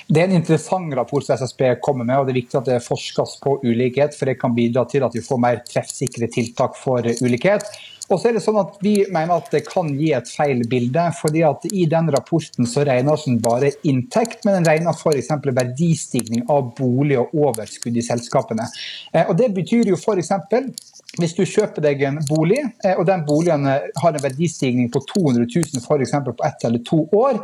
Det 0.07 0.21
er 0.21 0.27
en 0.27 0.37
interessant 0.39 0.91
rapport 0.95 1.23
som 1.23 1.35
SSB 1.39 1.65
kommer 1.83 2.07
med, 2.07 2.15
og 2.15 2.27
det 2.27 2.33
er 2.33 2.39
viktig 2.41 2.59
at 2.59 2.69
det 2.71 2.79
forskes 2.83 3.37
på 3.43 3.57
ulikhet. 3.63 4.15
For 4.15 4.31
det 4.31 4.37
kan 4.39 4.55
bidra 4.55 4.85
til 4.87 5.03
at 5.03 5.15
vi 5.15 5.23
får 5.23 5.43
mer 5.43 5.59
treffsikre 5.67 6.31
tiltak 6.31 6.79
for 6.79 7.03
ulikhet. 7.03 7.67
Og 8.11 8.19
så 8.19 8.29
er 8.29 8.35
det 8.35 8.43
sånn 8.43 8.59
at 8.59 8.75
Vi 8.83 8.95
mener 9.13 9.37
at 9.37 9.49
det 9.53 9.63
kan 9.67 9.91
gi 9.95 10.11
et 10.15 10.29
feil 10.29 10.63
bilde. 10.69 11.05
fordi 11.19 11.43
at 11.43 11.65
I 11.71 11.85
den 11.89 12.09
rapporten 12.11 12.67
så 12.67 12.83
regner 12.85 13.19
den 13.25 13.39
bare 13.39 13.71
inntekt, 13.83 14.43
men 14.45 14.59
den 14.59 14.67
regner 14.67 14.93
f.eks. 14.93 15.29
verdistigning 15.43 16.43
av 16.49 16.73
bolig 16.77 17.19
og 17.19 17.33
overskudd 17.33 17.97
i 17.97 18.05
selskapene. 18.05 18.67
Eh, 19.13 19.25
og 19.27 19.37
Det 19.37 19.53
betyr 19.53 19.87
jo 19.87 19.95
f.eks. 19.95 20.31
Hvis 21.19 21.35
du 21.37 21.43
kjøper 21.45 21.81
deg 21.81 22.01
en 22.01 22.19
bolig, 22.27 22.59
eh, 22.83 22.97
og 22.97 23.05
den 23.05 23.25
boligen 23.25 23.67
eh, 23.69 23.89
har 24.01 24.13
en 24.13 24.23
verdistigning 24.23 24.89
på 24.91 25.03
200 25.13 25.45
000 25.45 25.83
for 25.85 26.33
på 26.33 26.45
ett 26.45 26.65
eller 26.65 26.79
to 26.79 27.07
år, 27.13 27.39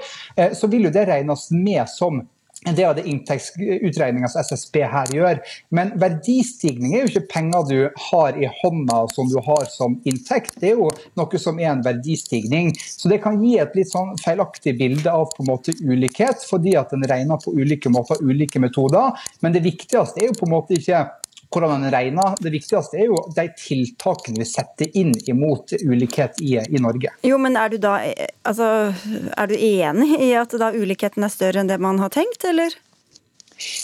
så 0.54 0.68
vil 0.68 0.88
jo 0.88 0.92
det 0.92 1.08
regnes 1.08 1.50
med 1.52 1.88
som 1.90 2.22
en 2.68 2.76
er 2.76 2.96
det 2.98 3.06
inntektsutregninga 3.08 4.28
som 4.28 4.44
SSB 4.44 4.82
her 4.92 5.12
gjør. 5.16 5.40
Men 5.76 5.94
verdistigning 6.02 6.96
er 6.96 7.06
jo 7.06 7.12
ikke 7.14 7.30
penger 7.32 7.68
du 7.70 8.02
har 8.10 8.36
i 8.36 8.50
hånda 8.60 9.06
som 9.14 9.30
du 9.32 9.38
har 9.46 9.64
som 9.72 9.96
inntekt, 10.10 10.58
det 10.60 10.74
er 10.74 10.82
jo 10.82 10.90
noe 11.20 11.40
som 11.40 11.60
er 11.62 11.72
en 11.72 11.86
verdistigning. 11.86 12.74
Så 12.76 13.12
det 13.12 13.22
kan 13.24 13.40
gi 13.44 13.56
et 13.64 13.78
litt 13.80 13.92
sånn 13.92 14.18
feilaktig 14.20 14.76
bilde 14.80 15.14
av 15.14 15.30
på 15.36 15.46
en 15.46 15.52
måte 15.54 15.76
ulikhet, 15.80 16.44
fordi 16.50 16.76
at 16.80 16.92
en 16.96 17.08
regner 17.08 17.40
på 17.40 17.56
ulike 17.56 17.92
måter, 17.94 18.20
ulike 18.20 18.60
metoder. 18.60 19.16
Men 19.40 19.56
det 19.56 19.64
viktigste 19.64 20.20
er 20.20 20.32
jo 20.32 20.40
på 20.42 20.50
en 20.50 20.56
måte 20.58 20.76
ikke 20.76 21.06
hvordan 21.54 21.84
en 21.84 21.92
regner. 21.94 22.36
Det 22.40 22.52
viktigste 22.54 23.00
er 23.00 23.10
jo 23.10 23.22
de 23.36 23.48
tiltakene 23.58 24.44
vi 24.44 24.50
setter 24.50 24.98
inn 24.98 25.14
imot 25.32 25.74
ulikhet 25.82 26.42
i, 26.46 26.58
i 26.62 26.82
Norge. 26.82 27.14
Jo, 27.26 27.40
men 27.42 27.58
er 27.60 27.74
du 27.74 27.80
da 27.82 27.98
altså, 28.44 28.70
er 29.34 29.50
du 29.50 29.56
enig 29.56 30.20
i 30.30 30.34
at 30.38 30.54
da 30.62 30.74
ulikheten 30.76 31.26
er 31.26 31.34
større 31.34 31.64
enn 31.64 31.72
det 31.72 31.80
man 31.82 32.02
har 32.04 32.14
tenkt, 32.14 32.46
eller? 32.48 32.78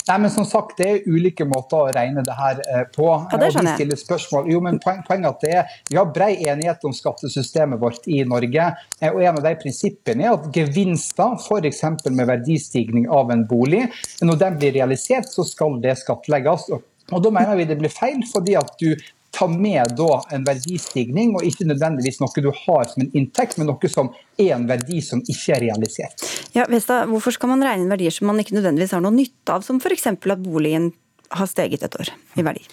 Nei, 0.08 0.18
men 0.18 0.30
som 0.30 0.44
sagt, 0.48 0.78
Det 0.78 0.86
er 0.88 1.08
ulike 1.08 1.44
måter 1.48 1.76
å 1.76 1.92
regne 1.92 2.22
det 2.24 2.34
her 2.36 2.60
eh, 2.64 2.84
på. 2.92 3.06
Ja, 3.32 3.40
det 3.40 3.50
skjønner 3.52 3.80
jeg. 3.80 3.98
Spørsmål. 4.00 4.48
Jo, 4.52 4.60
men 4.64 4.80
poen, 4.82 5.02
Poenget 5.06 5.34
at 5.34 5.44
det 5.44 5.52
er, 5.60 5.76
Vi 5.90 5.98
har 6.00 6.08
brei 6.14 6.30
enighet 6.48 6.84
om 6.88 6.94
skattesystemet 6.96 7.80
vårt 7.82 8.08
i 8.08 8.22
Norge. 8.28 8.70
Eh, 9.00 9.12
og 9.12 9.20
En 9.20 9.36
av 9.36 9.44
de 9.44 9.54
prinsippene 9.60 10.24
er 10.26 10.32
at 10.32 10.48
gevinster, 10.54 11.36
f.eks. 11.36 11.82
med 12.08 12.28
verdistigning 12.32 13.08
av 13.12 13.32
en 13.34 13.44
bolig, 13.48 13.84
når 14.22 14.42
den 14.44 14.60
blir 14.60 14.76
realisert, 14.78 15.28
så 15.28 15.44
skal 15.44 15.80
det 15.84 15.98
skattlegges. 16.00 16.70
Og 16.72 16.84
Da 17.10 17.30
mener 17.30 17.56
vi 17.56 17.68
det 17.68 17.78
blir 17.78 17.92
feil, 17.92 18.22
fordi 18.32 18.56
at 18.58 18.72
du 18.80 18.94
tar 19.36 19.48
med 19.52 19.92
da 19.98 20.22
en 20.32 20.44
verdistigning, 20.46 21.34
og 21.36 21.44
ikke 21.44 21.66
nødvendigvis 21.68 22.20
noe 22.22 22.42
du 22.42 22.48
har 22.64 22.88
som 22.88 23.04
en 23.04 23.12
inntekt, 23.18 23.58
men 23.58 23.68
noe 23.70 23.90
som 23.92 24.10
er 24.40 24.54
en 24.56 24.66
verdi 24.68 25.02
som 25.04 25.20
ikke 25.20 25.58
er 25.58 25.64
realisert. 25.66 26.24
Ja, 26.56 26.64
Vesta, 26.72 27.02
Hvorfor 27.10 27.34
skal 27.36 27.52
man 27.52 27.64
regne 27.64 27.84
inn 27.84 27.92
verdier 27.92 28.14
som 28.14 28.30
man 28.30 28.40
ikke 28.40 28.56
nødvendigvis 28.56 28.96
har 28.96 29.04
noe 29.04 29.14
nytte 29.14 29.58
av, 29.58 29.66
som 29.66 29.80
f.eks. 29.82 30.08
at 30.14 30.44
boligen 30.44 30.92
har 31.36 31.50
steget 31.50 31.84
et 31.84 31.98
år 32.00 32.12
i 32.38 32.46
verdi? 32.46 32.64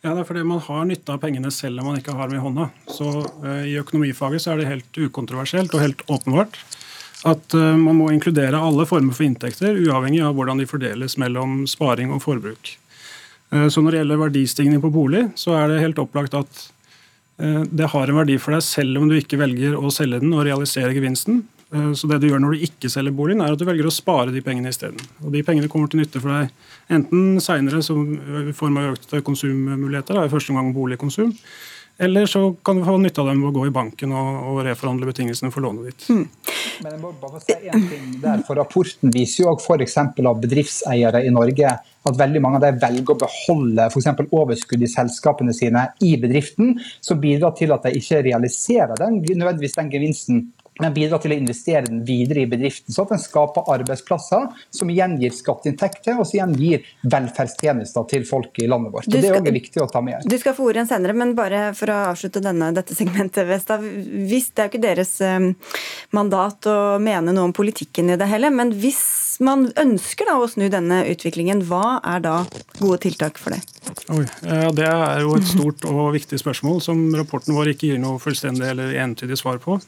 Ja, 0.00 0.14
Det 0.14 0.22
er 0.22 0.28
fordi 0.28 0.44
man 0.48 0.62
har 0.64 0.84
nytte 0.88 1.12
av 1.12 1.20
pengene 1.20 1.50
selv 1.52 1.80
om 1.80 1.90
man 1.90 2.00
ikke 2.00 2.16
har 2.16 2.28
dem 2.28 2.38
i 2.38 2.44
hånda. 2.44 2.68
Så 2.88 3.08
uh, 3.44 3.64
I 3.68 3.76
økonomifaget 3.80 4.44
så 4.44 4.54
er 4.54 4.60
det 4.60 4.70
helt 4.70 5.00
ukontroversielt 5.08 5.74
og 5.76 5.84
helt 5.84 6.04
åpenbart 6.08 6.60
at 7.28 7.52
uh, 7.52 7.76
man 7.76 7.98
må 7.98 8.08
inkludere 8.14 8.60
alle 8.64 8.86
former 8.88 9.12
for 9.12 9.26
inntekter, 9.26 9.76
uavhengig 9.76 10.22
av 10.24 10.36
hvordan 10.36 10.62
de 10.62 10.68
fordeles 10.68 11.18
mellom 11.20 11.66
sparing 11.68 12.14
og 12.16 12.24
forbruk. 12.24 12.78
Eh, 13.50 13.68
så 13.68 13.82
når 13.82 13.92
det 13.92 14.02
gjelder 14.02 14.24
verdistigning 14.24 14.82
på 14.82 14.92
bolig, 14.94 15.24
så 15.38 15.56
er 15.58 15.70
det 15.70 15.82
helt 15.82 16.02
opplagt 16.02 16.36
at 16.38 16.66
eh, 17.42 17.62
det 17.66 17.90
har 17.92 18.10
en 18.10 18.20
verdi 18.22 18.38
for 18.42 18.56
deg 18.56 18.66
selv 18.66 19.00
om 19.00 19.08
du 19.10 19.16
ikke 19.18 19.40
velger 19.40 19.78
å 19.78 19.90
selge 19.94 20.22
den 20.22 20.34
og 20.36 20.44
realisere 20.46 20.94
gevinsten. 20.96 21.42
Eh, 21.74 21.90
så 21.98 22.10
det 22.10 22.20
du 22.22 22.28
gjør 22.30 22.42
når 22.44 22.54
du 22.56 22.66
ikke 22.68 22.92
selger 22.92 23.16
boligen, 23.16 23.42
er 23.42 23.54
at 23.54 23.60
du 23.60 23.66
velger 23.68 23.90
å 23.90 23.94
spare 23.94 24.34
de 24.34 24.42
pengene 24.44 24.72
isteden. 24.72 25.02
Og 25.24 25.34
de 25.34 25.42
pengene 25.46 25.70
kommer 25.72 25.90
til 25.90 26.02
nytte 26.02 26.22
for 26.22 26.34
deg 26.34 26.94
enten 26.94 27.42
seinere 27.42 27.82
i 27.82 28.56
form 28.56 28.80
av 28.80 28.94
økte 28.94 29.22
konsummuligheter, 29.26 30.22
i 30.22 30.32
første 30.32 30.54
omgang 30.54 30.72
boligkonsum, 30.76 31.34
eller 31.98 32.26
så 32.26 32.54
kan 32.64 32.78
du 32.78 32.84
få 32.84 32.96
nytte 32.98 33.20
av 33.20 33.26
dem 33.28 33.42
ved 33.42 33.50
å 33.50 33.58
gå 33.58 33.66
i 33.68 33.72
banken 33.74 34.12
og, 34.16 34.36
og 34.52 34.60
reforhandle 34.64 35.08
betingelsene 35.10 35.52
for 35.52 35.64
lånet 35.64 35.90
ditt. 35.90 36.06
Mm. 36.08 36.22
Men 36.80 36.94
jeg 36.94 37.00
må 37.02 37.10
bare 37.20 37.40
si 37.44 37.56
en 37.58 37.86
ting 37.90 38.14
der, 38.22 38.44
for 38.46 38.56
Rapporten 38.56 39.12
viser 39.12 39.44
jo 39.44 39.54
f.eks. 39.58 39.96
av 40.00 40.40
bedriftseiere 40.40 41.24
i 41.26 41.32
Norge 41.34 41.74
at 41.76 42.16
veldig 42.16 42.40
mange 42.40 42.60
av 42.60 42.64
dem 42.64 42.80
velger 42.80 43.12
å 43.12 43.18
beholde 43.20 43.88
f.eks. 43.90 44.08
overskudd 44.30 44.86
i 44.86 44.88
selskapene 44.88 45.52
sine 45.56 45.90
i 46.06 46.14
bedriften, 46.20 46.78
som 47.04 47.20
bidrar 47.20 47.52
til 47.58 47.76
at 47.76 47.84
de 47.84 48.00
ikke 48.00 48.22
realiserer 48.30 48.96
den, 49.00 49.20
nødvendigvis 49.26 49.76
den 49.76 49.92
gevinsten 49.92 50.42
men 50.82 50.94
bidra 50.96 51.20
til 51.22 51.34
å 51.34 51.38
investere 51.38 51.84
den 51.86 52.02
videre 52.06 52.44
i 52.44 52.48
bedriften, 52.50 52.94
så 52.94 53.04
at 53.04 53.14
den 53.14 53.22
skaper 53.22 53.68
arbeidsplasser, 53.74 54.48
som 54.74 54.92
igjen 54.92 55.16
gir 55.20 55.34
skatteinntekter, 55.36 56.18
og 56.18 56.28
som 56.28 56.38
igjen 56.38 56.56
gir 56.58 56.90
velferdstjenester 57.12 58.08
til 58.10 58.26
folk 58.28 58.60
i 58.62 58.68
landet 58.70 58.94
vårt. 58.94 59.08
Og 59.08 59.12
skal, 59.12 59.22
Det 59.22 59.32
er 59.32 59.38
også 59.40 59.56
viktig 59.56 59.84
å 59.84 59.88
ta 59.90 60.04
med. 60.04 60.28
Du 60.30 60.38
skal 60.40 60.56
få 60.56 60.68
ordet 60.68 60.82
igjen 60.82 60.92
senere, 60.92 61.16
men 61.22 61.34
bare 61.38 61.62
for 61.78 61.92
å 61.92 61.98
avslutte 62.10 62.42
denne, 62.44 62.72
dette 62.76 62.96
segmentet, 62.96 63.48
Vestad. 63.50 63.84
Hvis 63.84 64.50
det 64.54 64.64
er 64.64 64.68
jo 64.68 64.74
ikke 64.74 64.84
deres 64.84 65.16
um, 65.24 65.50
mandat 66.16 66.68
å 66.70 66.78
mene 67.02 67.34
noe 67.34 67.50
om 67.50 67.56
politikken 67.56 68.12
i 68.12 68.18
det 68.20 68.28
heller, 68.30 68.54
men 68.54 68.74
hvis 68.80 69.02
man 69.40 69.68
ønsker 69.80 70.28
da 70.28 70.36
å 70.40 70.48
snu 70.50 70.68
denne 70.72 71.02
utviklingen, 71.10 71.64
hva 71.68 71.98
er 72.04 72.24
da 72.24 72.36
gode 72.78 73.00
tiltak 73.06 73.40
for 73.40 73.56
det? 73.56 73.62
Oi, 74.12 74.24
ja, 74.44 74.70
Det 74.74 74.86
er 74.86 75.22
jo 75.24 75.34
et 75.38 75.48
stort 75.48 75.86
og 75.88 76.12
viktig 76.14 76.38
spørsmål 76.40 76.82
som 76.84 77.02
rapporten 77.16 77.56
vår 77.56 77.72
ikke 77.74 77.92
gir 77.92 78.02
noe 78.02 78.20
fullstendig 78.22 78.68
eller 78.72 78.96
entydig 79.02 79.38
svar 79.40 79.60
på. 79.62 79.78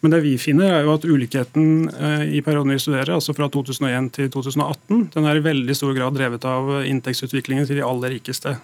Men 0.00 0.14
det 0.14 0.20
vi 0.22 0.36
finner 0.38 0.70
er 0.70 0.84
jo 0.86 0.92
at 0.94 1.06
ulikheten 1.08 1.88
eh, 1.90 2.24
i 2.38 2.42
perioden 2.44 2.70
vi 2.74 2.82
studerer, 2.82 3.16
altså 3.16 3.34
fra 3.34 3.48
2001 3.50 4.12
til 4.14 4.30
2018, 4.30 5.08
den 5.14 5.26
er 5.26 5.40
i 5.40 5.42
veldig 5.42 5.74
stor 5.74 5.96
grad 5.96 6.14
drevet 6.14 6.46
av 6.46 6.70
inntektsutviklingen 6.86 7.66
til 7.66 7.80
de 7.80 7.86
aller 7.86 8.14
rikeste. 8.14 8.54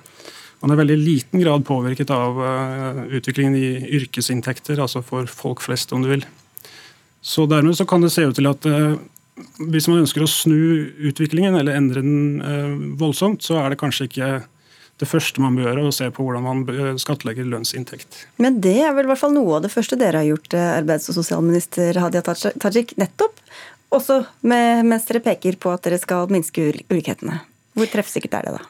Man 0.63 0.71
er 0.71 0.79
i 0.79 0.83
veldig 0.85 0.99
liten 1.01 1.43
grad 1.43 1.67
påvirket 1.67 2.13
av 2.15 2.39
eh, 2.39 3.03
utviklingen 3.19 3.59
i 3.59 3.73
yrkesinntekter, 3.99 4.79
altså 4.79 5.03
for 5.03 5.27
folk 5.31 5.65
flest, 5.65 5.93
om 5.97 6.07
du 6.07 6.13
vil. 6.15 6.25
Så 7.25 7.49
Dermed 7.51 7.75
så 7.75 7.89
kan 7.89 8.05
det 8.05 8.13
se 8.15 8.29
ut 8.29 8.39
til 8.39 8.51
at 8.51 8.71
eh, 8.71 8.95
hvis 9.73 9.91
man 9.91 10.05
ønsker 10.05 10.23
å 10.23 10.31
snu 10.31 10.55
utviklingen 11.11 11.59
eller 11.59 11.75
endre 11.75 12.05
den 12.05 12.95
voldsomt, 13.01 13.43
så 13.43 13.59
er 13.59 13.73
det 13.73 13.81
kanskje 13.81 14.07
ikke 14.07 14.29
det 15.03 15.09
første 15.11 15.43
man 15.43 15.57
bør 15.59 15.69
gjøre, 15.69 15.87
å 15.89 15.95
se 15.95 16.09
på 16.15 16.25
hvordan 16.25 16.45
man 16.45 16.99
skattlegger 17.03 17.49
lønnsinntekt. 17.51 18.21
Men 18.43 18.61
det 18.63 18.77
er 18.87 18.95
vel 18.95 19.09
i 19.09 19.11
hvert 19.11 19.23
fall 19.25 19.35
noe 19.35 19.57
av 19.59 19.65
det 19.65 19.73
første 19.75 19.99
dere 19.99 20.23
har 20.23 20.29
gjort, 20.29 20.55
eh, 20.55 20.75
arbeids- 20.79 21.09
og 21.11 21.19
sosialminister 21.19 21.99
Hadia 21.99 22.23
Tajik, 22.23 22.95
nettopp. 22.97 23.41
Også 23.95 24.25
med, 24.43 24.85
mens 24.87 25.07
dere 25.07 25.23
peker 25.23 25.59
på 25.59 25.73
at 25.75 25.83
dere 25.83 25.99
skal 25.99 26.31
minske 26.31 26.71
ulikhetene. 26.91 27.41
Hvor 27.75 27.91
treffsikkert 27.91 28.39
er 28.39 28.47
det 28.47 28.55
da? 28.59 28.65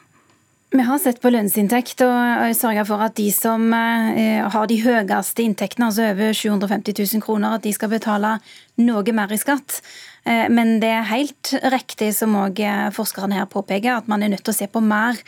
Vi 0.75 0.83
har 0.83 0.99
sett 0.99 1.21
på 1.21 1.29
lønnsinntekt 1.31 2.01
og 2.03 2.51
sørga 2.57 2.83
for 2.87 2.99
at 3.05 3.15
de 3.15 3.29
som 3.31 3.69
eh, 3.73 4.41
har 4.41 4.67
de 4.67 4.79
høyeste 4.81 5.45
inntektene, 5.45 5.87
altså 5.87 6.09
over 6.09 6.33
750 6.33 6.97
000 7.15 7.23
kroner, 7.23 7.55
at 7.55 7.63
de 7.63 7.71
skal 7.71 7.93
betale 7.93 8.39
noe 8.81 9.15
mer 9.15 9.33
i 9.33 9.39
skatt. 9.39 9.81
Eh, 10.25 10.49
men 10.49 10.79
det 10.81 10.89
er 10.89 11.05
helt 11.11 11.51
riktig, 11.69 12.09
som 12.17 12.33
òg 12.39 12.59
eh, 12.65 12.87
forskerne 12.93 13.37
her 13.37 13.49
påpeker, 13.49 13.99
at 13.99 14.09
man 14.09 14.25
er 14.25 14.33
nødt 14.33 14.45
til 14.45 14.55
å 14.55 14.57
se 14.57 14.67
på 14.71 14.81
mer. 14.81 15.19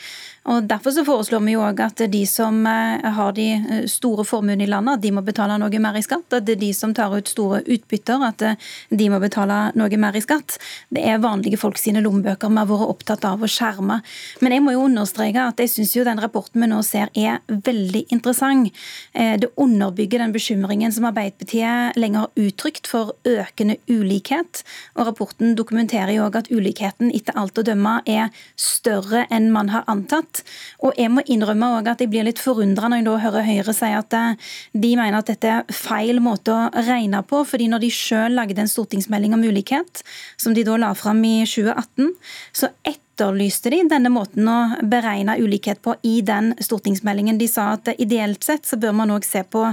Og 0.48 0.64
Derfor 0.64 0.94
så 0.96 1.04
foreslår 1.06 1.44
vi 1.44 1.54
jo 1.54 1.62
òg 1.62 1.82
at 1.84 2.02
de 2.10 2.22
som 2.30 2.64
eh, 2.66 3.06
har 3.18 3.36
de 3.38 3.86
store 3.92 4.26
formuene 4.26 4.66
i 4.66 4.70
landet, 4.70 5.04
de 5.04 5.12
må 5.14 5.22
betale 5.26 5.60
noe 5.62 5.82
mer 5.84 6.00
i 6.00 6.04
skatt. 6.06 6.26
At 6.34 6.48
det 6.48 6.56
er 6.56 6.64
de 6.64 6.72
som 6.74 6.96
tar 6.98 7.14
ut 7.14 7.30
store 7.30 7.62
utbytter, 7.62 8.26
at 8.26 8.46
de 8.90 9.10
må 9.14 9.20
betale 9.22 9.60
noe 9.78 10.02
mer 10.02 10.18
i 10.18 10.24
skatt. 10.24 10.58
Det 10.90 11.04
er 11.06 11.22
vanlige 11.22 11.62
folk 11.62 11.78
sine 11.78 12.02
lommebøker 12.02 12.50
vi 12.50 12.62
har 12.64 12.72
vært 12.72 12.90
opptatt 12.96 13.28
av 13.30 13.46
å 13.46 13.52
skjerme. 13.52 14.00
Men 14.42 14.56
jeg 14.56 14.66
må 14.66 14.74
jo 14.74 14.88
understreke 14.88 15.46
at 15.52 15.62
jeg 15.62 15.76
syns 15.76 15.94
jo 15.94 16.08
den 16.08 16.24
rapporten 16.24 16.64
vi 16.64 16.72
nå 16.72 16.82
ser 16.86 17.12
er 17.14 17.44
veldig 17.52 18.08
interessant. 18.16 18.74
Det 19.14 19.50
underbygger 19.60 20.24
den 20.24 20.34
bekymringen 20.34 20.94
som 20.96 21.06
Arbeiderpartiet 21.10 22.00
lenge 22.00 22.24
har 22.24 22.48
uttrykt 22.48 22.90
for 22.90 23.14
økende 23.42 23.78
ulikhet. 23.90 24.64
Og 24.98 25.10
Rapporten 25.10 25.56
dokumenterer 25.58 26.14
jo 26.16 26.26
også 26.26 26.44
at 26.44 26.52
ulikheten 26.52 27.12
etter 27.16 27.38
alt 27.40 27.58
å 27.58 27.66
dømme 27.66 28.00
er 28.10 28.30
større 28.60 29.26
enn 29.34 29.50
man 29.54 29.72
har 29.74 29.88
antatt. 29.92 30.44
Og 30.84 30.94
Jeg 30.98 31.14
må 31.14 31.24
innrømme 31.26 31.72
også 31.78 31.96
at 31.96 32.04
jeg 32.04 32.12
blir 32.14 32.28
litt 32.28 32.42
forundra 32.42 32.90
når 32.90 33.02
jeg 33.02 33.08
da 33.08 33.18
hører 33.26 33.48
Høyre 33.48 33.76
si 33.76 33.92
at 33.96 34.14
eh, 34.18 34.54
de 34.74 34.94
mener 35.00 35.20
at 35.20 35.32
dette 35.32 35.54
er 35.60 35.74
feil 35.74 36.22
måte 36.24 36.54
å 36.54 36.86
regne 36.88 37.24
på. 37.24 37.44
fordi 37.48 37.68
når 37.72 37.86
de 37.86 37.92
sjøl 37.94 38.38
lagde 38.38 38.62
en 38.62 38.72
stortingsmelding 38.72 39.34
om 39.38 39.44
ulikhet, 39.44 40.04
som 40.38 40.54
de 40.54 40.66
da 40.68 40.78
la 40.78 40.94
fram 40.98 41.24
i 41.24 41.44
2018, 41.46 42.14
så 42.54 42.72
ett 42.84 43.02
etterlyste 43.18 43.72
de 43.74 43.82
denne 43.90 44.10
måten 44.14 44.48
å 44.48 44.58
beregne 44.86 45.38
ulikhet 45.42 45.82
på 45.82 45.96
i 46.06 46.22
den 46.22 46.54
stortingsmeldingen. 46.62 47.38
De 47.38 47.48
sa 47.50 47.74
at 47.74 47.90
ideelt 47.98 48.44
sett 48.44 48.66
så 48.66 48.78
bør 48.78 48.94
man 48.94 49.12
òg 49.12 49.26
se 49.26 49.44
på 49.44 49.64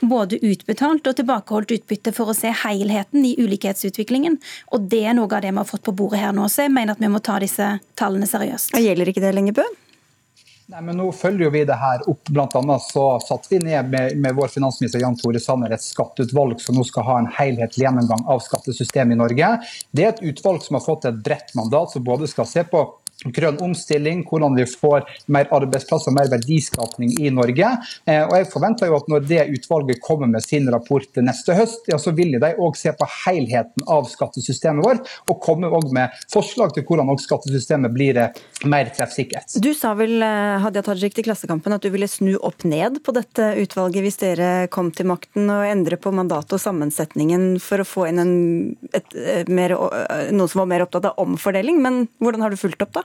både 0.00 0.40
utbetalt 0.40 1.06
og 1.06 1.16
tilbakeholdt 1.16 1.76
utbytte 1.76 2.14
for 2.16 2.32
å 2.32 2.36
se 2.36 2.52
helheten 2.64 3.24
i 3.24 3.34
ulikhetsutviklingen. 3.38 4.38
Og 4.72 4.88
det 4.88 5.04
er 5.04 5.16
noe 5.18 5.28
av 5.28 5.44
det 5.44 5.52
vi 5.52 5.60
har 5.60 5.68
fått 5.68 5.84
på 5.84 5.96
bordet 5.96 6.24
her 6.24 6.32
nå. 6.32 6.48
Så 6.48 6.64
jeg 6.64 6.72
mener 6.74 6.96
at 6.96 7.02
vi 7.02 7.12
må 7.12 7.20
ta 7.20 7.38
disse 7.42 7.74
tallene 7.98 8.28
seriøst. 8.28 8.74
Og 8.74 8.84
Gjelder 8.84 9.12
ikke 9.12 9.24
det 9.24 9.34
lenger, 9.36 9.60
Bø? 9.60 9.68
Nei, 10.72 10.80
men 10.80 10.96
Nå 10.96 11.10
følger 11.12 11.50
vi 11.52 11.60
det 11.68 11.76
her 11.76 12.02
opp. 12.08 12.22
Blant 12.32 12.54
annet 12.56 12.82
så 12.86 13.04
satte 13.20 13.50
vi 13.50 13.58
ned 13.60 13.90
med, 13.92 14.16
med, 14.16 14.32
vår 14.38 14.48
finansminister 14.48 15.02
Jan 15.02 15.18
Tore 15.20 15.40
Sanner 15.42 15.74
et 15.76 15.84
skatteutvalg 15.84 16.56
som 16.64 16.78
nå 16.78 16.86
skal 16.88 17.04
ha 17.04 17.18
en 17.20 17.28
helhetlig 17.36 17.84
gjennomgang 17.84 18.24
av 18.32 18.40
skattesystemet 18.46 19.12
i 19.12 19.20
Norge. 19.20 19.50
Det 19.92 20.06
er 20.06 20.14
et 20.14 20.24
utvalg 20.32 20.64
som 20.64 20.78
har 20.78 20.86
fått 20.86 21.04
et 21.10 21.20
bredt 21.26 21.52
mandat, 21.58 21.92
som 21.92 22.06
både 22.06 22.30
skal 22.30 22.48
se 22.48 22.64
på 22.64 22.80
grønn 23.24 23.60
omstilling, 23.62 24.24
hvordan 24.28 24.56
vi 24.58 24.66
får 24.68 25.06
mer 25.32 25.50
arbeidsplasser 25.54 26.12
og 26.12 26.18
mer 26.18 26.30
verdiskapning 26.32 27.14
i 27.22 27.30
Norge. 27.34 27.70
Eh, 28.10 28.22
og 28.24 28.36
jeg 28.38 28.50
forventer 28.52 28.90
jo 28.90 28.98
at 28.98 29.10
Når 29.14 29.26
det 29.28 29.42
utvalget 29.52 30.00
kommer 30.02 30.26
med 30.26 30.42
sin 30.42 30.66
rapport 30.72 31.18
neste 31.22 31.54
høst, 31.54 31.84
ja, 31.90 31.98
så 32.00 32.10
vil 32.16 32.32
de 32.40 32.50
òg 32.56 32.76
se 32.76 32.90
på 32.96 33.06
helheten 33.26 33.84
av 33.90 34.08
skattesystemet 34.08 34.84
vårt, 34.84 35.10
og 35.28 35.40
komme 35.44 35.68
også 35.68 35.92
med 35.94 36.14
forslag 36.32 36.72
til 36.74 36.86
hvordan 36.88 37.12
skattesystemet 37.20 37.92
blir 37.94 38.18
eh, 38.18 38.40
mer 38.64 38.90
treffsikkert. 38.96 39.58
Du 39.62 39.70
sa 39.76 39.92
vel 39.98 40.24
Hadia 40.24 40.82
Tajik 40.82 41.14
til 41.14 41.28
Klassekampen 41.28 41.76
at 41.76 41.84
du 41.84 41.90
ville 41.92 42.08
snu 42.10 42.34
opp 42.40 42.64
ned 42.64 43.02
på 43.04 43.14
dette 43.14 43.52
utvalget 43.60 44.04
hvis 44.04 44.20
dere 44.22 44.50
kom 44.72 44.90
til 44.94 45.08
makten, 45.10 45.50
og 45.52 45.68
endre 45.68 46.00
på 46.00 46.12
mandatet 46.16 46.56
og 46.56 46.64
sammensetningen 46.64 47.58
for 47.62 47.82
å 47.82 47.88
få 47.88 48.08
inn 48.10 48.22
en, 48.22 48.34
et, 48.90 49.14
et, 49.14 49.52
mer, 49.52 49.76
noen 50.32 50.50
som 50.50 50.64
var 50.64 50.72
mer 50.72 50.86
opptatt 50.86 51.10
av 51.12 51.20
omfordeling. 51.22 51.80
Men 51.84 52.06
hvordan 52.22 52.46
har 52.46 52.54
du 52.54 52.60
fulgt 52.60 52.82
opp, 52.84 52.96
da? 52.96 53.04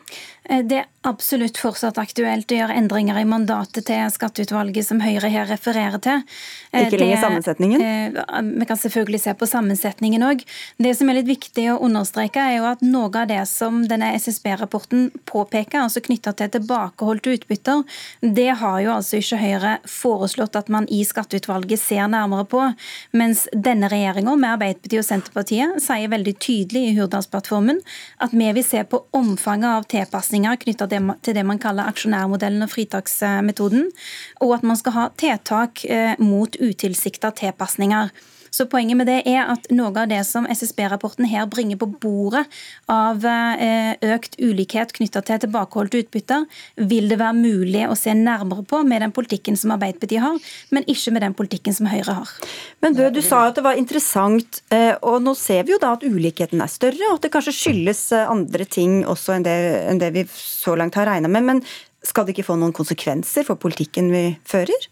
Eh, 0.49 0.63
det 0.65 0.81
er 0.81 0.87
absolutt 1.07 1.57
fortsatt 1.57 1.97
aktuelt 2.01 2.51
å 2.51 2.57
gjøre 2.57 2.75
endringer 2.77 3.17
i 3.21 3.25
mandatet 3.29 3.85
til 3.87 4.09
skatteutvalget 4.13 4.85
som 4.85 5.01
Høyre 5.01 5.29
her 5.33 5.47
refererer 5.49 6.01
til. 6.01 6.23
Eh, 6.71 6.87
Ikke 6.87 6.99
lenger 7.01 7.21
sammensetningen? 7.21 7.81
Eh, 7.81 8.41
vi 8.59 8.67
kan 8.69 8.77
selvfølgelig 8.77 9.21
se 9.21 9.33
på 9.37 9.49
sammensetningen 9.49 10.25
òg. 10.25 10.43
Det 10.77 10.95
som 10.97 11.09
er 11.09 11.19
litt 11.19 11.29
viktig 11.29 11.67
å 11.73 11.79
understreke, 11.81 12.41
er 12.41 12.57
jo 12.57 12.67
at 12.69 12.81
noe 12.81 13.09
av 13.13 13.27
det 13.29 13.41
som 13.49 13.83
denne 13.87 14.11
SSB-rapporten 14.17 15.11
påpeker, 15.29 15.81
altså 15.81 16.01
knytta 16.01 16.33
til 16.37 16.49
tilbakeholdte 16.57 17.37
utbytter, 17.37 17.83
det 18.21 18.49
har 18.61 18.81
jo 18.81 18.93
altså 18.97 19.21
ikke 19.21 19.41
Høyre 19.41 19.77
foreslått 19.89 20.55
at 20.55 20.69
man 20.69 20.87
i 20.89 21.03
skatteutvalget 21.05 21.79
ser 21.79 22.09
nærmere 22.11 22.45
på. 22.49 22.61
Mens 23.13 23.47
denne 23.53 23.89
regjeringa, 23.89 24.35
med 24.35 24.55
Arbeiderpartiet 24.57 25.01
og 25.01 25.07
Senterpartiet, 25.07 25.81
sier 25.81 26.11
veldig 26.11 26.35
tydelig 26.41 26.89
i 26.89 26.95
Hurdalsplattformen 26.97 27.81
at 28.21 28.33
vi 28.33 28.51
vil 28.53 28.65
se 28.65 28.83
på 28.83 29.03
omfanget 29.17 29.69
av 29.69 29.87
tilpasninger 30.01 30.59
knytta 30.65 30.89
til 30.89 31.37
det 31.37 31.45
man 31.47 31.61
kaller 31.61 31.89
aksjonærmodellen 31.91 32.65
og 32.65 32.73
fritaksmetoden, 32.73 33.87
og 34.41 34.57
at 34.57 34.67
man 34.67 34.79
skal 34.79 34.97
ha 34.97 35.07
tiltak 35.21 35.85
eh, 35.85 36.13
mot 36.19 36.57
utilsikta 36.59 37.31
tilpasninger. 37.37 38.11
Så 38.51 38.65
Poenget 38.71 38.99
med 38.99 39.07
det 39.07 39.21
er 39.31 39.47
at 39.47 39.69
noe 39.71 39.93
av 39.95 40.09
det 40.11 40.19
som 40.27 40.43
SSB-rapporten 40.43 41.23
her 41.31 41.45
bringer 41.47 41.79
på 41.79 41.87
bordet 42.03 42.43
av 42.91 43.23
eh, 43.23 43.95
økt 44.11 44.35
ulikhet 44.43 44.91
knytta 44.97 45.21
til 45.23 45.39
tilbakeholdte 45.45 46.01
utbytter, 46.03 46.43
vil 46.91 47.07
det 47.07 47.19
være 47.21 47.37
mulig 47.37 47.85
å 47.87 47.95
se 47.95 48.11
nærmere 48.17 48.65
på 48.67 48.81
med 48.87 49.05
den 49.05 49.15
politikken 49.15 49.55
som 49.59 49.71
Arbeiderpartiet 49.77 50.23
har, 50.23 50.51
men 50.75 50.87
ikke 50.91 51.15
med 51.15 51.25
den 51.25 51.37
politikken 51.37 51.75
som 51.77 51.87
Høyre 51.91 52.17
har. 52.19 52.35
Men 52.83 52.99
Bø, 52.99 53.07
du 53.15 53.21
sa 53.23 53.45
at 53.47 53.55
det 53.55 53.63
var 53.63 53.79
interessant, 53.79 54.61
eh, 54.75 54.93
og 54.99 55.23
nå 55.23 55.35
ser 55.39 55.63
vi 55.63 55.77
jo 55.77 55.79
da 55.79 55.95
at 55.95 56.03
ulikheten 56.03 56.59
er 56.59 56.71
større, 56.71 57.07
og 57.07 57.21
at 57.21 57.27
det 57.27 57.31
kanskje 57.31 57.55
skyldes 57.55 58.09
eh, 58.17 58.27
andre 58.35 58.67
ting 58.67 59.01
også 59.07 59.37
enn 59.37 59.47
det, 59.47 59.59
enn 59.87 60.03
det 60.03 60.11
vi 60.17 60.27
så 60.35 60.75
langt 60.75 60.99
har 60.99 61.07
regna 61.07 61.31
med. 61.31 61.47
Men 61.47 61.63
skal 62.03 62.27
det 62.27 62.35
ikke 62.35 62.51
få 62.51 62.59
noen 62.59 62.75
konsekvenser 62.75 63.47
for 63.47 63.59
politikken 63.61 64.11
vi 64.11 64.25
fører? 64.43 64.91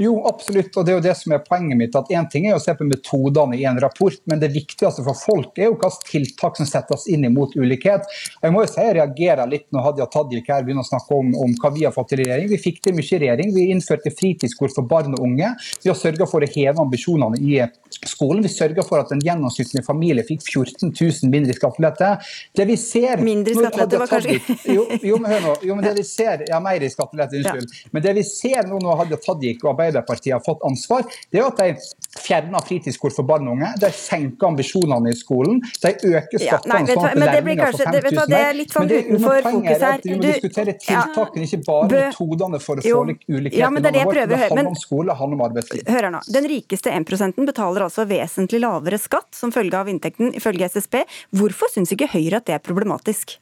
Jo, 0.00 0.14
absolutt. 0.28 0.76
og 0.76 0.86
Det 0.86 0.92
er 0.92 0.98
jo 0.98 1.04
det 1.04 1.14
som 1.18 1.34
er 1.36 1.44
poenget 1.44 1.78
mitt. 1.78 1.96
at 1.96 2.10
Én 2.12 2.28
ting 2.30 2.46
er 2.46 2.56
å 2.56 2.62
se 2.62 2.74
på 2.74 2.86
metodene 2.86 3.58
i 3.58 3.64
en 3.68 3.80
rapport, 3.80 4.18
men 4.26 4.40
det 4.40 4.52
viktigste 4.54 5.04
for 5.04 5.18
folk 5.18 5.58
er 5.58 5.70
jo 5.70 5.76
hvilke 5.76 6.10
tiltak 6.10 6.58
som 6.60 6.68
settes 6.68 7.06
inn 7.12 7.24
imot 7.28 7.56
ulikhet. 7.56 8.06
Jeg 8.42 8.54
må 8.54 8.64
jo 8.64 8.70
si 8.70 8.84
jeg 8.84 8.96
reagerer 8.98 9.50
litt 9.50 9.66
når 9.74 9.88
Hadia 9.90 10.06
Tajik 10.12 10.50
her 10.52 10.64
begynner 10.66 10.84
å 10.86 10.90
snakke 10.90 11.16
om, 11.16 11.32
om, 11.42 11.54
hva 11.60 11.72
vi 11.74 11.86
har 11.86 11.94
fått 11.94 12.12
til 12.12 12.22
i 12.22 12.28
regjering. 12.28 12.50
Vi 12.52 12.60
fikk 12.62 12.82
til 12.84 12.96
mye 12.96 13.06
i 13.06 13.20
regjering. 13.22 13.54
Vi 13.54 13.66
innførte 13.74 14.12
fritidskort 14.14 14.74
for 14.76 14.88
barn 14.88 15.16
og 15.16 15.24
unge. 15.26 15.52
Vi 15.82 15.90
har 15.90 15.98
sørga 15.98 16.28
for 16.30 16.44
å 16.44 16.50
heve 16.50 16.82
ambisjonene 16.82 17.40
i 17.40 17.60
skolen. 17.96 18.44
Vi 18.44 18.52
sørga 18.52 18.84
for 18.86 19.02
at 19.02 19.12
en 19.14 19.22
gjennomsnittlig 19.24 19.84
familie 19.86 20.24
fikk 20.26 20.44
14 20.44 20.92
000 20.92 21.32
mindre 21.32 21.54
i 21.54 21.58
skattelette. 21.58 22.12
Det 22.56 22.66
vi 22.68 22.76
ser 22.80 23.22
Mindre 23.26 23.56
skattelette 23.56 24.00
var 24.00 24.10
kanskje 24.10 24.38
jo, 24.76 24.86
jo, 25.02 25.18
men 25.22 25.32
hør 25.32 25.44
nå. 25.46 25.54
Jo, 25.66 25.76
men 25.78 25.86
det 25.86 25.94
vi 25.98 26.06
ser, 26.16 26.44
ja, 26.50 26.60
mer 26.62 26.82
i 26.82 26.90
skattelette, 26.92 27.40
unnskyld. 27.40 27.72
Ja. 27.72 27.92
Men 27.94 28.06
det 28.06 28.14
vi 28.18 28.24
ser 28.28 28.68
nå 28.68 28.80
når 28.82 29.02
Hadia 29.02 29.20
Tajik 29.22 29.55
Breivik 29.56 29.64
og 29.64 29.74
Arbeiderpartiet 29.74 30.34
har 30.34 30.42
fått 30.44 30.64
ansvar, 30.66 31.04
det 31.32 31.40
er 31.40 31.46
at 31.46 31.60
de 31.60 32.20
fjerner 32.20 32.64
fritidskort 32.64 33.14
for 33.14 33.26
barn 33.28 33.46
og 33.48 33.56
unge. 33.56 33.72
De 33.80 33.90
senker 33.92 34.48
ambisjonene 34.48 35.12
i 35.12 35.16
skolen. 35.16 35.60
De 35.82 35.92
øker 35.92 36.40
skattene 36.40 36.78
ja, 36.80 36.94
sånn 36.94 37.06
at 37.06 37.18
lærlinger 37.20 37.72
får 37.72 37.82
5000 37.82 38.16
mer. 38.16 38.28
Det 38.32 38.40
er 38.40 38.56
litt 38.56 38.76
sånn 38.76 38.90
utenfor 38.92 39.42
fokus 39.46 39.84
her. 39.86 40.04
Vi 40.04 40.14
må 40.16 40.22
diskutere 40.24 40.76
tiltakene, 40.80 41.48
ikke 41.48 41.62
bare 41.66 41.90
metodene 41.92 42.62
for 42.62 42.80
å 42.80 42.86
få 42.86 43.02
ulikhet 43.06 43.58
ja, 43.60 43.70
men 43.72 43.84
det, 43.84 43.92
er 43.92 43.98
det, 43.98 44.04
jeg 44.04 44.12
prøver, 44.12 44.32
det 44.32 44.42
handler 44.44 44.70
om 44.72 44.78
skole, 44.80 45.08
det 45.10 45.18
handler 45.20 45.40
om 45.40 45.44
arbeidsliv. 45.48 45.84
Hør 45.88 46.08
her 46.08 46.14
nå. 46.16 46.22
Den 46.36 46.48
rikeste 46.52 46.94
1% 46.94 47.42
betaler 47.52 47.86
altså 47.86 48.06
vesentlig 48.08 48.62
lavere 48.64 49.00
skatt 49.00 49.36
som 49.36 49.52
følge 49.54 49.80
av 49.80 49.90
inntekten, 49.92 50.32
ifølge 50.36 50.70
SSB. 50.72 51.02
Hvorfor 51.36 51.72
syns 51.72 51.92
ikke 51.94 52.10
Høyre 52.16 52.40
at 52.40 52.48
det 52.48 52.56
er 52.56 52.64
problematisk? 52.64 53.36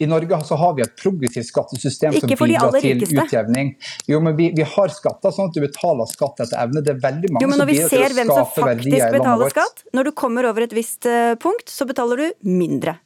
I 0.00 0.06
Norge 0.08 0.38
så 0.48 0.56
har 0.56 0.72
vi 0.78 0.82
et 0.82 0.94
progressivt 0.96 1.50
skattesystem 1.50 2.14
som 2.16 2.30
bidrar 2.30 2.78
til 2.80 3.02
utjevning. 3.04 3.74
Jo, 4.08 4.22
men 4.24 4.32
vi, 4.38 4.48
vi, 4.56 4.64
har 4.64 4.94
skatter 4.94 5.34
sånn 5.36 5.50
at 5.50 5.58
du 5.58 5.60
betaler 5.60 6.08
skatt 6.08 6.40
etter 6.46 6.56
evne. 6.62 6.80
Det 6.86 6.94
er 6.94 7.02
veldig 7.02 7.34
mange 7.34 7.44
jo, 7.44 7.50
men 7.52 7.60
når 7.60 7.68
vi 7.68 7.76
ser 7.84 8.16
hvem 8.16 8.32
som 8.32 8.48
faktisk 8.54 9.12
betaler 9.18 9.52
skatt, 9.52 9.84
når 9.96 10.08
du 10.08 10.14
kommer 10.16 10.48
over 10.48 10.64
et 10.64 10.72
visst 10.72 11.04
uh, 11.04 11.36
punkt, 11.40 11.68
så 11.68 11.84
betaler 11.88 12.24
du 12.24 12.48
mindre. 12.48 12.96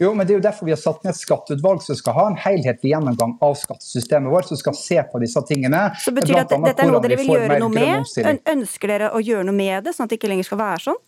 Jo, 0.00 0.10
men 0.14 0.26
Det 0.26 0.34
er 0.34 0.40
jo 0.40 0.44
derfor 0.44 0.66
vi 0.66 0.74
har 0.74 0.80
satt 0.80 1.04
ned 1.04 1.14
et 1.14 1.20
skatteutvalg 1.20 1.82
som 1.84 1.96
skal 1.98 2.16
ha 2.16 2.24
en 2.32 2.38
helhetlig 2.40 2.90
gjennomgang 2.90 3.36
av 3.44 3.54
skattesystemet 3.60 4.32
vårt, 4.32 4.50
som 4.50 4.58
skal 4.58 4.74
se 4.74 4.98
på 5.12 5.20
disse 5.22 5.42
tingene. 5.48 5.86
Så 6.02 6.12
betyr 6.16 6.34
det 6.34 6.46
at 6.48 6.54
dette 6.56 6.82
er 6.82 6.90
noe 6.90 7.02
dere 7.04 7.20
vil 7.20 7.30
gjøre 7.36 7.60
noe 7.62 7.72
med? 7.72 8.16
Ønsker 8.56 8.96
dere 8.96 9.12
å 9.14 9.22
gjøre 9.22 9.46
noe 9.46 9.56
med 9.56 9.86
det, 9.86 9.94
sånn 9.96 10.08
at 10.08 10.12
det 10.12 10.18
ikke 10.18 10.32
lenger 10.32 10.48
skal 10.50 10.60
være 10.64 10.88
sånn? 10.88 11.04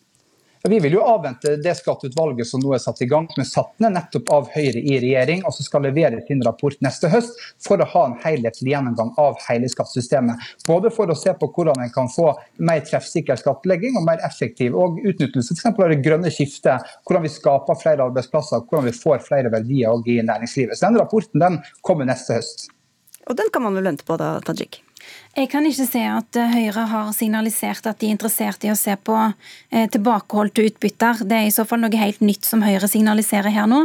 Vi 0.62 0.78
vil 0.80 0.92
jo 0.92 1.02
avvente 1.06 1.54
det 1.62 1.74
skatteutvalget 1.78 2.48
som 2.48 2.62
nå 2.62 2.72
er 2.74 2.80
satt 2.82 3.02
i 3.04 3.08
gang, 3.10 3.28
men 3.36 3.46
satt 3.46 3.70
ned 3.82 3.94
nettopp 3.94 4.30
av 4.34 4.48
Høyre 4.54 4.80
i 4.80 4.96
regjering, 5.02 5.44
og 5.46 5.54
som 5.54 5.66
skal 5.66 5.84
levere 5.86 6.18
sin 6.26 6.42
rapport 6.44 6.74
neste 6.84 7.10
høst, 7.12 7.38
for 7.62 7.78
å 7.78 7.86
ha 7.92 8.04
en 8.08 8.16
helhetlig 8.24 8.72
gjennomgang 8.72 9.12
av 9.22 9.38
hele 9.46 9.70
skattesystemet. 9.70 10.42
Både 10.66 10.90
for 10.94 11.10
å 11.10 11.18
se 11.18 11.34
på 11.38 11.50
hvordan 11.54 11.84
en 11.84 11.94
kan 11.94 12.10
få 12.10 12.32
mer 12.58 12.82
treffsikker 12.86 13.38
skattlegging 13.38 14.00
og 14.00 14.08
mer 14.08 14.24
effektiv 14.26 14.74
og 14.78 14.98
utnyttelse 15.04 15.54
f.eks. 15.54 15.68
av 15.70 15.94
det 15.94 16.00
grønne 16.04 16.32
skiftet, 16.34 16.90
hvordan 17.06 17.26
vi 17.28 17.32
skaper 17.36 17.78
flere 17.78 18.08
arbeidsplasser, 18.10 18.66
hvordan 18.66 18.90
vi 18.90 18.96
får 18.98 19.22
flere 19.28 19.54
verdier 19.54 20.10
i 20.10 20.18
næringslivet. 20.26 20.78
Så 20.78 20.88
den 20.88 20.98
rapporten 20.98 21.44
den 21.44 21.62
kommer 21.86 22.08
neste 22.08 22.40
høst. 22.40 22.68
Og 23.28 23.36
den 23.38 23.50
kan 23.52 23.62
man 23.62 23.76
vel 23.76 23.90
vente 23.92 24.06
på 24.08 24.16
da, 24.18 24.38
Tajik? 24.44 24.82
Jeg 25.38 25.52
kan 25.52 25.66
ikke 25.68 25.84
se 25.86 26.00
at 26.02 26.36
eh, 26.40 26.50
Høyre 26.50 26.84
har 26.90 27.10
signalisert 27.14 27.86
at 27.86 28.00
de 28.00 28.08
er 28.08 28.16
interessert 28.16 28.64
i 28.66 28.72
å 28.72 28.76
se 28.78 28.96
på 29.06 29.14
eh, 29.22 29.84
tilbakeholdte 29.94 30.64
utbytter. 30.66 31.22
Det 31.30 31.36
er 31.36 31.46
i 31.46 31.52
så 31.54 31.62
fall 31.68 31.84
noe 31.84 32.00
helt 32.00 32.24
nytt 32.26 32.48
som 32.48 32.64
Høyre 32.66 32.88
signaliserer 32.90 33.54
her 33.54 33.68
nå. 33.70 33.84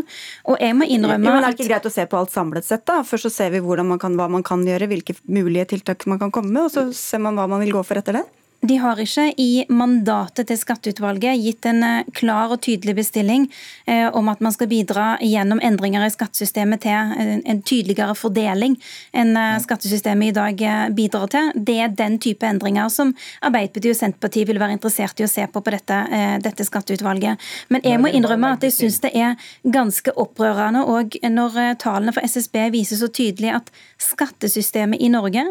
Og 0.49 0.57
jeg 0.57 0.73
må 0.79 0.87
innrømme 0.89 1.29
ja, 1.29 1.35
men 1.37 1.45
Er 1.45 1.53
det 1.53 1.59
ikke 1.59 1.69
greit 1.69 1.85
å 1.85 1.93
se 1.93 2.07
på 2.09 2.17
alt 2.17 2.33
samlet 2.33 2.65
sett? 2.65 2.87
da? 2.89 3.03
Først 3.05 3.29
så 3.29 3.33
ser 3.35 3.53
vi 3.53 3.61
man 3.61 4.01
kan, 4.01 4.17
hva 4.17 4.25
man 4.33 4.45
kan 4.45 4.65
gjøre, 4.65 4.89
hvilke 4.89 5.13
mulige 5.29 5.69
tiltak 5.75 6.07
man 6.09 6.21
kan 6.21 6.33
komme 6.33 6.49
med, 6.49 6.71
og 6.71 6.73
så 6.73 6.87
ser 6.97 7.21
man 7.21 7.37
hva 7.37 7.45
man 7.51 7.61
vil 7.61 7.75
gå 7.77 7.85
for 7.85 8.01
etter 8.01 8.17
det? 8.17 8.25
De 8.63 8.77
har 8.79 8.99
ikke 9.03 9.25
i 9.43 9.65
mandatet 9.67 10.47
til 10.47 10.55
skatteutvalget 10.55 11.41
gitt 11.43 11.65
en 11.67 11.83
eh, 11.83 12.11
klar 12.15 12.53
og 12.53 12.61
tydelig 12.63 12.93
bestilling 12.95 13.49
eh, 13.89 14.07
om 14.07 14.29
at 14.31 14.39
man 14.45 14.53
skal 14.55 14.69
bidra 14.71 15.07
gjennom 15.19 15.59
endringer 15.59 16.05
i 16.05 16.11
skattesystemet 16.13 16.85
til 16.85 17.41
en, 17.43 17.59
tydeligere 17.67 18.15
fordeling 18.15 18.77
enn 19.11 19.35
eh, 19.35 19.57
skattesystemet 19.63 20.31
i 20.31 20.35
dag 20.37 20.63
bidrar 20.95 21.27
til. 21.33 21.51
Det 21.55 21.75
er 21.83 21.91
den 21.91 22.15
type 22.23 22.47
endringer 22.47 22.87
som 22.93 23.11
Arbeiderpartiet 23.43 23.97
og 23.97 23.99
Senterpartiet 23.99 24.47
vil 24.47 24.61
være 24.63 24.77
interessert 24.77 25.19
i 25.19 25.27
å 25.27 25.31
se 25.31 25.43
på 25.43 25.63
på 25.63 25.71
dette, 25.71 25.97
dette 26.43 26.65
skatteutvalget. 26.67 27.39
Men 27.71 27.83
jeg 27.85 27.99
må 28.01 28.09
innrømme 28.15 28.55
at 28.55 28.63
jeg 28.63 28.75
syns 28.75 29.01
det 29.03 29.11
er 29.15 29.35
ganske 29.63 30.11
opprørende 30.19 30.85
òg 30.87 31.19
når 31.31 31.59
tallene 31.83 32.15
for 32.15 32.23
SSB 32.23 32.69
viser 32.73 32.99
så 32.99 33.11
tydelig 33.11 33.53
at 33.59 33.71
skattesystemet 34.03 35.01
i 35.01 35.09
Norge 35.13 35.45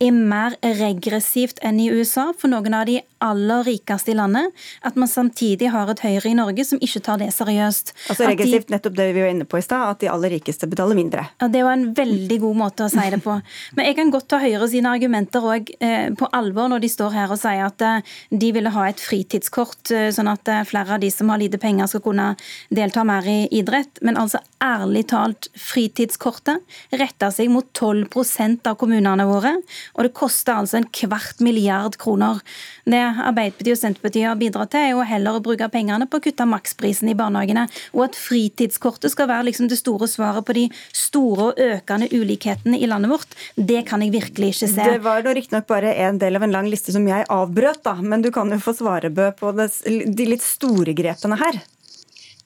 er 0.00 0.14
mer 0.14 0.56
regressivt 0.62 1.60
enn 1.66 1.80
i 1.82 1.90
USA 1.90 2.30
for 2.36 2.52
noen 2.52 2.76
av 2.78 2.86
de 2.88 3.00
aller 3.24 3.64
rikeste 3.66 4.12
i 4.12 4.16
landet. 4.16 4.52
At 4.86 4.96
man 4.96 5.08
samtidig 5.08 5.70
har 5.72 5.90
et 5.90 6.02
Høyre 6.06 6.30
i 6.30 6.36
Norge 6.36 6.64
som 6.68 6.80
ikke 6.82 7.02
tar 7.04 7.20
det 7.22 7.30
seriøst. 7.34 7.92
Altså 8.12 8.28
Regressivt, 8.28 8.68
de, 8.68 8.74
nettopp 8.76 8.96
det 8.98 9.08
vi 9.14 9.24
var 9.24 9.32
inne 9.32 9.46
på 9.48 9.60
i 9.60 9.64
stad, 9.64 9.94
at 9.94 10.02
de 10.02 10.10
aller 10.12 10.34
rikeste 10.36 10.68
betaler 10.70 10.98
mindre. 10.98 11.26
Ja, 11.40 11.48
Det 11.48 11.64
var 11.64 11.76
en 11.76 11.88
veldig 11.96 12.38
god 12.42 12.60
måte 12.60 12.86
å 12.86 12.92
si 12.92 13.06
det 13.12 13.22
på. 13.24 13.38
Men 13.76 13.88
jeg 13.88 13.98
kan 13.98 14.12
godt 14.14 14.28
ta 14.32 14.40
Høyre 14.42 14.68
sine 14.70 14.92
argumenter 14.92 15.44
òg 15.44 15.72
eh, 15.80 16.08
på 16.16 16.28
alvor 16.36 16.70
når 16.72 16.84
de 16.84 16.92
står 16.92 17.14
her 17.16 17.32
og 17.32 17.40
sier 17.40 17.64
at 17.66 17.84
eh, 17.84 18.14
de 18.30 18.52
ville 18.54 18.72
ha 18.74 18.88
et 18.88 19.02
fritidskort, 19.02 19.90
eh, 19.94 20.10
sånn 20.14 20.30
at 20.30 20.48
eh, 20.52 20.64
flere 20.68 20.96
av 20.96 21.02
de 21.02 21.10
som 21.12 21.32
har 21.32 21.40
lite 21.42 21.60
penger 21.62 21.90
skal 21.90 22.04
kunne 22.04 22.28
delta 22.74 23.04
mer 23.06 23.26
i 23.26 23.38
idrett. 23.54 24.02
Men 24.02 24.20
altså 24.20 24.42
ærlig 24.62 25.06
talt, 25.12 25.50
fritidskortet 25.56 26.62
retter 26.96 27.32
seg 27.34 27.50
mot 27.52 27.68
12% 27.72 28.68
av 28.70 28.78
kommunene 28.80 29.26
våre. 29.28 29.56
Og 29.96 30.06
det 30.06 30.14
koster 30.16 30.56
altså 30.56 30.80
en 30.80 30.90
kvart 30.90 31.42
milliard 31.44 31.98
kroner. 32.00 32.42
Det 32.86 33.05
Arbeiderpartiet 33.28 33.76
og 33.76 33.80
Senterpartiet 33.80 34.28
har 34.28 34.38
bidratt 34.40 34.72
til, 34.74 34.82
er 34.82 34.94
jo 34.94 35.04
heller 35.06 35.38
å 35.38 35.42
bruke 35.44 35.68
pengene 35.72 36.08
på 36.10 36.20
å 36.20 36.24
kutte 36.24 36.46
maksprisen 36.48 37.10
i 37.12 37.16
barnehagene. 37.18 37.66
Og 37.94 38.06
at 38.08 38.18
fritidskortet 38.18 39.12
skal 39.14 39.30
være 39.30 39.48
liksom 39.50 39.70
det 39.70 39.78
store 39.80 40.08
svaret 40.10 40.46
på 40.46 40.56
de 40.56 40.66
store 40.96 41.50
og 41.50 41.62
økende 41.62 42.10
ulikhetene 42.12 42.80
i 42.80 42.90
landet 42.90 43.12
vårt, 43.12 43.38
det 43.56 43.84
kan 43.88 44.02
jeg 44.04 44.14
virkelig 44.16 44.54
ikke 44.54 44.72
se. 44.74 44.90
Det 44.96 45.04
var 45.04 45.26
riktignok 45.26 45.68
bare 45.70 45.94
en 46.06 46.20
del 46.22 46.38
av 46.38 46.46
en 46.46 46.58
lang 46.58 46.68
liste 46.70 46.94
som 46.94 47.06
jeg 47.08 47.28
avbrøt, 47.32 47.84
da. 47.86 47.96
Men 48.02 48.24
du 48.24 48.32
kan 48.34 48.50
jo 48.52 48.60
få 48.62 48.76
svarebø 48.76 49.30
på 49.38 49.54
det, 49.56 49.70
de 49.86 50.28
litt 50.28 50.44
store 50.44 50.96
grepene 50.96 51.38
her. 51.40 51.62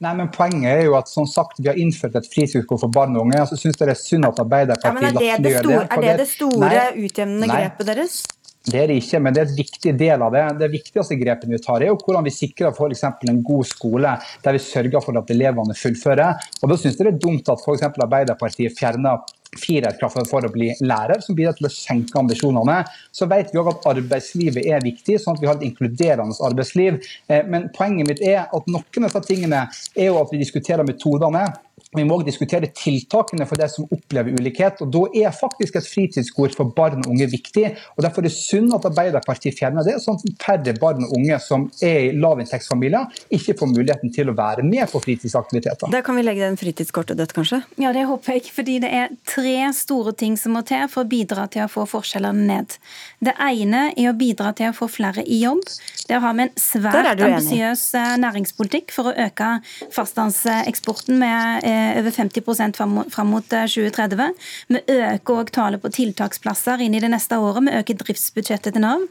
Nei, 0.00 0.14
men 0.16 0.30
Poenget 0.32 0.70
er 0.70 0.86
jo 0.86 0.94
at 0.96 1.10
som 1.12 1.26
sagt, 1.28 1.58
vi 1.60 1.68
har 1.68 1.76
innført 1.76 2.14
et 2.16 2.28
fritidskort 2.32 2.80
for 2.80 2.92
barn 2.92 3.16
og 3.18 3.26
unge. 3.26 3.42
og 3.42 3.50
så 3.50 3.58
synes 3.60 3.76
det 3.76 3.90
er 3.92 3.98
synd 4.00 4.24
at 4.24 4.38
Arbeiderpartiet 4.40 4.88
ja, 4.88 4.94
men 4.96 5.08
Er 5.10 5.42
det 5.42 5.44
det 5.44 5.56
store, 5.58 5.82
er 5.84 6.04
det, 6.06 6.14
det 6.22 6.28
store 6.30 6.84
utjevnende 6.96 7.50
grepet 7.50 7.90
deres? 7.90 8.14
Det 8.60 8.76
er 8.76 8.90
det 8.90 8.98
ikke, 9.00 9.18
men 9.24 9.32
det 9.32 9.40
er 9.40 9.48
et 9.48 9.56
viktig 9.56 9.92
del 9.96 10.20
av 10.20 10.34
det. 10.34 10.42
Det 10.60 10.68
viktigste 10.74 11.16
grepet 11.16 11.48
vi 11.48 11.60
tar, 11.64 11.80
er 11.80 11.88
jo 11.88 11.96
hvordan 11.96 12.26
vi 12.26 12.32
sikrer 12.34 12.74
f.eks. 12.74 13.04
en 13.08 13.42
god 13.46 13.68
skole 13.70 14.12
der 14.44 14.56
vi 14.56 14.60
sørger 14.60 15.00
for 15.04 15.16
at 15.16 15.32
elevene 15.32 15.76
fullfører. 15.76 16.48
Og 16.60 16.68
Da 16.68 16.76
synes 16.76 16.98
jeg 16.98 17.06
det 17.06 17.14
er 17.14 17.22
dumt 17.24 17.48
at 17.48 17.64
f.eks. 17.64 17.86
Arbeiderpartiet 17.88 18.76
fjerner 18.76 19.24
firerkravet 19.58 20.28
for 20.30 20.46
å 20.46 20.50
bli 20.52 20.68
lærer, 20.84 21.22
som 21.24 21.34
bidrar 21.38 21.56
til 21.58 21.66
å 21.66 21.72
senke 21.72 22.18
ambisjonene. 22.20 22.82
Så 23.16 23.26
vet 23.30 23.50
vi 23.50 23.58
også 23.62 23.78
at 23.78 23.88
arbeidslivet 23.94 24.68
er 24.68 24.84
viktig, 24.84 25.16
sånn 25.18 25.38
at 25.38 25.42
vi 25.42 25.48
har 25.50 25.58
et 25.58 25.66
inkluderende 25.66 26.36
arbeidsliv. 26.50 27.00
Eh, 27.32 27.42
men 27.48 27.70
poenget 27.74 28.12
mitt 28.12 28.22
er 28.22 28.44
at 28.44 28.70
noen 28.70 29.08
av 29.08 29.10
disse 29.10 29.24
tingene 29.26 29.64
er 29.96 30.10
jo 30.10 30.20
at 30.20 30.30
vi 30.34 30.42
diskuterer 30.44 30.86
metodene. 30.86 31.48
Vi 31.96 32.04
må 32.06 32.14
også 32.20 32.28
diskutere 32.28 32.68
tiltakene 32.70 33.42
for 33.50 33.58
de 33.58 33.66
som 33.66 33.86
opplever 33.90 34.36
ulikhet. 34.38 34.78
og 34.84 34.92
Da 34.94 35.00
er 35.24 35.32
faktisk 35.34 35.74
et 35.80 35.86
fritidskort 35.90 36.54
for 36.54 36.70
barn 36.76 37.00
og 37.02 37.08
unge 37.10 37.26
viktig. 37.26 37.64
og 37.96 38.04
Derfor 38.04 38.22
er 38.22 38.28
det 38.28 38.36
synd 38.36 38.70
at 38.76 38.84
Arbeiderpartiet 38.86 39.58
fjerner 39.58 39.82
det, 39.82 39.96
sånn 39.98 40.20
at 40.20 40.44
færre 40.44 40.74
barn 40.78 41.02
og 41.02 41.16
unge 41.18 41.38
som 41.42 41.66
er 41.82 41.98
i 42.04 42.12
lavinntektsfamilier, 42.14 43.10
ikke 43.34 43.56
får 43.58 43.72
muligheten 43.72 44.14
til 44.14 44.30
å 44.30 44.36
være 44.38 44.62
med 44.62 44.86
på 44.92 45.00
fritidsaktiviteter. 45.02 45.90
Da 45.90 46.02
kan 46.06 46.14
vi 46.14 46.22
legge 46.22 46.46
den 46.46 46.60
fritidskortet 46.60 47.18
dødt, 47.18 47.34
kanskje? 47.34 47.64
Ja, 47.82 47.90
det 47.96 48.06
håper 48.06 48.38
jeg. 48.38 48.46
Fordi 48.54 48.78
det 48.86 48.92
er 48.94 49.10
tre 49.26 49.56
store 49.74 50.14
ting 50.14 50.38
som 50.38 50.54
må 50.54 50.62
til 50.62 50.86
for 50.92 51.02
å 51.02 51.10
bidra 51.10 51.48
til 51.50 51.66
å 51.66 51.70
få 51.72 51.88
forskjellene 51.90 52.46
ned. 52.52 52.78
Det 53.18 53.34
ene 53.34 53.88
er 53.96 54.12
å 54.12 54.14
bidra 54.14 54.54
til 54.54 54.70
å 54.70 54.78
få 54.78 54.86
flere 54.86 55.26
i 55.26 55.42
jobb. 55.42 55.66
Der 56.06 56.22
har 56.22 56.38
vi 56.38 56.46
en 56.46 56.54
svært 56.54 57.10
ambisiøs 57.18 57.84
eh, 57.98 58.14
næringspolitikk 58.22 58.94
for 58.94 59.10
å 59.10 59.16
øke 59.26 59.50
fastlandseksporten 59.94 61.18
med 61.18 61.66
eh, 61.66 61.79
over 62.00 62.10
50 62.10 62.74
fram 63.10 63.30
mot 63.30 63.48
2030. 63.48 64.20
Eh, 64.20 64.30
vi 64.68 64.80
øker 64.96 65.40
òg 65.40 65.52
tallet 65.54 65.82
på 65.82 65.92
tiltaksplasser 65.94 66.82
inn 66.84 66.94
i 66.94 67.02
det 67.02 67.10
neste 67.12 67.38
året. 67.38 67.66
Vi 67.66 67.76
øker 67.80 68.00
driftsbudsjettet 68.02 68.76
til 68.76 68.84
Nav. 68.84 69.06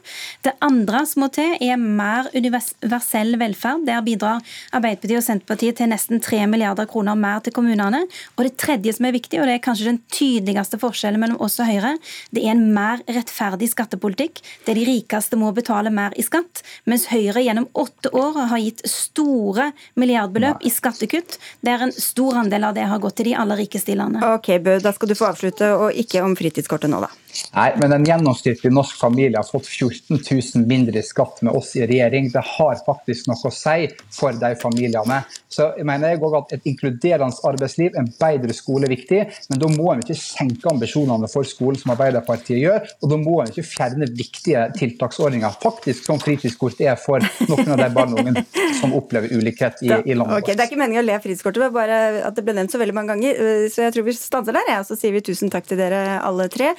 Det 0.46 0.56
andre 0.66 1.04
som 1.10 1.24
må 1.24 1.30
til, 1.34 1.56
er 1.62 1.80
mer 1.80 2.30
universell 2.36 3.36
velferd. 3.40 3.86
Der 3.88 4.04
bidrar 4.06 4.44
Arbeiderpartiet 4.76 5.22
og 5.22 5.26
Senterpartiet 5.26 5.80
til 5.80 5.92
nesten 5.92 6.22
3 6.24 6.46
milliarder 6.52 6.90
kroner 6.90 7.18
mer 7.20 7.44
til 7.46 7.56
kommunene. 7.56 8.06
Og 8.38 8.46
det 8.46 8.58
tredje 8.62 8.96
som 8.96 9.08
er 9.10 9.16
viktig, 9.16 9.40
og 9.40 9.48
det 9.50 9.58
er 9.58 9.64
kanskje 9.64 9.90
den 9.92 10.02
tydeligste 10.14 10.80
forskjellen 10.82 11.22
mellom 11.22 11.42
oss 11.44 11.60
og 11.60 11.70
Høyre, 11.70 11.96
det 12.36 12.44
er 12.44 12.56
en 12.56 12.66
mer 12.74 13.04
rettferdig 13.08 13.70
skattepolitikk, 13.72 14.42
der 14.68 14.78
de 14.78 14.86
rikeste 14.88 15.38
må 15.40 15.52
betale 15.56 15.92
mer 15.94 16.16
i 16.20 16.26
skatt, 16.26 16.64
mens 16.90 17.08
Høyre 17.12 17.44
gjennom 17.44 17.70
åtte 17.78 18.12
år 18.16 18.40
har 18.52 18.64
gitt 18.64 18.84
store 18.90 19.70
milliardbeløp 20.00 20.64
i 20.66 20.72
skattekutt, 20.74 21.38
der 21.66 21.86
en 21.86 21.94
stor 21.96 22.40
andel 22.44 22.59
del 22.60 22.68
av 22.68 22.76
det 22.76 22.86
har 22.92 23.00
gått 23.00 23.20
til 23.20 23.32
de 23.32 23.36
aller 23.40 23.60
rikeste 23.64 23.94
i 23.94 23.98
landet. 24.00 24.24
Ok, 24.24 24.52
Bø, 24.64 24.78
da 24.84 24.94
skal 24.96 25.10
du 25.12 25.16
få 25.18 25.30
avslutte, 25.32 25.72
og 25.80 25.96
ikke 25.96 26.24
om 26.26 26.36
fritidskortet 26.38 26.92
nå, 26.92 27.02
da. 27.06 27.10
Nei, 27.54 27.70
men 27.82 27.94
en 27.94 28.06
gjennomsnittlig 28.06 28.72
norsk 28.74 28.98
familie 29.00 29.40
har 29.40 29.48
fått 29.48 29.68
14 29.68 30.20
000 30.56 30.66
mindre 30.70 31.00
i 31.00 31.06
skatt 31.06 31.42
med 31.46 31.56
oss 31.56 31.76
i 31.78 31.86
regjering. 31.88 32.30
Det 32.34 32.44
har 32.46 32.80
faktisk 32.86 33.30
noe 33.30 33.50
å 33.50 33.54
si 33.54 33.90
for 34.14 34.38
de 34.38 34.52
familiene. 34.60 35.22
Så 35.50 35.72
jeg 35.78 35.88
mener 35.88 36.14
jeg 36.14 36.22
også 36.22 36.44
at 36.44 36.54
Et 36.60 36.68
inkluderende 36.72 37.42
arbeidsliv, 37.46 37.96
en 37.98 38.08
bedre 38.20 38.54
skole 38.54 38.88
er 38.88 38.94
viktig, 38.94 39.20
men 39.50 39.62
da 39.62 39.70
må 39.72 39.92
en 39.94 40.02
ikke 40.04 40.18
senke 40.18 40.70
ambisjonene 40.72 41.30
for 41.32 41.48
skolen, 41.48 41.78
som 41.80 41.94
Arbeiderpartiet 41.94 42.60
gjør. 42.60 42.86
Og 43.02 43.14
da 43.14 43.20
må 43.22 43.40
en 43.42 43.52
ikke 43.52 43.66
fjerne 43.66 44.10
viktige 44.18 44.66
tiltaksordninger, 44.78 45.58
faktisk 45.64 46.06
som 46.10 46.22
fritidskort 46.22 46.82
er 46.84 46.98
for 47.02 47.24
noen 47.50 47.74
av 47.76 47.82
de 47.82 47.90
barn 47.96 48.16
og 48.16 48.24
unge 48.24 48.46
som 48.80 48.94
opplever 48.98 49.32
ulikhet 49.34 49.82
i, 49.86 49.90
i 49.90 50.18
landet 50.18 50.40
okay, 50.40 50.52
vårt. 50.52 50.52
Det 50.52 50.66
er 50.66 50.72
ikke 50.72 50.82
meningen 50.82 51.04
å 51.04 51.08
le 51.08 51.20
fritidskortet, 51.24 51.64
men 51.66 51.76
bare 51.76 52.00
at 52.28 52.38
det 52.38 52.46
ble 52.46 52.58
nevnt 52.58 52.74
så 52.74 52.82
veldig 52.82 52.98
mange 52.98 53.16
ganger. 53.16 53.44
Så 53.74 53.86
jeg 53.86 53.96
tror 53.96 54.08
vi 54.10 54.18
stanser 54.18 54.58
der, 54.58 54.74
ja. 54.74 54.82
så 54.86 54.98
sier 55.00 55.16
vi 55.16 55.24
tusen 55.26 55.54
takk 55.54 55.70
til 55.70 55.80
dere 55.82 56.20
alle 56.26 56.50
tre 56.52 56.74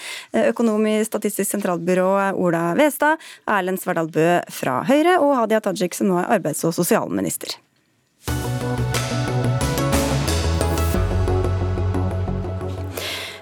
økonom 0.49 0.87
i 0.89 0.99
Statistisk 1.07 1.51
sentralbyrå 1.51 2.09
Ola 2.41 2.71
Westad, 2.79 3.21
Erlend 3.51 3.83
Svardal 3.83 4.11
Bø 4.13 4.29
fra 4.53 4.81
Høyre 4.89 5.19
og 5.21 5.37
Hadia 5.39 5.61
Tajik, 5.65 5.97
som 5.97 6.11
nå 6.11 6.21
er 6.23 6.31
arbeids- 6.39 6.65
og 6.65 6.75
sosialminister. 6.77 7.59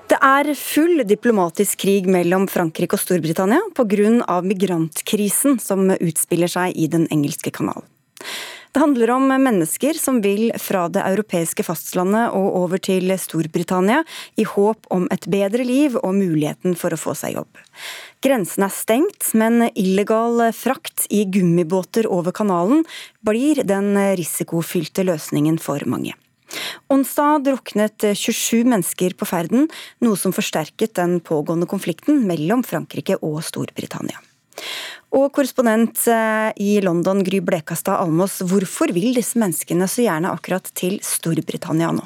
Det 0.08 0.16
er 0.24 0.48
full 0.56 1.04
diplomatisk 1.06 1.84
krig 1.84 2.06
mellom 2.10 2.48
Frankrike 2.50 2.96
og 2.96 3.02
Storbritannia 3.02 3.60
pga. 3.76 4.40
migrantkrisen 4.42 5.60
som 5.60 5.90
utspiller 5.94 6.48
seg 6.48 6.74
i 6.74 6.88
Den 6.88 7.06
engelske 7.12 7.52
kanal. 7.52 7.84
Det 8.78 8.84
handler 8.84 9.10
om 9.10 9.24
mennesker 9.42 9.96
som 9.98 10.20
vil 10.22 10.52
fra 10.62 10.84
det 10.94 11.02
europeiske 11.02 11.64
fastlandet 11.66 12.30
og 12.38 12.60
over 12.60 12.78
til 12.78 13.10
Storbritannia 13.18 14.04
i 14.38 14.44
håp 14.46 14.86
om 14.94 15.08
et 15.10 15.26
bedre 15.26 15.64
liv 15.66 15.96
og 15.98 16.14
muligheten 16.14 16.76
for 16.78 16.94
å 16.94 16.98
få 17.02 17.16
seg 17.18 17.34
jobb. 17.34 17.58
Grensen 18.22 18.68
er 18.68 18.70
stengt, 18.70 19.32
men 19.34 19.66
illegal 19.72 20.44
frakt 20.54 21.08
i 21.10 21.24
gummibåter 21.26 22.06
over 22.06 22.30
kanalen 22.30 22.86
blir 23.26 23.64
den 23.66 23.98
risikofylte 24.20 25.08
løsningen 25.10 25.58
for 25.58 25.82
mange. 25.90 26.14
Onsdag 26.86 27.48
druknet 27.50 28.06
27 28.14 28.62
mennesker 28.62 29.18
på 29.18 29.26
ferden, 29.26 29.66
noe 30.06 30.14
som 30.14 30.30
forsterket 30.30 30.94
den 31.02 31.18
pågående 31.18 31.66
konflikten 31.66 32.22
mellom 32.30 32.62
Frankrike 32.62 33.18
og 33.26 33.42
Storbritannia. 33.42 34.22
Og 35.16 35.30
korrespondent 35.32 36.02
eh, 36.12 36.50
i 36.60 36.76
London, 36.84 37.22
Gry 37.24 37.40
Blekastad 37.40 38.02
Almås, 38.02 38.42
hvorfor 38.44 38.92
vil 38.92 39.16
disse 39.16 39.40
menneskene 39.40 39.88
så 39.88 40.04
gjerne 40.04 40.34
akkurat 40.34 40.68
til 40.76 40.98
Storbritannia 41.04 41.94
nå? 41.96 42.04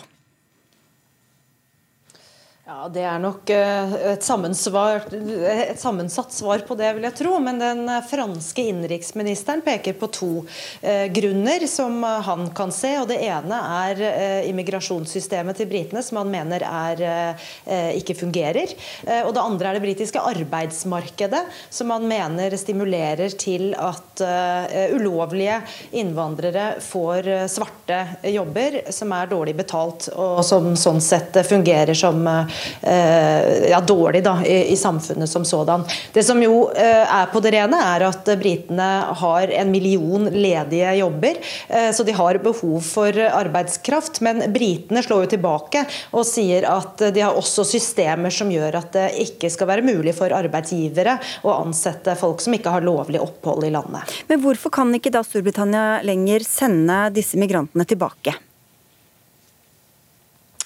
Ja, 2.72 2.86
Det 2.88 3.02
er 3.04 3.18
nok 3.20 3.50
eh, 3.52 3.90
et, 4.14 4.22
et, 4.22 5.80
sammensatt 5.82 6.32
svar 6.32 6.62
på 6.64 6.76
det, 6.78 6.88
vil 6.96 7.04
jeg 7.04 7.16
tro. 7.18 7.34
Men 7.44 7.58
den 7.60 7.82
eh, 7.84 8.04
franske 8.08 8.64
innenriksministeren 8.70 9.60
peker 9.66 9.98
på 10.00 10.08
to 10.14 10.30
eh, 10.80 11.04
grunner 11.12 11.66
som 11.68 11.98
han 12.00 12.46
kan 12.56 12.72
se. 12.72 12.94
og 13.02 13.10
Det 13.10 13.18
ene 13.26 13.58
er 13.82 14.00
eh, 14.06 14.48
immigrasjonssystemet 14.48 15.60
til 15.60 15.68
britene, 15.68 16.00
som 16.06 16.22
han 16.22 16.30
mener 16.32 16.64
er, 16.64 17.02
eh, 17.66 17.90
ikke 17.98 18.16
fungerer. 18.22 18.72
Eh, 19.04 19.20
og 19.20 19.34
Det 19.36 19.44
andre 19.44 19.68
er 19.68 19.76
det 19.76 19.84
britiske 19.84 20.24
arbeidsmarkedet, 20.32 21.42
som 21.68 21.92
han 21.92 22.08
mener 22.08 22.56
stimulerer 22.56 23.36
til 23.36 23.74
at 23.76 24.22
ulovlige 24.92 25.58
innvandrere 25.98 26.78
får 26.84 27.28
svarte 27.50 27.98
jobber 28.32 28.78
som 28.94 29.12
er 29.16 29.30
dårlig 29.30 29.56
betalt, 29.58 30.08
og 30.14 30.40
som 30.46 30.72
sånn 30.78 31.00
sett 31.04 31.36
fungerer 31.48 31.96
som 31.96 32.22
Eh, 32.22 32.60
ja, 33.70 33.80
dårlig 33.80 34.22
da, 34.24 34.36
i, 34.46 34.72
i, 34.72 34.76
samfunnet 34.76 35.30
som 35.30 35.44
sådan. 35.44 35.84
Det 36.12 36.24
som 36.24 36.42
jo 36.42 36.70
eh, 36.76 37.14
er 37.14 37.30
på 37.32 37.40
det 37.40 37.54
rene, 37.54 37.78
er 37.94 38.06
at 38.08 38.28
britene 38.38 38.88
har 39.22 39.52
en 39.52 39.70
million 39.72 40.28
ledige 40.30 40.94
jobber. 40.98 41.40
Eh, 41.68 41.90
så 41.94 42.06
de 42.06 42.14
har 42.16 42.40
behov 42.42 42.80
for 42.86 43.18
arbeidskraft. 43.28 44.20
Men 44.20 44.44
britene 44.52 45.02
slår 45.02 45.26
jo 45.26 45.32
tilbake 45.36 45.84
og 46.12 46.26
sier 46.28 46.66
at 46.70 47.06
de 47.14 47.24
har 47.24 47.38
også 47.38 47.64
systemer 47.68 48.34
som 48.34 48.50
gjør 48.52 48.78
at 48.82 48.92
det 48.96 49.08
ikke 49.26 49.50
skal 49.52 49.70
være 49.70 49.86
mulig 49.86 50.14
for 50.16 50.32
arbeidsgivere 50.34 51.18
å 51.46 51.56
ansette 51.62 52.16
folk 52.18 52.42
som 52.44 52.56
ikke 52.56 52.72
har 52.74 52.86
lovlig 52.86 53.20
opphold 53.22 53.66
i 53.66 53.72
landet. 53.74 54.22
Men 54.28 54.42
hvorfor 54.44 54.72
kan 54.74 54.94
ikke 54.96 55.12
da 55.14 55.24
Storbritannia 55.26 56.00
lenger 56.06 56.46
sende 56.46 57.04
disse 57.14 57.40
migrantene 57.40 57.86
tilbake? 57.88 58.36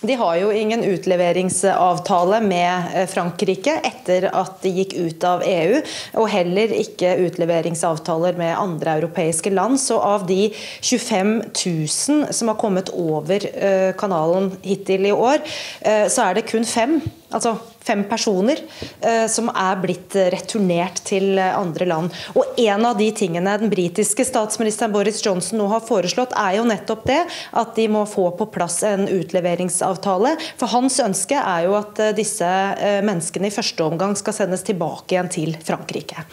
De 0.01 0.15
har 0.15 0.37
jo 0.37 0.51
ingen 0.53 0.85
utleveringsavtale 0.85 2.41
med 2.45 2.83
eh, 2.95 3.07
Frankrike 3.09 3.79
etter 3.81 4.29
at 4.29 4.59
de 4.61 4.73
gikk 4.77 4.93
ut 4.93 5.25
av 5.25 5.45
EU, 5.47 5.79
og 6.21 6.29
heller 6.29 6.75
ikke 6.77 7.15
utleveringsavtaler 7.25 8.37
med 8.37 8.59
andre 8.61 8.99
europeiske 9.01 9.55
land. 9.57 9.81
Så 9.81 9.97
av 9.97 10.27
de 10.29 10.51
25 10.85 11.33
000 11.49 12.29
som 12.37 12.53
har 12.53 12.61
kommet 12.61 12.93
over 12.93 13.49
eh, 13.49 13.95
kanalen 13.97 14.53
hittil 14.67 15.09
i 15.09 15.17
år, 15.17 15.41
eh, 15.81 16.05
så 16.13 16.29
er 16.29 16.37
det 16.37 16.49
kun 16.51 16.69
fem 16.69 17.01
altså 17.37 17.57
fem 17.87 18.03
personer 18.09 18.61
eh, 19.01 19.27
som 19.31 19.51
er 19.53 19.79
blitt 19.83 20.17
returnert 20.35 21.03
til 21.07 21.39
andre 21.39 21.89
land. 21.89 22.15
Og 22.35 22.57
En 22.57 22.87
av 22.89 22.97
de 22.99 23.11
tingene 23.15 23.57
den 23.61 23.71
britiske 23.71 24.25
statsministeren 24.27 24.95
Boris 24.95 25.21
Johnson 25.25 25.61
nå 25.61 25.69
har 25.71 25.85
foreslått, 25.87 26.35
er 26.37 26.57
jo 26.59 26.67
nettopp 26.69 27.05
det 27.09 27.21
at 27.57 27.75
de 27.77 27.87
må 27.93 28.07
få 28.09 28.31
på 28.39 28.49
plass 28.53 28.81
en 28.87 29.07
utleveringsavtale. 29.11 30.35
For 30.59 30.73
hans 30.73 30.99
ønske 31.05 31.39
er 31.39 31.67
jo 31.69 31.77
at 31.79 32.01
eh, 32.03 32.15
disse 32.17 32.49
eh, 32.49 33.03
menneskene 33.07 33.51
i 33.51 33.55
første 33.55 33.87
omgang 33.87 34.17
skal 34.19 34.37
sendes 34.37 34.65
tilbake 34.67 35.15
igjen 35.15 35.31
til 35.33 35.55
Frankrike. 35.67 36.27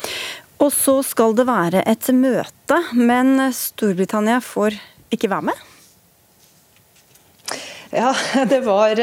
Og 0.63 0.71
så 0.71 0.99
skal 1.03 1.35
det 1.35 1.47
være 1.49 1.83
et 1.89 2.07
møte, 2.15 2.79
men 2.95 3.35
Storbritannia 3.55 4.39
får 4.43 4.79
ikke 5.13 5.31
være 5.33 5.51
med? 5.51 5.69
Ja, 7.93 8.15
det 8.49 8.59
var 8.65 8.97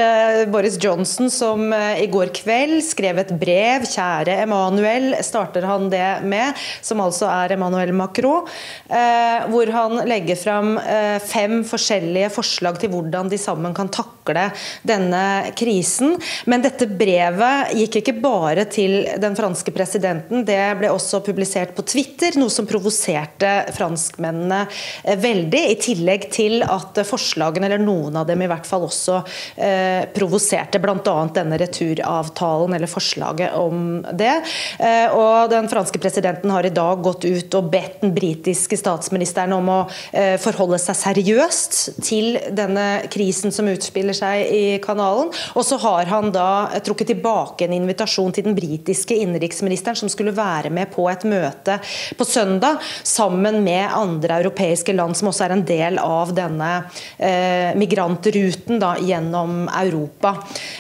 Boris 0.50 0.78
Johnson 0.84 1.30
som 1.30 1.72
i 1.74 2.06
går 2.10 2.32
kveld 2.34 2.80
skrev 2.82 3.20
et 3.22 3.30
brev. 3.38 3.86
'Kjære 3.86 4.40
Emanuel', 4.42 5.14
starter 5.22 5.66
han 5.68 5.86
det 5.92 6.22
med, 6.26 6.58
som 6.82 7.02
altså 7.04 7.28
er 7.30 7.54
Emmanuel 7.54 7.92
Macron. 7.94 8.48
Hvor 9.52 9.70
han 9.74 10.02
legger 10.10 10.38
fram 10.38 10.74
fem 11.22 11.60
forskjellige 11.64 12.32
forslag 12.34 12.80
til 12.82 12.90
hvordan 12.90 13.30
de 13.30 13.38
sammen 13.38 13.76
kan 13.76 13.92
takle 14.30 14.50
denne 14.82 15.52
krisen. 15.56 16.16
Men 16.46 16.62
dette 16.62 16.86
brevet 16.86 17.74
gikk 17.76 18.00
ikke 18.00 18.16
bare 18.20 18.64
til 18.70 19.06
den 19.20 19.36
franske 19.36 19.72
presidenten, 19.74 20.44
det 20.44 20.76
ble 20.78 20.90
også 20.90 21.20
publisert 21.24 21.74
på 21.76 21.82
Twitter, 21.82 22.36
noe 22.38 22.50
som 22.50 22.66
provoserte 22.68 23.72
franskmennene 23.76 24.64
eh, 25.04 25.18
veldig. 25.18 25.62
I 25.70 25.78
tillegg 25.80 26.30
til 26.32 26.64
at 26.64 26.98
forslagene, 27.06 27.66
eller 27.66 27.82
noen 27.82 28.16
av 28.20 28.26
dem 28.28 28.42
i 28.42 28.48
hvert 28.50 28.66
fall, 28.66 28.86
også 28.88 29.20
eh, 29.56 30.06
provoserte 30.14 30.80
bl.a. 30.80 31.16
denne 31.34 31.58
returavtalen, 31.60 32.74
eller 32.76 32.90
forslaget 32.90 33.54
om 33.58 34.00
det. 34.12 34.36
Eh, 34.78 35.12
og 35.14 35.50
Den 35.50 35.68
franske 35.70 36.00
presidenten 36.00 36.50
har 36.52 36.66
i 36.66 36.74
dag 36.74 37.02
gått 37.02 37.26
ut 37.26 37.58
og 37.58 37.70
bedt 37.72 38.00
den 38.04 38.14
britiske 38.14 38.78
statsministeren 38.78 39.52
om 39.56 39.68
å 39.70 39.80
eh, 40.12 40.36
forholde 40.40 40.78
seg 40.80 40.98
seriøst 40.98 41.78
til 42.04 42.38
denne 42.54 42.86
krisen 43.12 43.52
som 43.54 43.68
utspiller 43.70 44.16
seg 44.20 44.52
i 44.54 44.64
kanalen. 44.82 45.32
Og 45.54 45.66
så 45.66 45.78
har 45.82 46.10
han 46.12 46.30
da 46.34 46.80
trukket 46.84 47.12
tilbake 47.14 47.66
en 47.66 47.76
invitasjon 47.80 48.34
til 48.36 48.46
den 48.48 48.56
britiske 48.58 49.16
innenriksministeren, 49.24 49.98
som 49.98 50.12
skulle 50.12 50.36
være 50.36 50.72
med 50.74 50.92
på 50.94 51.06
et 51.10 51.26
møte 51.28 51.80
på 52.18 52.26
søndag 52.28 52.80
sammen 53.06 53.62
med 53.64 53.88
andre 53.96 54.40
europeiske 54.40 54.94
land 54.96 55.16
som 55.18 55.30
også 55.30 55.46
er 55.46 55.54
en 55.54 55.64
del 55.66 55.98
av 56.02 56.32
denne 56.36 56.70
eh, 57.18 57.72
migrantruten 57.78 58.80
da, 58.82 58.94
gjennom 59.00 59.66
Europa. 59.68 60.34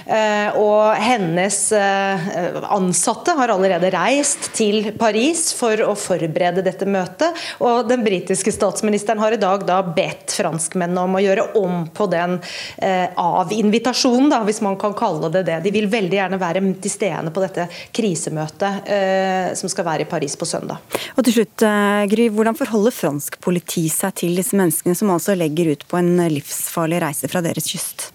Eh, 0.06 0.58
og 0.60 0.96
hennes 1.00 1.58
eh, 1.76 2.30
ansatte 2.70 3.34
har 3.38 3.52
allerede 3.54 3.92
reist 3.94 4.50
til 4.56 4.92
Paris 5.00 5.50
for 5.56 5.80
å 5.84 5.94
forberede 5.98 6.64
dette 6.66 6.88
møtet. 6.88 7.36
Og 7.64 7.88
den 7.90 8.04
britiske 8.06 8.52
statsministeren 8.54 9.22
har 9.22 9.36
i 9.36 9.40
dag 9.40 9.64
da 9.68 9.80
bedt 9.84 10.34
franskmennene 10.38 11.06
om 11.06 11.18
å 11.18 11.24
gjøre 11.24 11.48
om 11.60 11.84
på 11.94 12.08
den 12.10 12.38
eh, 12.78 13.08
avinvitasjonen, 13.20 14.30
da, 14.32 14.40
hvis 14.46 14.62
man 14.64 14.78
kan 14.80 14.94
kalle 14.96 15.30
det 15.32 15.44
det. 15.48 15.58
De 15.64 15.72
vil 15.74 15.88
veldig 15.92 16.16
gjerne 16.16 16.40
være 16.40 16.62
til 16.82 16.92
stede 16.92 17.32
på 17.34 17.44
dette 17.44 17.66
krisemøtet 17.96 18.90
eh, 18.90 19.50
som 19.58 19.72
skal 19.72 19.88
være 19.88 20.06
i 20.06 20.10
Paris 20.10 20.36
på 20.40 20.48
søndag. 20.48 20.80
Og 21.16 21.26
til 21.26 21.40
slutt, 21.40 21.66
eh, 21.66 22.04
Gry, 22.10 22.30
Hvordan 22.30 22.58
forholder 22.58 22.94
fransk 22.94 23.40
politi 23.42 23.88
seg 23.92 24.16
til 24.22 24.38
disse 24.38 24.56
menneskene 24.58 24.96
som 24.96 25.12
altså 25.12 25.36
legger 25.38 25.74
ut 25.74 25.84
på 25.88 26.00
en 26.00 26.16
livsfarlig 26.32 27.02
reise 27.04 27.30
fra 27.30 27.44
deres 27.44 27.68
kyst? 27.70 28.10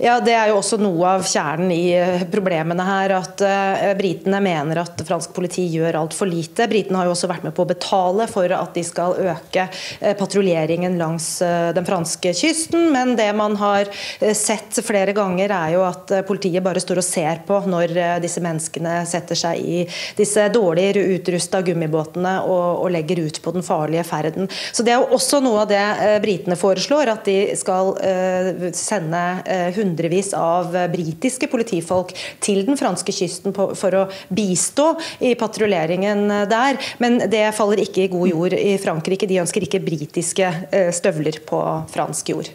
Ja, 0.00 0.14
Det 0.20 0.32
er 0.32 0.48
jo 0.48 0.56
også 0.62 0.78
noe 0.80 1.08
av 1.18 1.26
kjernen 1.28 1.68
i 1.74 1.90
eh, 1.92 2.22
problemene 2.32 2.84
her. 2.86 3.12
At 3.18 3.42
uh, 3.44 3.90
britene 3.98 4.38
mener 4.40 4.78
at 4.80 5.02
fransk 5.04 5.34
politi 5.36 5.66
gjør 5.74 5.98
altfor 6.00 6.30
lite. 6.30 6.64
Britene 6.70 6.96
har 6.96 7.08
jo 7.08 7.12
også 7.12 7.28
vært 7.28 7.44
med 7.44 7.52
på 7.52 7.66
å 7.66 7.68
betale 7.68 8.24
for 8.30 8.48
at 8.56 8.72
de 8.72 8.84
skal 8.86 9.18
øke 9.20 9.66
uh, 9.68 10.14
patruljeringen 10.16 10.96
langs 10.96 11.26
den 11.76 11.84
franske 11.84 12.32
kysten. 12.36 12.88
Men 12.94 13.12
det 13.18 13.28
man 13.36 13.58
har 13.60 13.90
sett 14.36 14.80
flere 14.86 15.12
ganger, 15.16 15.52
er 15.52 15.74
jo 15.74 15.84
at 15.84 16.14
politiet 16.28 16.64
bare 16.64 16.80
står 16.80 17.02
og 17.02 17.04
ser 17.04 17.42
på 17.44 17.58
når 17.68 17.92
disse 18.24 18.40
menneskene 18.40 19.02
setter 19.08 19.36
seg 19.36 19.60
i 19.60 19.82
disse 20.16 20.46
dårlig 20.54 20.94
utrusta 21.00 21.60
gummibåtene 21.66 22.38
og, 22.46 22.86
og, 22.86 22.88
legger 22.94 23.20
ut 23.26 23.40
på 23.44 23.52
den 23.52 23.64
farlige 23.66 24.06
ferden. 24.08 24.48
Så 24.72 24.86
Det 24.86 24.94
er 24.94 25.02
jo 25.02 25.16
også 25.18 25.42
noe 25.44 25.66
av 25.66 25.70
det 25.70 25.84
britene 26.24 26.56
foreslår, 26.60 27.12
at 27.12 27.28
de 27.28 27.38
skal 27.60 27.92
sende 28.76 29.24
hundre 29.76 29.89
hundrevis 29.90 30.32
av 30.36 30.72
britiske 30.92 31.50
politifolk 31.50 32.14
til 32.42 32.64
den 32.68 32.78
franske 32.80 33.14
kysten 33.14 33.54
for 33.56 33.98
å 33.98 34.06
bistå 34.32 34.94
i 35.20 35.34
patruljeringen 35.38 36.26
der. 36.50 36.80
Men 37.02 37.20
det 37.30 37.50
faller 37.58 37.82
ikke 37.84 38.06
i 38.06 38.12
god 38.12 38.30
jord 38.30 38.56
i 38.56 38.76
Frankrike. 38.82 39.28
De 39.30 39.40
ønsker 39.42 39.66
ikke 39.66 39.82
britiske 39.84 40.48
eh, 40.70 40.90
støvler 40.94 41.42
på 41.46 41.60
fransk 41.92 42.34
jord. 42.34 42.50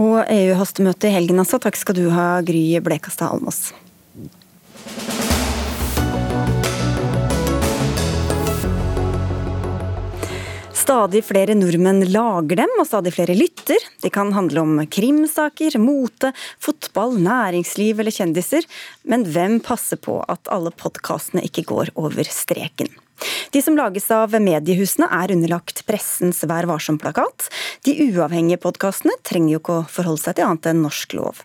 Og 0.00 0.24
EU-hastemøte 0.26 1.08
i 1.08 1.14
helgen, 1.14 1.38
altså. 1.42 1.60
Takk 1.62 1.78
skal 1.78 1.98
du 1.98 2.08
ha, 2.10 2.40
Gry 2.46 2.66
Blekastad 2.82 3.30
Almås. 3.30 3.68
Stadig 10.84 11.22
flere 11.24 11.54
nordmenn 11.56 12.02
lager 12.12 12.58
dem, 12.60 12.72
og 12.76 12.84
stadig 12.84 13.14
flere 13.14 13.32
lytter. 13.32 13.80
De 14.02 14.10
kan 14.12 14.34
handle 14.36 14.60
om 14.60 14.82
krimsaker, 14.92 15.78
mote, 15.80 16.34
fotball, 16.60 17.16
næringsliv 17.24 18.02
eller 18.02 18.12
kjendiser. 18.12 18.66
Men 19.08 19.24
hvem 19.24 19.62
passer 19.64 19.96
på 19.96 20.18
at 20.28 20.50
alle 20.52 20.74
podkastene 20.76 21.40
ikke 21.48 21.64
går 21.70 21.94
over 21.96 22.28
streken? 22.28 22.92
De 23.56 23.64
som 23.64 23.80
lages 23.80 24.10
av 24.12 24.36
mediehusene 24.36 25.08
er 25.08 25.32
underlagt 25.32 25.86
pressens 25.88 26.44
Vær 26.44 26.68
varsom-plakat. 26.68 27.48
De 27.88 27.96
uavhengige 28.10 28.60
podkastene 28.60 29.16
trenger 29.24 29.56
jo 29.56 29.64
ikke 29.64 29.80
å 29.80 29.88
forholde 29.88 30.26
seg 30.26 30.36
til 30.36 30.50
annet 30.50 30.68
enn 30.68 30.84
norsk 30.84 31.16
lov. 31.16 31.40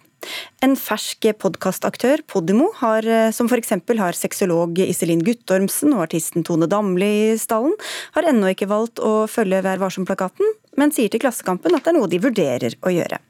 En 0.65 0.75
fersk 0.75 1.29
podkastaktør, 1.39 2.23
Podimo, 2.27 2.69
har, 2.81 3.05
eh, 3.07 3.31
som 3.31 3.47
f.eks. 3.47 3.71
har 3.99 4.17
sexolog 4.17 4.79
Iselin 4.83 5.23
Guttormsen 5.23 5.93
og 5.95 6.03
artisten 6.07 6.43
Tone 6.43 6.67
Damli 6.67 7.09
i 7.31 7.37
stallen, 7.39 7.75
har 8.17 8.27
ennå 8.27 8.51
ikke 8.51 8.69
valgt 8.69 8.99
å 8.99 9.27
følge 9.31 9.61
Vær 9.63 9.79
varsom-plakaten, 9.79 10.55
men 10.79 10.91
sier 10.95 11.11
til 11.11 11.23
Klassekampen 11.23 11.75
at 11.75 11.85
det 11.85 11.93
er 11.93 11.99
noe 11.99 12.11
de 12.11 12.19
vurderer 12.23 12.75
å 12.83 12.91
gjøre. 12.91 13.21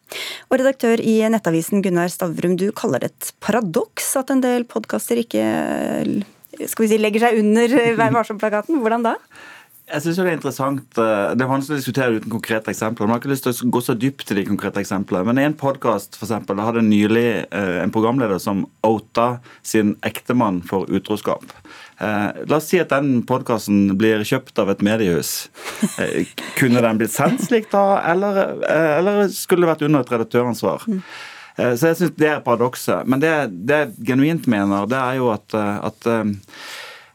Og 0.50 0.58
redaktør 0.58 1.02
i 1.02 1.22
Nettavisen 1.30 1.84
Gunnar 1.86 2.10
Stavrum, 2.10 2.58
du 2.58 2.72
kaller 2.74 3.06
det 3.06 3.14
et 3.14 3.32
paradoks 3.46 4.10
at 4.20 4.34
en 4.34 4.42
del 4.42 4.66
podkaster 4.70 5.22
ikke 5.22 5.46
skal 6.66 6.84
vi 6.84 6.90
si, 6.92 6.98
legger 7.00 7.28
seg 7.28 7.40
under 7.40 7.74
Vær 8.00 8.14
varsom-plakaten. 8.18 8.82
Hvordan 8.82 9.06
da? 9.06 9.16
Jeg 9.90 10.04
synes 10.04 10.18
Det 10.18 10.26
er 10.26 10.36
interessant. 10.38 10.98
Eh, 11.02 11.32
det 11.34 11.44
er 11.44 11.50
vanskelig 11.50 11.78
å 11.78 11.82
diskutere 11.82 12.20
uten 12.20 12.34
konkrete 12.34 12.70
eksempler. 12.72 13.08
Man 13.08 13.16
har 13.16 13.22
ikke 13.24 13.32
lyst 13.32 13.46
til 13.48 13.56
å 13.56 13.70
gå 13.74 13.82
så 13.82 13.96
dypt 13.98 14.32
i 14.32 14.38
de 14.38 14.46
konkrete 14.46 14.82
eksemplene. 14.84 15.26
Men 15.26 15.42
i 15.42 15.46
en 15.48 15.58
podkast 15.58 16.20
hadde 16.22 16.84
nylig 16.86 17.46
eh, 17.50 17.78
en 17.82 17.94
programleder 17.94 18.38
som 18.42 18.68
outa 18.86 19.40
sin 19.66 19.96
ektemann 20.06 20.62
for 20.68 20.86
utroskap. 20.94 21.46
Eh, 22.00 22.46
la 22.46 22.60
oss 22.60 22.70
si 22.70 22.82
at 22.82 22.94
den 22.94 23.24
podkasten 23.30 23.96
blir 23.98 24.22
kjøpt 24.28 24.62
av 24.62 24.70
et 24.70 24.86
mediehus. 24.86 25.50
Kunne 26.60 26.86
den 26.86 27.02
blitt 27.02 27.16
sendt 27.16 27.48
slik 27.48 27.72
da, 27.74 28.04
eller, 28.12 28.60
eller 28.70 29.26
skulle 29.34 29.66
det 29.66 29.74
vært 29.74 29.88
under 29.90 30.06
et 30.06 30.14
redaktøransvar? 30.14 30.86
Så 31.60 31.90
jeg 31.90 31.98
synes 32.00 32.14
det 32.16 32.30
er 32.30 32.44
paradokset. 32.46 33.08
Men 33.10 33.20
det, 33.20 33.32
det 33.68 33.80
jeg 33.82 34.12
genuint 34.14 34.46
mener, 34.48 34.86
det 34.88 34.96
er 34.96 35.18
jo 35.18 35.34
at, 35.34 35.56
at 35.60 36.08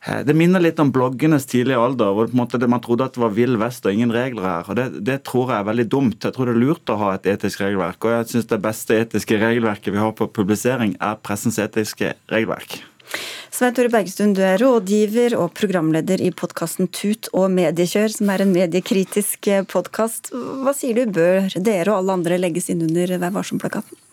det 0.05 0.34
minner 0.36 0.61
litt 0.61 0.80
om 0.82 0.90
bloggenes 0.92 1.46
tidlige 1.48 1.80
alder, 1.80 2.12
hvor 2.12 2.32
man 2.36 2.82
trodde 2.84 3.07
at 3.07 3.14
det 3.16 3.22
var 3.22 3.32
vill 3.32 3.57
vest 3.61 3.86
og 3.88 3.94
ingen 3.96 4.12
regler 4.12 4.44
her. 4.44 4.66
og 4.68 4.76
det, 4.76 4.86
det, 5.07 5.22
tror 5.24 5.52
jeg 5.52 5.62
er 5.62 5.68
veldig 5.70 5.86
dumt. 5.88 6.18
Jeg 6.24 6.36
tror 6.36 6.50
det 6.50 6.57
er 6.57 6.61
lurt 6.61 6.92
å 6.92 6.98
ha 7.00 7.14
et 7.14 7.28
etisk 7.32 7.64
regelverk. 7.64 8.05
Og 8.05 8.18
jeg 8.18 8.32
syns 8.34 8.50
det 8.52 8.61
beste 8.66 8.98
etiske 9.00 9.40
regelverket 9.40 9.94
vi 9.94 10.02
har 10.02 10.12
på 10.12 10.28
publisering, 10.28 10.96
er 11.00 11.16
pressens 11.24 11.59
etiske 11.62 12.12
regelverk. 12.32 12.82
Svein 13.55 13.74
Tore 13.76 13.88
Bergestuen, 13.88 14.32
du 14.36 14.42
er 14.44 14.59
rådgiver 14.61 15.36
og 15.38 15.52
programleder 15.57 16.20
i 16.20 16.32
podkasten 16.34 16.88
Tut 16.92 17.30
og 17.32 17.52
mediekjør, 17.55 18.11
som 18.16 18.32
er 18.34 18.44
en 18.44 18.52
mediekritisk 18.52 19.48
podkast. 19.70 20.34
Hva 20.34 20.74
sier 20.76 20.98
du, 20.98 21.07
bør 21.16 21.48
dere 21.55 21.92
og 21.92 22.02
alle 22.02 22.18
andre 22.20 22.40
legges 22.44 22.68
inn 22.74 22.84
under 22.84 23.16
Vær 23.22 23.38
varsom-plakaten? 23.38 24.03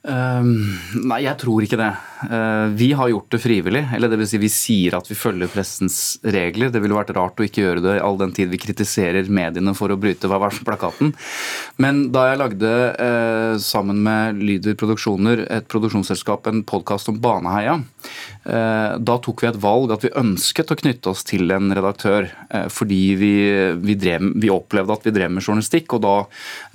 Um, 0.00 0.54
nei, 0.96 1.18
jeg 1.26 1.36
tror 1.42 1.64
ikke 1.64 1.76
det. 1.76 1.90
Uh, 2.24 2.72
vi 2.72 2.88
har 2.96 3.10
gjort 3.12 3.34
det 3.34 3.40
frivillig. 3.42 3.82
Eller 3.92 4.08
det 4.08 4.18
vil 4.20 4.28
si 4.30 4.40
vi 4.40 4.48
sier 4.52 4.96
at 4.96 5.08
vi 5.10 5.16
følger 5.18 5.50
pressens 5.52 5.98
regler. 6.24 6.72
Det 6.72 6.80
ville 6.80 6.96
vært 6.96 7.12
rart 7.16 7.40
å 7.40 7.44
ikke 7.44 7.66
gjøre 7.66 7.84
det 7.84 7.96
all 8.04 8.16
den 8.20 8.32
tid 8.36 8.48
vi 8.52 8.60
kritiserer 8.62 9.28
mediene 9.28 9.74
for 9.76 9.92
å 9.92 9.98
bryte 10.00 10.30
Hva 10.30 10.40
var 10.40 10.56
plakaten. 10.64 11.12
Men 11.80 12.06
da 12.14 12.30
jeg 12.30 12.40
lagde, 12.40 12.72
uh, 12.96 13.54
sammen 13.60 14.00
med 14.06 14.40
Lyder 14.40 14.78
Produksjoner, 14.80 15.44
et 15.52 15.68
produksjonsselskap, 15.68 16.48
en 16.48 16.64
podkast 16.64 17.12
om 17.12 17.20
Baneheia, 17.20 17.80
da 18.40 19.16
tok 19.22 19.42
vi 19.44 19.48
et 19.50 19.58
valg 19.60 19.92
at 19.94 20.04
vi 20.06 20.12
ønsket 20.16 20.72
å 20.72 20.76
knytte 20.80 21.12
oss 21.12 21.22
til 21.28 21.52
en 21.52 21.68
redaktør. 21.76 22.30
Fordi 22.72 23.00
vi, 23.20 23.32
vi, 23.82 23.96
drev, 24.00 24.30
vi 24.40 24.50
opplevde 24.52 24.96
at 24.96 25.04
vi 25.06 25.12
drev 25.14 25.34
med 25.34 25.44
journalistikk, 25.44 25.98
og 25.98 26.02
da, 26.06 26.14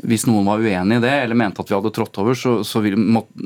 hvis 0.05 0.28
noen 0.30 0.47
var 0.47 0.61
uenig 0.61 0.99
i 0.99 1.03
det, 1.03 1.15
eller 1.23 1.39
mente 1.39 1.65
at 1.65 1.71
vi 1.71 1.78
hadde 1.78 1.93
trådt 1.95 2.21
over, 2.21 2.38
så, 2.38 2.59
så 2.67 2.84
ville 2.86 2.95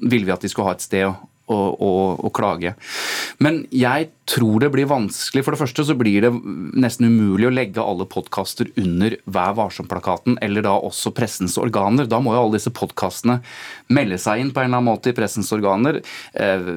ville 0.01 0.25
vi 0.25 0.33
at 0.33 0.41
de 0.41 0.49
skulle 0.51 0.69
ha 0.69 0.77
et 0.77 0.85
sted 0.85 1.05
å, 1.09 1.15
å, 1.49 1.91
å, 2.21 2.31
klage. 2.33 2.75
Men 3.41 3.63
jeg 3.73 4.11
tror 4.29 4.63
det 4.63 4.69
blir 4.73 4.89
vanskelig. 4.89 5.43
For 5.45 5.55
det 5.55 5.61
første 5.61 5.85
så 5.87 5.95
blir 5.97 6.25
det 6.25 6.31
nesten 6.79 7.09
umulig 7.09 7.49
å 7.49 7.53
legge 7.53 7.83
alle 7.83 8.07
podkaster 8.09 8.69
under 8.79 9.15
Vær 9.29 9.55
varsom-plakaten, 9.57 10.37
eller 10.45 10.65
da 10.65 10.75
også 10.77 11.13
pressens 11.17 11.57
organer. 11.61 12.07
Da 12.09 12.21
må 12.21 12.35
jo 12.35 12.43
alle 12.43 12.59
disse 12.59 12.73
podkastene 12.75 13.39
melde 13.93 14.19
seg 14.21 14.43
inn 14.43 14.51
på 14.53 14.61
en 14.61 14.69
eller 14.69 14.81
annen 14.81 14.89
måte 14.91 15.11
i 15.11 15.17
pressens 15.17 15.49
organer. 15.55 16.01
Eh, 16.33 16.69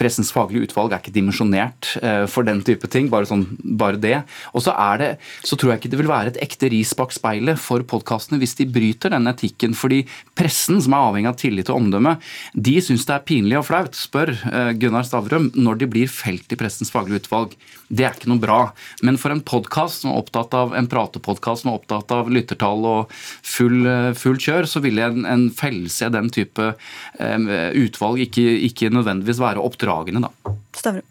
pressens 0.00 0.32
faglige 0.34 0.70
utvalg 0.70 0.94
er 0.94 1.02
ikke 1.02 1.14
dimensjonert 1.14 1.92
eh, 2.00 2.24
for 2.30 2.46
den 2.48 2.62
type 2.66 2.88
ting, 2.92 3.10
bare, 3.12 3.28
sånn, 3.28 3.46
bare 3.78 4.00
det. 4.00 4.16
Og 4.54 4.64
så, 4.64 4.72
er 4.72 5.02
det, 5.02 5.10
så 5.44 5.58
tror 5.58 5.74
jeg 5.74 5.82
ikke 5.82 5.92
det 5.92 6.00
vil 6.00 6.12
være 6.12 6.34
et 6.34 6.40
ekte 6.46 6.72
ris 6.72 6.94
bak 6.96 7.14
speilet 7.14 7.60
for 7.60 7.84
podkastene 7.86 8.40
hvis 8.40 8.56
de 8.60 8.68
bryter 8.70 9.12
den 9.12 9.28
etikken. 9.30 9.76
fordi 9.76 10.04
pressen, 10.36 10.80
som 10.82 10.96
er 10.96 11.10
avhengig 11.10 11.30
av 11.30 11.38
tillit 11.40 11.70
og 11.72 11.82
omdømme, 11.82 12.16
de 12.54 12.78
syns 12.84 13.06
det 13.08 13.16
er 13.16 13.26
pinlig 13.28 13.60
og 13.60 13.68
flaut, 13.68 13.96
spør 13.96 14.32
eh, 14.32 14.72
Gunnar 14.80 15.06
Stavrum, 15.06 15.50
når 15.56 15.82
de 15.82 15.92
blir 15.92 16.10
felt 16.10 16.45
i 16.52 16.58
pressens 16.58 16.92
faglige 16.92 17.24
utvalg. 17.24 17.54
Det 17.88 18.06
er 18.06 18.16
ikke 18.16 18.30
noe 18.30 18.42
bra. 18.42 18.58
Men 19.06 19.18
for 19.20 19.34
en 19.34 19.42
podkast 19.46 20.02
som 20.02 20.12
er 20.12 20.20
opptatt 20.20 20.54
av 20.56 20.74
en 20.76 20.88
pratepodkast 20.90 21.64
som 21.64 21.72
er 21.72 21.80
opptatt 21.80 22.14
av 22.14 22.30
lyttertall 22.32 22.86
og 22.88 23.14
full, 23.46 23.86
full 24.18 24.40
kjør, 24.42 24.68
så 24.70 24.82
ville 24.84 25.04
en, 25.06 25.26
en 25.28 25.46
fellelse 25.54 26.08
av 26.08 26.16
den 26.16 26.30
type 26.34 26.72
um, 27.20 27.48
utvalg 27.82 28.26
ikke, 28.26 28.46
ikke, 28.70 28.92
nødvendigvis 28.94 29.42
være 29.42 29.62
oppdragende, 29.62 30.26
da. 30.26 30.56
Stavre. 30.76 31.02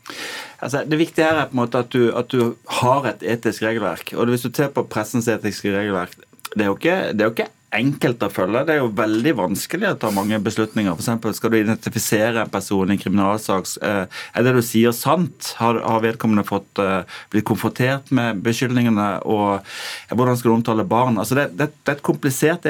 Altså, 0.63 0.85
det 0.87 0.99
viktige 0.99 1.27
her 1.27 1.41
er 1.41 1.49
på 1.49 1.57
en 1.57 1.63
måte 1.63 1.81
at 1.83 1.91
du, 1.93 2.09
at 2.15 2.31
du 2.31 2.55
har 2.79 3.09
et 3.09 3.25
etisk 3.35 3.65
regelverk. 3.65 4.13
og 4.15 4.31
Hvis 4.31 4.45
du 4.45 4.51
ser 4.53 4.71
på 4.73 4.85
pressens 4.89 5.27
etiske 5.31 5.73
regelverk, 5.73 6.15
det 6.55 6.63
er 6.63 6.71
jo 6.71 6.77
ikke, 6.77 6.97
det 7.11 7.23
er 7.23 7.29
jo 7.29 7.35
ikke 7.35 7.51
enkelt 7.75 8.23
å 8.25 8.31
følge. 8.31 8.63
Det 8.67 8.75
er 8.75 8.81
jo 8.81 8.91
veldig 8.95 9.33
vanskelig 9.39 9.89
å 9.91 9.99
ta 10.01 10.11
mange 10.15 10.39
beslutninger. 10.43 10.95
F.eks. 10.95 11.39
skal 11.39 11.53
du 11.53 11.59
identifisere 11.59 12.43
en 12.43 12.51
person 12.51 12.89
i 12.89 12.95
en 12.95 13.01
kriminalsak. 13.01 13.69
Eh, 13.85 14.19
er 14.33 14.45
det 14.45 14.55
du 14.55 14.61
sier 14.65 14.95
sant? 14.95 15.53
Har, 15.59 15.81
vedkommende 16.05 16.45
fått 16.45 16.81
uh, 16.81 17.07
blitt 17.31 17.47
konfrontert 17.47 18.11
med 18.15 18.41
beskyldningene? 18.45 19.07
Og 19.31 19.63
hvordan 20.11 20.37
skal 20.37 20.51
du 20.51 20.55
omtale 20.57 20.87
barn? 20.87 21.19
Altså 21.21 21.37
det, 21.39 21.49
det, 21.55 21.71
det 21.81 21.93
er 21.93 21.97
et 21.97 22.05
komplisert 22.05 22.67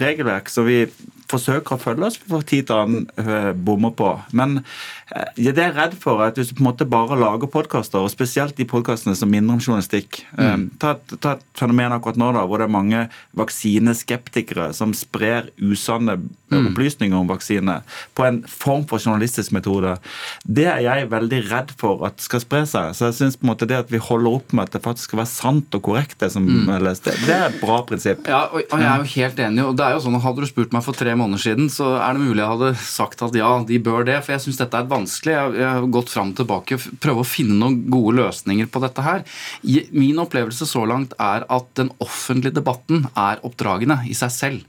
regelverk 0.00 0.50
som 0.52 0.66
vi 0.68 0.82
forsøker 1.30 1.76
å 1.76 1.80
følge 1.80 2.10
oss 2.10 2.18
for 2.20 2.46
tid 2.46 2.68
til 2.68 2.82
annen 2.82 3.06
eh, 3.20 3.52
bommer 3.54 3.94
på. 3.96 4.12
Men 4.36 4.60
ja, 5.10 5.50
det 5.50 5.58
jeg 5.58 5.72
er 5.72 5.74
redd 5.74 5.94
for, 5.98 6.20
at 6.22 6.38
hvis 6.38 6.52
du 6.52 6.56
på 6.58 6.62
en 6.62 6.68
måte 6.68 6.86
bare 6.88 7.18
lager 7.18 7.50
podkaster, 7.50 8.02
og 8.02 8.12
spesielt 8.12 8.54
de 8.58 8.66
podkastene 8.68 9.16
som 9.18 9.30
minner 9.30 9.56
om 9.56 9.62
journalistikk 9.62 10.20
eh, 10.36 10.52
mm. 10.54 10.66
ta, 10.82 10.94
ta, 11.16 11.34
et 11.36 11.44
fenomen 11.58 11.94
akkurat 11.94 12.18
nå 12.20 12.30
da, 12.36 12.44
hvor 12.46 12.62
det 12.62 12.68
er 12.68 12.74
mange 12.74 13.02
vaksineskeptikere 13.38 14.70
som 14.76 14.94
sprer 14.96 15.50
usanne 15.58 16.16
mm. 16.20 16.70
opplysninger 16.70 17.16
om 17.18 17.30
vaksine 17.30 17.80
på 18.18 18.26
en 18.26 18.42
form 18.46 18.86
for 18.90 19.02
journalistisk 19.02 19.54
metode. 19.56 19.96
Det 20.44 20.68
er 20.70 20.84
jeg 20.86 21.10
veldig 21.10 21.42
redd 21.50 21.74
for 21.80 22.06
at 22.06 22.22
skal 22.22 22.44
spre 22.44 22.62
seg. 22.70 22.94
Så 22.96 23.10
jeg 23.10 23.18
synes 23.18 23.40
på 23.40 23.46
en 23.46 23.52
måte 23.52 23.68
det 23.70 23.80
at 23.80 23.90
vi 23.92 24.02
holder 24.02 24.38
opp 24.40 24.54
med 24.54 24.68
at 24.68 24.78
det 24.78 24.84
faktisk 24.86 25.10
skal 25.10 25.24
være 25.24 25.32
sant 25.32 25.78
og 25.78 25.84
korrekt, 25.90 26.20
det 26.22 26.30
som 26.34 26.46
mm. 26.46 26.70
leste, 26.86 27.16
det 27.26 27.34
er 27.34 27.48
et 27.48 27.60
bra 27.62 27.80
prinsipp. 27.88 28.22
Ja, 28.30 28.44
og, 28.50 28.62
og 28.62 28.78
jeg 28.78 28.90
er 28.92 29.02
jo 29.02 29.12
helt 29.16 29.44
enig. 29.48 29.66
og 29.66 29.74
det 29.78 29.88
er 29.88 29.96
jo 29.96 30.04
sånn, 30.06 30.18
Hadde 30.20 30.44
du 30.44 30.50
spurt 30.50 30.74
meg 30.74 30.84
for 30.84 30.96
tre 30.96 31.14
måneder 31.20 31.42
siden, 31.44 31.68
så 31.72 31.92
er 32.00 32.16
det 32.16 32.24
mulig 32.24 32.42
jeg 32.42 32.52
hadde 32.54 32.70
sagt 32.82 33.22
at 33.26 33.36
ja, 33.38 33.50
de 33.66 33.78
bør 33.84 34.06
det. 34.08 34.18
For 34.24 34.34
jeg 34.34 34.44
syns 34.46 34.60
dette 34.60 34.80
er 34.80 34.90
vanskelig. 34.90 35.36
Jeg, 35.36 35.68
har 35.68 35.88
gått 35.92 36.12
fram 36.12 36.32
og 36.32 36.40
tilbake 36.40 36.78
og 36.78 36.88
prøvd 37.04 37.22
å 37.22 37.28
finne 37.28 37.58
noen 37.60 37.78
gode 37.92 38.16
løsninger 38.18 38.70
på 38.72 38.82
dette 38.84 39.04
her. 39.06 39.24
Min 39.92 40.20
opplevelse 40.22 40.68
så 40.68 40.84
langt 40.88 41.16
er 41.20 41.46
at 41.52 41.70
den 41.78 41.92
offentlige 42.02 42.58
debatten 42.58 43.06
er 43.14 43.42
oppdragende 43.46 44.00
i 44.08 44.16
seg 44.16 44.34
selv. 44.34 44.66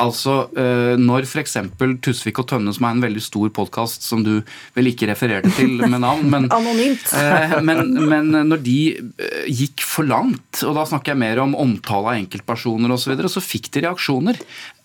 Altså, 0.00 0.46
eh, 0.56 0.94
Når 0.96 1.26
f.eks. 1.28 1.58
Tusvik 2.00 2.40
og 2.40 2.48
Tønne, 2.48 2.72
som 2.72 2.86
er 2.88 2.96
en 2.96 3.04
veldig 3.04 3.22
stor 3.22 3.50
podkast 3.52 4.06
som 4.06 4.22
du 4.24 4.38
vel 4.76 4.88
ikke 4.88 5.10
refererte 5.10 5.52
til 5.58 5.82
med 5.82 6.00
navn, 6.00 6.28
men, 6.32 6.48
Anonymt. 6.56 7.12
men, 7.60 7.92
men, 8.08 8.30
når 8.48 8.62
de 8.64 8.78
eh, 8.96 9.48
gikk 9.52 9.84
for 9.84 10.08
langt, 10.08 10.62
og 10.64 10.78
da 10.78 10.86
snakker 10.88 11.12
jeg 11.12 11.22
mer 11.22 11.42
om 11.44 11.56
omtale 11.58 12.14
av 12.14 12.22
enkeltpersoner 12.22 12.94
osv., 12.94 13.02
så, 13.02 13.12
videre, 13.12 13.32
så 13.32 13.42
fikk 13.44 13.68
de 13.74 13.82
reaksjoner 13.84 14.38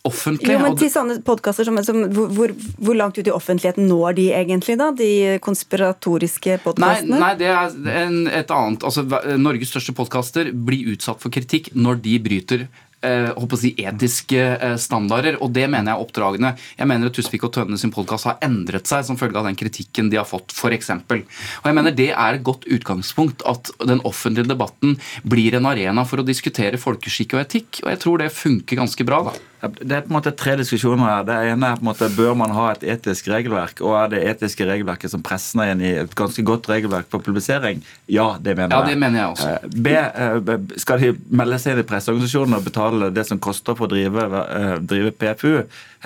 offentlig. 0.08 0.54
Jo, 0.56 0.62
men 0.64 0.76
til 0.80 0.90
sånne 0.92 1.18
podkaster 1.26 1.68
som, 1.68 1.78
som 1.86 2.00
hvor, 2.16 2.52
hvor, 2.76 2.98
langt 2.98 3.20
ut 3.20 3.28
i 3.28 3.34
offentligheten 3.34 3.88
når 3.90 4.18
de 4.20 4.28
egentlig, 4.36 4.78
da? 4.80 4.90
De 4.96 5.38
konspiratoriske 5.44 6.60
podkastene? 6.66 7.16
Nei, 7.16 7.22
nei, 7.24 7.32
det 7.40 7.52
er 7.52 8.04
en, 8.04 8.20
et 8.28 8.52
annet. 8.54 8.84
Altså, 8.88 9.06
Norges 9.40 9.72
største 9.74 9.96
podkaster 9.98 10.52
blir 10.52 10.94
utsatt 10.96 11.24
for 11.24 11.34
kritikk 11.34 11.72
når 11.76 12.04
de 12.04 12.18
bryter 12.24 12.68
eh, 13.06 13.58
si, 13.60 13.74
etiske 13.84 14.44
eh, 14.56 14.76
standarder, 14.82 15.40
og 15.44 15.52
det 15.56 15.68
mener 15.70 15.92
jeg 15.92 15.98
er 15.98 16.06
oppdragende. 16.06 16.54
Jeg 16.78 16.90
mener 16.90 17.10
at 17.10 17.18
Tusvik 17.18 17.46
og 17.48 17.54
Tønne 17.56 17.80
sin 17.80 17.94
podkast 17.94 18.30
har 18.30 18.40
endret 18.46 18.90
seg 18.90 19.06
som 19.08 19.20
følge 19.20 19.40
av 19.40 19.50
den 19.50 19.60
kritikken 19.60 20.12
de 20.14 20.20
har 20.20 20.28
fått, 20.28 20.56
f.eks. 20.56 20.94
Og 20.94 21.70
jeg 21.70 21.78
mener 21.78 21.96
det 21.96 22.12
er 22.14 22.38
et 22.38 22.46
godt 22.48 22.68
utgangspunkt 22.70 23.46
at 23.50 23.72
den 23.86 24.04
offentlige 24.08 24.50
debatten 24.50 24.98
blir 25.28 25.58
en 25.58 25.70
arena 25.70 26.06
for 26.08 26.22
å 26.22 26.28
diskutere 26.28 26.82
folkeskikk 26.82 27.38
og 27.38 27.46
etikk, 27.46 27.84
og 27.84 27.94
jeg 27.94 28.04
tror 28.04 28.24
det 28.24 28.34
funker 28.36 28.82
ganske 28.82 29.08
bra. 29.08 29.24
da. 29.30 29.38
Det 29.58 29.90
er 29.90 30.04
på 30.06 30.12
en 30.12 30.18
måte 30.20 30.34
tre 30.38 30.54
diskusjoner 30.60 31.08
her. 31.10 31.24
Det 31.26 31.36
ene 31.50 31.72
er 31.72 31.80
på 31.80 31.86
en 31.86 31.90
måte 31.90 32.10
Bør 32.14 32.36
man 32.38 32.54
ha 32.54 32.68
et 32.76 32.84
etisk 32.94 33.30
regelverk? 33.32 33.82
Og 33.82 33.96
er 33.98 34.12
det 34.12 34.20
etiske 34.30 34.68
regelverket 34.70 35.14
som 35.14 35.24
pressen 35.26 35.64
er 35.64 35.74
i 35.82 35.94
et 36.04 36.14
ganske 36.18 36.44
godt 36.46 36.70
regelverk 36.70 37.10
for 37.10 37.26
publisering? 37.26 37.82
Ja, 38.06 38.36
det 38.38 38.54
mener 38.60 38.76
jeg. 38.76 38.78
Ja, 38.78 38.92
det 38.92 39.02
mener 39.02 39.20
jeg 39.20 39.34
også. 39.34 39.50
Eh, 39.50 39.78
B. 39.82 39.96
Eh, 39.98 40.80
skal 40.84 41.02
de 41.02 41.12
melde 41.42 41.58
seg 41.62 41.74
inn 41.74 41.82
i 41.82 41.88
presseorganisasjonen 41.90 42.58
og 42.60 42.68
betale 42.68 43.10
det 43.16 43.26
som 43.30 43.42
koster 43.42 43.78
for 43.78 43.90
å 43.90 43.94
drive, 43.96 44.28
eh, 44.46 44.74
drive 44.94 45.14
PFU? 45.18 45.54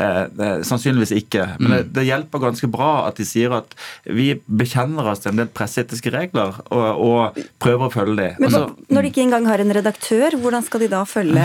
Sannsynligvis 0.02 1.12
ikke. 1.14 1.43
Men 1.60 1.74
det, 1.76 1.80
mm. 1.84 1.89
det, 1.97 2.06
hjelper 2.08 2.41
ganske 2.45 2.68
bra 2.72 2.91
at 3.10 3.20
de 3.20 3.26
sier 3.28 3.52
at 3.54 3.76
vi 4.08 4.32
bekjenner 4.47 5.12
oss 5.12 5.22
til 5.22 5.34
en 5.34 5.43
del 5.43 5.52
presseetiske 5.52 6.14
regler 6.16 6.56
og, 6.72 6.88
og 7.04 7.41
prøver 7.62 7.89
å 7.89 7.93
følge 7.93 8.16
dem. 8.22 8.39
Men 8.39 8.47
Også, 8.47 8.88
når 8.88 9.04
de 9.04 9.12
ikke 9.12 9.26
engang 9.28 9.49
har 9.52 9.62
en 9.62 9.76
redaktør, 9.76 10.39
hvordan 10.41 10.66
skal 10.66 10.86
de 10.86 10.89
da 10.95 11.04
følge, 11.06 11.43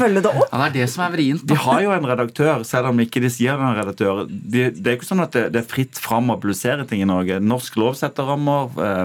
følge 0.00 0.22
det 0.24 0.32
opp? 0.32 0.46
Ja, 0.46 0.62
det 0.62 0.68
er 0.70 0.76
det 0.78 0.88
som 0.94 1.04
er 1.04 1.15
vrient. 1.16 1.44
De 1.48 1.58
har 1.66 1.82
jo 1.82 1.92
en 1.96 2.08
redaktør, 2.08 2.64
selv 2.68 2.92
om 2.92 3.00
ikke 3.02 3.22
de 3.24 3.30
sier 3.32 3.58
en 3.58 3.76
redaktør. 3.76 4.24
De, 4.28 4.68
det 4.70 4.92
er 4.92 4.98
ikke 4.98 5.08
sånn 5.08 5.24
at 5.24 5.34
det, 5.36 5.46
det, 5.56 5.64
er 5.64 5.70
fritt 5.70 6.00
fram 6.00 6.30
å 6.30 6.38
publisere 6.38 6.86
ting 6.88 7.02
i 7.02 7.08
Norge. 7.08 7.40
Norsk 7.42 7.78
lov 7.80 7.96
setter 7.98 8.28
rammer, 8.28 8.70
eh, 8.78 9.04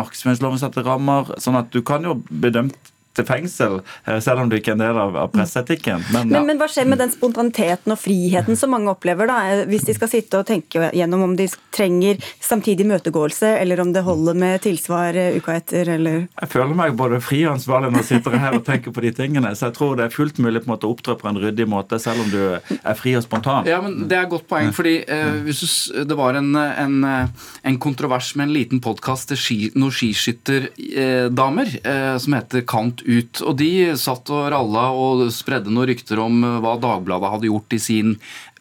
markedsføringsloven 0.00 0.62
setter 0.62 0.86
rammer. 0.88 1.34
sånn 1.42 1.60
at 1.60 1.70
du 1.74 1.82
kan 1.86 2.06
jo 2.06 2.18
bedømt 2.30 2.90
til 3.16 3.26
fengsel, 3.26 3.80
eh, 4.06 4.18
selv 4.22 4.44
om 4.44 4.50
du 4.50 4.56
ikke 4.58 4.72
er 4.74 4.78
en 4.78 4.84
del 4.84 4.98
av, 5.02 5.16
av 5.24 5.30
presseetikken. 5.34 6.04
Men, 6.14 6.30
ja. 6.30 6.38
men, 6.38 6.46
men, 6.52 6.60
hva 6.60 6.68
skjer 6.70 6.86
med 6.90 7.00
den 7.02 7.10
spontaniteten 7.10 7.94
og 7.94 7.98
friheten 7.98 8.58
som 8.58 8.70
mange 8.74 8.92
opplever, 8.92 9.26
da, 9.30 9.38
eh, 9.50 9.62
hvis 9.70 9.86
de 9.88 9.96
skal 9.96 10.10
sitte 10.12 10.38
og 10.38 10.46
tenke 10.48 10.92
gjennom 10.96 11.24
om 11.26 11.34
de 11.38 11.48
trenger 11.74 12.20
samtidig 12.38 12.86
møtegåelse, 12.86 13.56
eller 13.58 13.82
om 13.82 13.92
det 13.94 14.04
holder 14.06 14.38
med 14.38 14.62
tilsvar 14.66 15.18
eh, 15.18 15.38
uka 15.40 15.56
etter, 15.58 15.90
eller 15.96 16.20
Jeg 16.28 16.52
føler 16.52 16.78
meg 16.78 16.94
både 16.98 17.20
fri 17.24 17.42
og 17.48 17.56
ansvarlig 17.56 17.90
når 17.90 18.04
jeg 18.04 18.10
sitter 18.12 18.38
her 18.44 18.58
og 18.60 18.64
tenker 18.68 18.94
på 18.94 19.04
de 19.04 19.12
tingene, 19.16 19.52
så 19.58 19.68
jeg 19.68 19.78
tror 19.80 19.98
det 19.98 20.06
er 20.06 20.14
fullt 20.14 20.38
mulig 20.42 20.62
på 20.62 20.70
en 20.70 20.74
måte 20.76 20.88
å 20.88 20.94
opptre 20.94 21.18
på 21.18 21.30
en 21.30 21.40
ryddig 21.42 21.66
måte, 21.70 21.98
selv 22.02 22.24
om 22.24 22.30
du 22.30 22.40
er 22.60 22.98
fri 22.98 23.16
og 23.18 23.26
spontan. 23.26 23.66
Ja, 23.68 23.80
men 23.82 24.06
Det 24.10 24.18
er 24.18 24.28
et 24.28 24.32
godt 24.32 24.46
poeng, 24.50 24.70
fordi 24.76 25.00
eh, 25.02 25.42
hvis 25.46 25.90
det 26.06 26.18
var 26.18 26.38
en, 26.38 26.54
en, 26.54 26.96
en, 27.10 27.78
kontrovers 27.80 28.32
med 28.38 28.48
en 28.48 28.54
liten 28.54 28.82
podkast 28.84 29.30
til 29.32 29.40
ski, 29.40 29.58
noen 29.74 29.94
skiskytterdamer 29.94 31.74
eh, 31.80 32.14
som 32.22 32.38
heter 32.38 32.62
Kant 32.68 32.99
ut. 33.06 33.42
Og 33.46 33.56
de 33.60 33.70
satt 34.00 34.30
og 34.32 34.48
ralla 34.54 34.88
og 34.96 35.26
spredde 35.34 35.72
noen 35.72 35.90
rykter 35.90 36.20
om 36.22 36.42
eh, 36.44 36.58
hva 36.62 36.76
Dagbladet 36.82 37.32
hadde 37.34 37.50
gjort 37.50 37.76
i 37.76 37.80
sin 37.82 38.16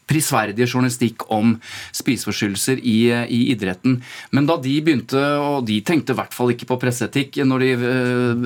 prisverdige 0.09 0.67
journalistikk 0.67 1.27
om 1.33 1.55
spiseforstyrrelser 1.95 2.81
i, 2.81 2.97
i, 3.29 3.41
idretten. 3.53 3.99
Men 4.35 4.49
da 4.49 4.57
de 4.61 4.75
begynte, 4.83 5.21
og 5.39 5.67
de 5.69 5.79
tenkte 5.85 6.15
i 6.15 6.19
hvert 6.19 6.35
fall 6.35 6.53
ikke 6.53 6.69
på 6.69 6.79
presseetikk 6.81 7.41
når 7.45 7.65
de 7.65 7.71
uh, 7.77 7.85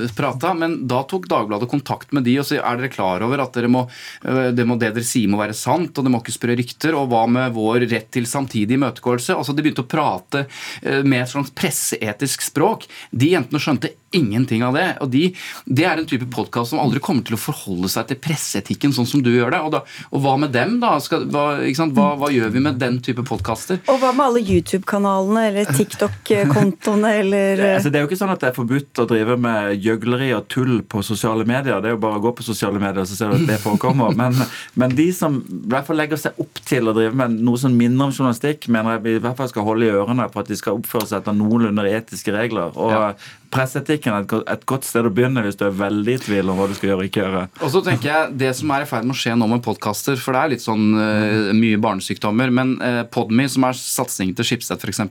eh, 0.04 0.14
prata, 0.18 0.54
men 0.58 0.82
da 0.90 1.04
tok 1.10 1.30
Dagbladet 1.32 1.70
kontakt 1.72 2.12
med 2.14 2.28
de 2.28 2.36
og 2.42 2.48
sa 2.48 2.60
er 2.60 2.80
dere 2.80 2.92
klar 2.94 3.24
over 3.26 3.42
at 3.42 3.56
dere 3.56 3.72
må, 3.72 3.86
uh, 3.88 4.50
det, 4.54 4.68
må, 4.68 4.78
det 4.82 4.94
dere 4.98 5.08
sier 5.08 5.32
må 5.32 5.40
være 5.42 5.58
sant, 5.58 5.96
og 5.96 6.06
det 6.06 6.14
må 6.14 6.22
ikke 6.22 6.36
spre 6.36 6.58
rykter, 6.60 6.98
og 7.00 7.10
hva 7.14 7.24
med 7.32 7.56
vår 7.56 7.88
rett 7.88 8.12
til 8.14 8.28
samtidig 8.30 8.78
imøtegåelse? 8.78 9.38
Altså, 9.38 9.56
de 9.56 9.66
begynte 9.66 9.86
å 9.86 9.90
prate 9.90 10.46
uh, 10.48 11.02
med 11.02 11.24
et 11.24 11.34
slags 11.34 11.54
presseetisk 11.56 12.48
språk. 12.52 12.88
De 13.12 13.34
jentene 13.34 13.62
skjønte 13.64 13.96
ingenting 14.14 14.64
av 14.64 14.78
det. 14.78 14.88
og 15.02 15.10
de, 15.14 15.24
Det 15.66 15.86
er 15.86 16.00
en 16.00 16.08
type 16.10 16.28
podkast 16.32 16.74
som 16.74 16.82
aldri 16.84 17.02
kommer 17.04 17.26
til 17.26 17.38
å 17.38 17.42
forholde 17.42 17.90
seg 17.92 18.10
til 18.10 18.22
presseetikken 18.22 18.94
sånn 18.96 19.10
som 19.10 19.24
du 19.26 19.32
gjør 19.34 19.56
det. 19.56 19.62
Og, 19.66 19.72
da, 19.74 19.84
og 20.12 20.24
hva 20.24 20.36
med 20.42 20.54
dem, 20.56 20.78
da? 20.84 20.96
Skal, 21.04 21.26
hva, 21.34 21.46
hva, 21.94 22.08
hva, 22.20 22.30
gjør 22.34 22.54
vi 22.54 22.64
med 22.64 22.80
den 22.82 23.00
type 23.04 23.26
podkaster? 23.28 23.82
Og 23.92 24.00
hva 24.02 24.12
med 24.16 24.26
alle 24.26 24.42
YouTube-kanalene 24.44 25.46
eller 25.50 25.70
TikTok-kontoene 25.78 27.14
eller 27.22 27.64
altså, 27.74 27.92
Det 27.94 28.00
er 28.00 28.06
jo 28.06 28.12
ikke 28.12 28.20
sånn 28.22 28.34
at 28.34 28.44
det 28.44 28.50
er 28.52 28.58
forbudt 28.58 29.04
å 29.04 29.08
drive 29.10 29.38
med 29.42 29.84
gjøgleri 29.84 30.32
og 30.38 30.48
tull 30.52 30.82
på 30.90 31.04
sosiale 31.06 31.46
medier. 31.50 31.82
Det 31.84 31.92
er 31.92 31.98
jo 31.98 32.02
bare 32.04 32.22
å 32.22 32.24
gå 32.24 32.34
på 32.40 32.48
sosiale 32.48 32.82
medier, 32.82 33.06
så 33.10 33.20
ser 33.20 33.34
du 33.34 33.42
at 33.42 33.48
det 33.54 33.60
forekommer. 33.64 34.16
Men, 34.24 34.36
men 34.80 34.94
de 34.96 35.08
som 35.16 35.40
i 35.42 35.58
hvert 35.72 35.88
fall 35.88 35.98
legger 36.00 36.20
seg 36.20 36.38
opp 36.40 36.60
til 36.64 36.88
å 36.88 36.94
drive 36.96 37.16
med 37.18 37.34
noe 37.44 37.60
som 37.60 37.74
minner 37.76 38.08
om 38.08 38.14
journalistikk, 38.14 38.70
mener 38.72 38.96
jeg 38.96 39.04
vi 39.04 39.16
i 39.18 39.24
hvert 39.24 39.40
fall 39.40 39.50
skal 39.52 39.66
holde 39.68 39.88
i 39.88 39.94
ørene 39.94 40.28
for 40.32 40.44
at 40.44 40.52
de 40.52 40.58
skal 40.60 40.78
oppføre 40.78 41.10
seg 41.10 41.20
etter 41.20 41.36
noenlunde 41.36 41.88
etiske 41.90 42.34
regler. 42.36 42.76
Og 42.78 42.94
ja 42.94 43.08
presseetikken 43.54 44.16
er 44.16 44.44
et 44.52 44.66
godt 44.70 44.88
sted 44.88 45.06
å 45.06 45.12
begynne 45.14 45.44
hvis 45.46 45.58
du 45.60 45.66
er 45.68 45.76
veldig 45.78 46.18
i 46.18 46.22
tvil 46.22 46.52
om 46.52 46.60
hva 46.60 46.68
du 46.70 46.76
skal 46.78 46.92
gjøre 46.92 47.04
og 47.04 47.10
ikke 47.10 47.24
gjøre. 47.24 47.44
Og 47.62 47.74
så 47.74 47.84
tenker 47.86 48.10
jeg, 48.10 48.34
Det 48.44 48.52
som 48.58 48.72
er 48.74 48.86
i 48.86 48.90
ferd 48.90 49.08
med 49.08 49.16
å 49.16 49.20
skje 49.20 49.36
nå 49.38 49.50
med 49.52 49.64
podkaster, 49.66 50.18
for 50.20 50.36
det 50.36 50.42
er 50.42 50.54
litt 50.56 50.64
sånn 50.64 50.86
uh, 50.98 51.43
mye 51.58 51.80
barnesykdommer, 51.82 52.54
men 52.54 52.76
eh, 52.84 53.02
Podme, 53.12 53.48
som 53.52 53.68
er 53.68 53.78
satsingen 53.80 54.36
til 54.38 54.48
Schibsted 54.48 54.84
f.eks., 54.84 55.04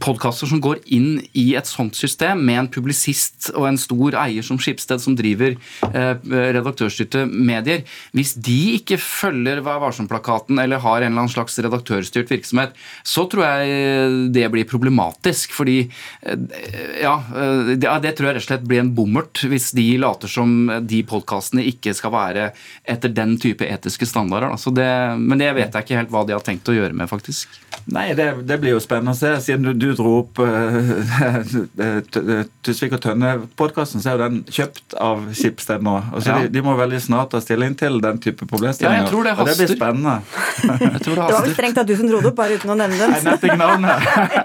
podkaster 0.00 0.48
som 0.50 0.60
går 0.64 0.80
inn 0.94 1.18
i 1.36 1.46
et 1.58 1.68
sånt 1.68 1.96
system, 1.98 2.42
med 2.46 2.60
en 2.60 2.70
publisist 2.72 3.50
og 3.54 3.68
en 3.68 3.80
stor 3.80 4.16
eier 4.24 4.44
som 4.46 4.58
Skipsted, 4.60 5.02
som 5.02 5.16
driver 5.18 5.56
eh, 5.90 6.12
redaktørstyrte 6.24 7.24
medier, 7.28 7.84
hvis 8.16 8.34
de 8.36 8.58
ikke 8.78 8.98
følger 9.00 9.62
Vær 9.64 9.80
varsom-plakaten 9.82 10.58
eller 10.60 10.82
har 10.82 11.00
en 11.00 11.12
eller 11.12 11.24
annen 11.24 11.32
slags 11.32 11.56
redaktørstyrt 11.62 12.30
virksomhet, 12.32 12.74
så 13.06 13.24
tror 13.30 13.46
jeg 13.46 14.32
det 14.34 14.44
blir 14.52 14.68
problematisk. 14.68 15.54
Fordi 15.56 15.78
eh, 15.84 16.46
ja, 17.02 17.14
det, 17.74 17.88
det 18.04 18.14
tror 18.16 18.30
jeg 18.30 18.38
rett 18.38 18.44
og 18.44 18.48
slett 18.48 18.66
blir 18.68 18.82
en 18.82 18.92
bommert 18.96 19.44
hvis 19.48 19.70
de 19.76 19.86
later 20.00 20.30
som 20.30 20.54
de 20.84 21.00
podkastene 21.08 21.64
ikke 21.70 21.94
skal 21.96 22.12
være 22.14 22.48
etter 22.88 23.12
den 23.14 23.36
type 23.40 23.66
etiske 23.66 24.08
standarder. 24.08 24.54
Det, 24.74 24.90
men 25.20 25.40
det 25.40 25.52
vet 25.56 25.74
jeg 25.74 25.86
ikke 25.86 26.00
helt 26.02 26.12
hva 26.14 26.24
de 26.26 26.36
har 26.36 26.44
tenkt 26.44 26.68
å 26.70 26.76
gjøre 26.76 26.96
med, 26.96 27.08
faktisk. 27.10 27.52
Nei, 27.92 28.10
det, 28.16 28.30
det 28.48 28.58
blir 28.62 28.74
jo 28.74 28.82
spennende 28.82 29.14
å 29.14 29.18
se. 29.18 29.32
Siden 29.44 29.66
du, 29.66 29.73
du 29.80 29.92
dro 29.96 30.12
opp 30.22 30.38
uh, 30.44 30.46
Tusvik 32.64 32.96
og 32.96 33.02
Tønne-podkasten, 33.04 34.02
så 34.02 34.12
er 34.12 34.16
jo 34.16 34.22
den 34.24 34.36
kjøpt 34.48 34.96
av 35.00 35.26
Skipsted 35.36 35.84
nå. 35.84 35.96
Altså, 36.12 36.30
ja. 36.30 36.36
de, 36.44 36.52
de, 36.54 36.60
må 36.64 36.72
veldig 36.78 37.00
snart 37.02 37.28
ta 37.34 37.40
stilling 37.44 37.74
til 37.78 38.00
den 38.04 38.20
type 38.22 38.46
problemstillinger. 38.48 39.02
Ja, 39.02 39.04
jeg 39.04 39.12
tror 39.12 39.22
det 39.26 39.34
haster. 39.38 39.44
Og 39.44 39.48
det 39.50 39.56
blir 39.60 39.70
spennende. 39.76 40.14
det, 40.64 41.02
det 41.04 41.16
var 41.18 41.44
vel 41.46 41.54
strengt 41.56 41.78
at 41.82 41.88
du 41.88 41.94
som 41.98 42.08
dro 42.10 42.18
det 42.24 42.30
opp, 42.32 42.38
bare 42.38 42.58
uten 42.58 42.74
å 42.74 42.78
nevne 42.78 42.98
dem. 43.00 43.08
Nei, 43.14 43.20
nevnte 43.28 43.50
ikke 43.50 43.60
navnet. 43.60 43.96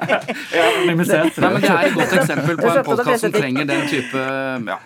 jeg 0.54 0.64
har 0.64 0.70
anonymisert 0.74 1.32
det. 1.36 1.44
Nei, 1.44 1.52
men 1.54 1.62
det 1.64 1.72
er 1.74 1.90
et 1.90 1.98
godt 2.00 2.16
eksempel 2.20 2.60
på 2.60 2.68
en 2.74 2.84
podkast 2.90 3.26
som 3.26 3.36
trenger 3.36 3.70
den 3.70 3.86
type 3.92 4.26
ja, 4.70 4.78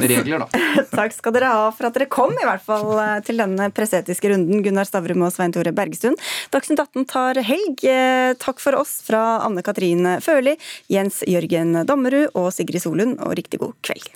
regler, 0.00 0.44
da. 0.44 0.46
Takk 1.00 1.16
skal 1.16 1.36
dere 1.36 1.52
ha 1.54 1.68
for 1.74 1.88
at 1.88 1.96
dere 1.96 2.08
kom, 2.10 2.34
i 2.34 2.46
hvert 2.46 2.64
fall 2.64 2.92
eh, 3.00 3.16
til 3.26 3.40
denne 3.40 3.70
presseetiske 3.74 4.32
runden, 4.32 4.62
Gunnar 4.64 4.88
Stavrum 4.88 5.26
og 5.26 5.34
Svein 5.34 5.54
Tore 5.54 5.72
Bergestuen. 5.76 6.16
Dagsnytt 6.54 6.82
18 6.82 7.08
tar 7.10 7.40
helg. 7.46 7.84
Eh, 7.86 8.32
takk 8.40 8.62
for 8.62 8.78
oss 8.80 8.98
fra 9.06 9.40
Anne 9.46 9.64
Katrin 9.90 10.20
Førli, 10.20 10.56
Jens 10.88 11.24
Jørgen 11.26 11.74
Dammerud 11.86 12.30
og 12.34 12.52
Sigrid 12.54 12.82
Solund, 12.82 13.18
og 13.20 13.34
riktig 13.36 13.58
god 13.58 13.74
kveld. 13.82 14.06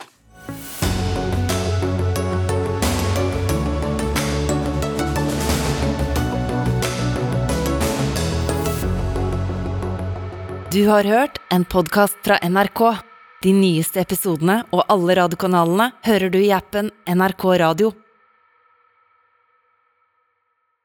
Du 10.71 10.87
har 10.89 11.05
hørt 11.05 11.39
en 11.51 11.65
podkast 11.65 12.19
fra 12.25 12.39
NRK. 12.43 12.99
De 13.43 13.53
nyeste 13.53 14.01
episodene 14.01 14.65
og 14.73 14.87
alle 14.89 15.15
radiokanalene 15.19 15.93
hører 16.07 16.31
du 16.31 16.39
i 16.39 16.51
appen 16.55 16.91
NRK 17.07 17.45
Radio. 17.61 17.93